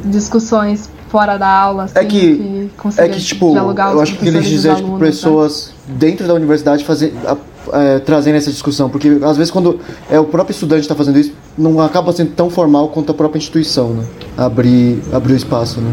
Discussões 0.03 0.89
fora 1.10 1.38
da 1.38 1.47
aula, 1.47 1.84
assim, 1.86 1.93
É 1.99 2.05
que- 2.05 2.70
consiga 2.78 3.05
É 3.05 3.10
que, 3.10 3.20
tipo, 3.22 3.51
dialogar 3.51 3.93
eu 3.93 4.01
acho 4.01 4.18
que 4.18 4.28
eles 4.28 4.45
dizem 4.45 4.74
tipo, 4.76 4.86
alunos, 4.88 5.01
né? 5.01 5.08
pessoas 5.08 5.74
dentro 5.88 6.28
da 6.28 6.34
universidade 6.34 6.84
fazer, 6.84 7.14
é, 7.74 7.99
trazendo 7.99 8.36
essa 8.36 8.49
discussão, 8.51 8.89
porque 8.89 9.20
às 9.24 9.38
vezes 9.38 9.51
quando 9.51 9.80
é 10.10 10.20
o 10.20 10.26
próprio 10.26 10.53
estudante 10.53 10.82
está 10.82 10.95
fazendo 10.95 11.18
isso, 11.20 11.34
não 11.58 11.80
acaba 11.82 12.12
sendo 12.14 12.32
tão 12.32 12.49
formal 12.49 12.89
quanto 12.89 13.12
a 13.12 13.16
própria 13.16 13.38
instituição, 13.39 13.89
né? 13.89 14.03
Abrir, 14.38 15.01
abrir 15.14 15.34
o 15.34 15.38
espaço, 15.38 15.80
né? 15.82 15.91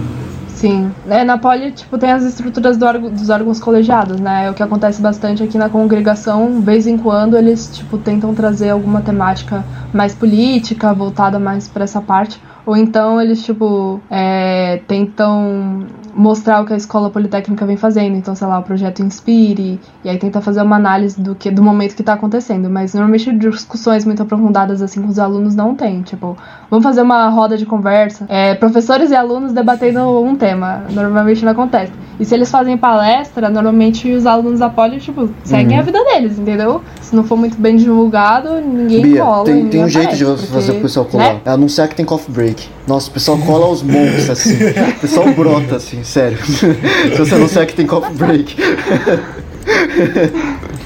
Sim. 0.49 0.91
É, 1.11 1.25
na 1.25 1.37
poli, 1.37 1.73
tipo, 1.73 1.99
tem 1.99 2.11
as 2.11 2.23
estruturas 2.25 2.77
do 2.79 2.87
órgão- 2.87 3.11
dos 3.11 3.29
órgãos 3.29 3.61
colegiados, 3.61 4.19
né? 4.19 4.51
O 4.51 4.55
que 4.55 4.63
acontece 4.63 5.01
bastante 5.03 5.43
aqui 5.43 5.59
na 5.59 5.69
congregação, 5.69 6.59
de 6.59 6.65
vez 6.65 6.87
em 6.87 6.97
quando, 6.97 7.37
eles, 7.37 7.69
tipo, 7.73 7.99
tentam 7.99 8.33
trazer 8.35 8.71
alguma 8.71 9.01
temática 9.03 9.63
mais 9.93 10.15
política, 10.15 10.95
voltada 10.95 11.39
mais 11.39 11.69
pra 11.69 11.85
essa 11.85 12.01
parte. 12.01 12.41
Ou 12.67 12.77
então 12.77 13.21
eles, 13.21 13.43
tipo, 13.45 14.01
é, 14.11 14.81
tentam 14.89 15.85
mostrar 16.15 16.63
o 16.63 16.65
que 16.65 16.73
a 16.73 16.77
escola 16.77 17.11
politécnica 17.11 17.67
vem 17.67 17.77
fazendo. 17.77 18.17
Então, 18.17 18.35
sei 18.35 18.47
lá, 18.47 18.59
o 18.59 18.63
projeto 18.63 19.03
Inspire, 19.03 19.81
e 20.05 20.09
aí 20.09 20.17
tenta 20.17 20.41
fazer 20.41 20.63
uma 20.63 20.77
análise 20.77 21.21
do, 21.21 21.35
que, 21.35 21.51
do 21.51 21.63
momento 21.63 21.95
que 21.95 22.03
tá 22.03 22.13
acontecendo. 22.15 22.71
Mas 22.71 22.95
normalmente 22.95 23.33
discussões 23.37 24.05
muito 24.05 24.23
aprofundadas 24.23 24.81
assim 24.81 25.03
com 25.03 25.09
os 25.09 25.19
alunos 25.19 25.55
não 25.55 25.75
tem. 25.75 26.03
Tipo, 26.03 26.37
vamos 26.71 26.85
fazer 26.85 27.03
uma 27.03 27.29
roda 27.29 27.57
de 27.59 27.67
conversa. 27.67 28.25
É, 28.29 28.55
professores 28.55 29.11
e 29.11 29.15
alunos 29.15 29.53
debatendo 29.53 30.23
um 30.23 30.35
tema. 30.37 30.85
Normalmente 30.91 31.45
não 31.45 31.53
acontece. 31.53 31.93
E 32.19 32.25
se 32.25 32.33
eles 32.33 32.49
fazem 32.51 32.77
palestra, 32.79 33.51
normalmente 33.51 34.11
os 34.13 34.25
alunos 34.25 34.61
da 34.61 34.71
poli, 34.71 35.01
tipo, 35.01 35.29
seguem 35.43 35.75
Uhum. 35.75 35.81
a 35.81 35.83
vida 35.83 36.05
deles, 36.05 36.39
entendeu? 36.39 36.81
Se 37.01 37.15
não 37.17 37.25
for 37.25 37.37
muito 37.37 37.57
bem 37.61 37.77
divulgado, 37.77 38.61
ninguém 38.61 39.03
Bia, 39.03 39.23
cola. 39.25 39.45
tem, 39.45 39.55
ninguém 39.55 39.71
tem 39.71 39.85
um 39.85 39.89
jeito 39.89 40.15
de 40.15 40.23
aparece, 40.23 40.47
você 40.47 40.53
fazer 40.53 40.73
o 40.73 40.81
pessoal 40.81 41.07
colar. 41.07 41.25
né? 41.35 41.41
É 41.45 41.51
anunciar 41.51 41.89
que 41.89 41.97
tem 41.97 42.05
coffee 42.07 42.33
break. 42.33 42.54
Nossa, 42.87 43.09
o 43.11 43.13
pessoal 43.13 43.39
cola 43.39 43.67
aos 43.67 43.83
montes, 43.83 44.29
assim. 44.31 44.55
O 44.97 45.01
pessoal 45.01 45.33
brota, 45.33 45.77
assim, 45.77 46.03
sério. 46.05 46.39
Se 46.45 47.17
você 47.19 47.35
anunciar 47.35 47.67
que 47.67 47.75
tem 47.75 47.87
coffee 47.87 48.15
break. 48.15 48.57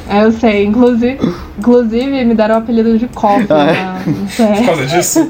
É, 0.09 0.25
eu 0.25 0.33
sei. 0.33 0.65
Inclusive, 0.65 1.19
inclusive 1.59 2.25
me 2.25 2.35
deram 2.35 2.57
o 2.57 2.59
apelido 2.59 2.99
de 2.99 3.09
copo 3.09 3.47
Ah, 3.53 4.01
é? 4.39 4.43
na, 4.43 4.57
Por 4.57 4.67
causa 4.67 4.87
disso? 4.87 5.29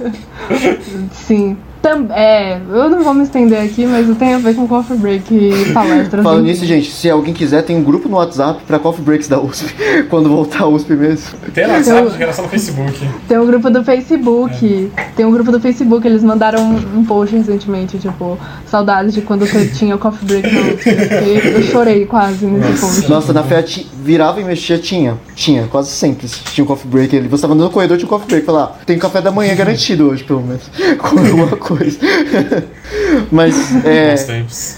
Sim. 1.13 1.57
Tam, 1.89 2.07
é, 2.11 2.61
eu 2.71 2.91
não 2.91 3.03
vou 3.03 3.15
me 3.15 3.23
estender 3.23 3.59
aqui, 3.65 3.87
mas 3.87 4.15
tem 4.19 4.35
a 4.35 4.39
ver 4.39 4.55
com 4.55 4.69
coffee 4.69 4.95
break 4.95 5.35
e 5.35 5.73
palestras. 5.73 6.23
Falando 6.23 6.45
nisso, 6.45 6.67
gente, 6.67 6.91
se 6.91 7.09
alguém 7.09 7.33
quiser, 7.33 7.63
tem 7.63 7.79
um 7.79 7.83
grupo 7.83 8.11
no 8.11 8.17
WhatsApp 8.17 8.63
pra 8.67 8.79
coffee 8.79 9.03
breaks 9.03 9.27
da 9.27 9.41
USP. 9.41 9.75
Quando 10.11 10.29
voltar 10.29 10.65
a 10.65 10.69
USP 10.69 10.93
mesmo. 10.95 11.39
Tem 11.55 11.67
no 11.67 11.73
WhatsApp, 11.73 12.11
de 12.11 12.19
relação 12.19 12.45
no 12.45 12.51
Facebook. 12.51 13.09
Tem 13.27 13.39
um 13.39 13.47
grupo 13.47 13.71
do 13.71 13.83
Facebook. 13.83 14.93
Tem 15.17 15.25
um 15.25 15.31
grupo 15.31 15.51
do 15.51 15.59
Facebook, 15.59 16.07
eles 16.07 16.23
mandaram 16.23 16.63
um, 16.63 16.99
um 16.99 17.05
post 17.07 17.35
recentemente, 17.35 17.97
tipo, 17.97 18.39
saudades 18.67 19.15
de 19.15 19.23
quando 19.23 19.47
você 19.47 19.69
tinha 19.69 19.97
o 19.97 19.99
coffee 19.99 20.27
break 20.27 20.55
na 20.55 20.61
USP. 20.61 20.91
Eu, 20.91 21.53
eu 21.53 21.63
chorei 21.73 22.05
quase 22.05 22.45
nesse 22.45 22.81
post. 22.83 23.09
Nossa, 23.09 23.33
na 23.33 23.43
fé 23.43 23.65
virava 24.03 24.43
e 24.43 24.45
mexia, 24.45 24.79
tinha. 24.79 25.17
Tinha, 25.35 25.67
quase 25.69 25.91
sempre. 25.91 26.27
Tinha 26.29 26.65
um 26.65 26.69
coffee 26.69 26.91
break 26.91 27.17
ali. 27.17 27.29
Você 27.29 27.41
tava 27.41 27.55
andando 27.55 27.69
no 27.69 27.73
corredor, 27.73 27.97
tinha 27.97 28.07
um 28.07 28.11
coffee 28.11 28.29
break. 28.29 28.45
Falar, 28.45 28.65
ah, 28.65 28.85
tem 28.85 28.99
café 28.99 29.23
da 29.23 29.31
manhã 29.31 29.55
garantido 29.55 30.09
hoje, 30.11 30.23
pelo 30.23 30.43
menos. 30.43 30.63
Com 30.99 31.19
alguma 31.19 31.57
coisa. 31.57 31.78
Mas, 33.31 33.85
é. 33.85 34.15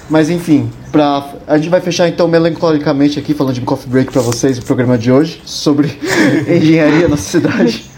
Mas 0.09 0.31
enfim, 0.31 0.71
pra, 0.91 1.33
a 1.47 1.57
gente 1.57 1.69
vai 1.69 1.81
fechar 1.81 2.09
então 2.09 2.27
melancolicamente 2.27 3.19
aqui, 3.19 3.35
falando 3.35 3.55
de 3.55 3.61
coffee 3.61 3.89
break 3.89 4.13
pra 4.13 4.23
vocês, 4.23 4.59
o 4.59 4.63
programa 4.63 4.99
de 4.99 5.11
hoje, 5.13 5.41
sobre 5.45 5.99
engenharia 6.49 7.09
na 7.09 7.17
cidade. 7.17 7.91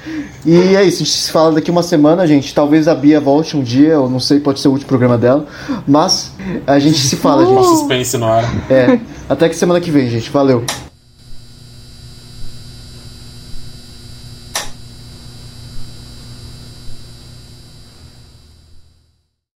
E 0.44 0.74
é 0.74 0.82
isso, 0.82 0.96
a 0.96 1.04
gente 1.04 1.10
se 1.10 1.30
fala 1.30 1.52
daqui 1.52 1.70
uma 1.70 1.84
semana, 1.84 2.26
gente. 2.26 2.52
Talvez 2.52 2.88
a 2.88 2.94
Bia 2.94 3.20
volte 3.20 3.56
um 3.56 3.62
dia, 3.62 3.90
eu 3.90 4.10
não 4.10 4.18
sei, 4.18 4.40
pode 4.40 4.58
ser 4.58 4.68
o 4.68 4.72
último 4.72 4.88
programa 4.88 5.16
dela. 5.16 5.46
Mas 5.86 6.32
a 6.66 6.78
gente 6.80 6.98
se 6.98 7.16
fala, 7.16 7.46
gente. 7.46 7.64
Suspense 7.64 8.18
no 8.18 8.26
ar. 8.26 8.44
É, 8.68 8.98
até 9.28 9.48
que 9.48 9.54
semana 9.54 9.80
que 9.80 9.90
vem, 9.90 10.10
gente. 10.10 10.28
Valeu. 10.30 10.64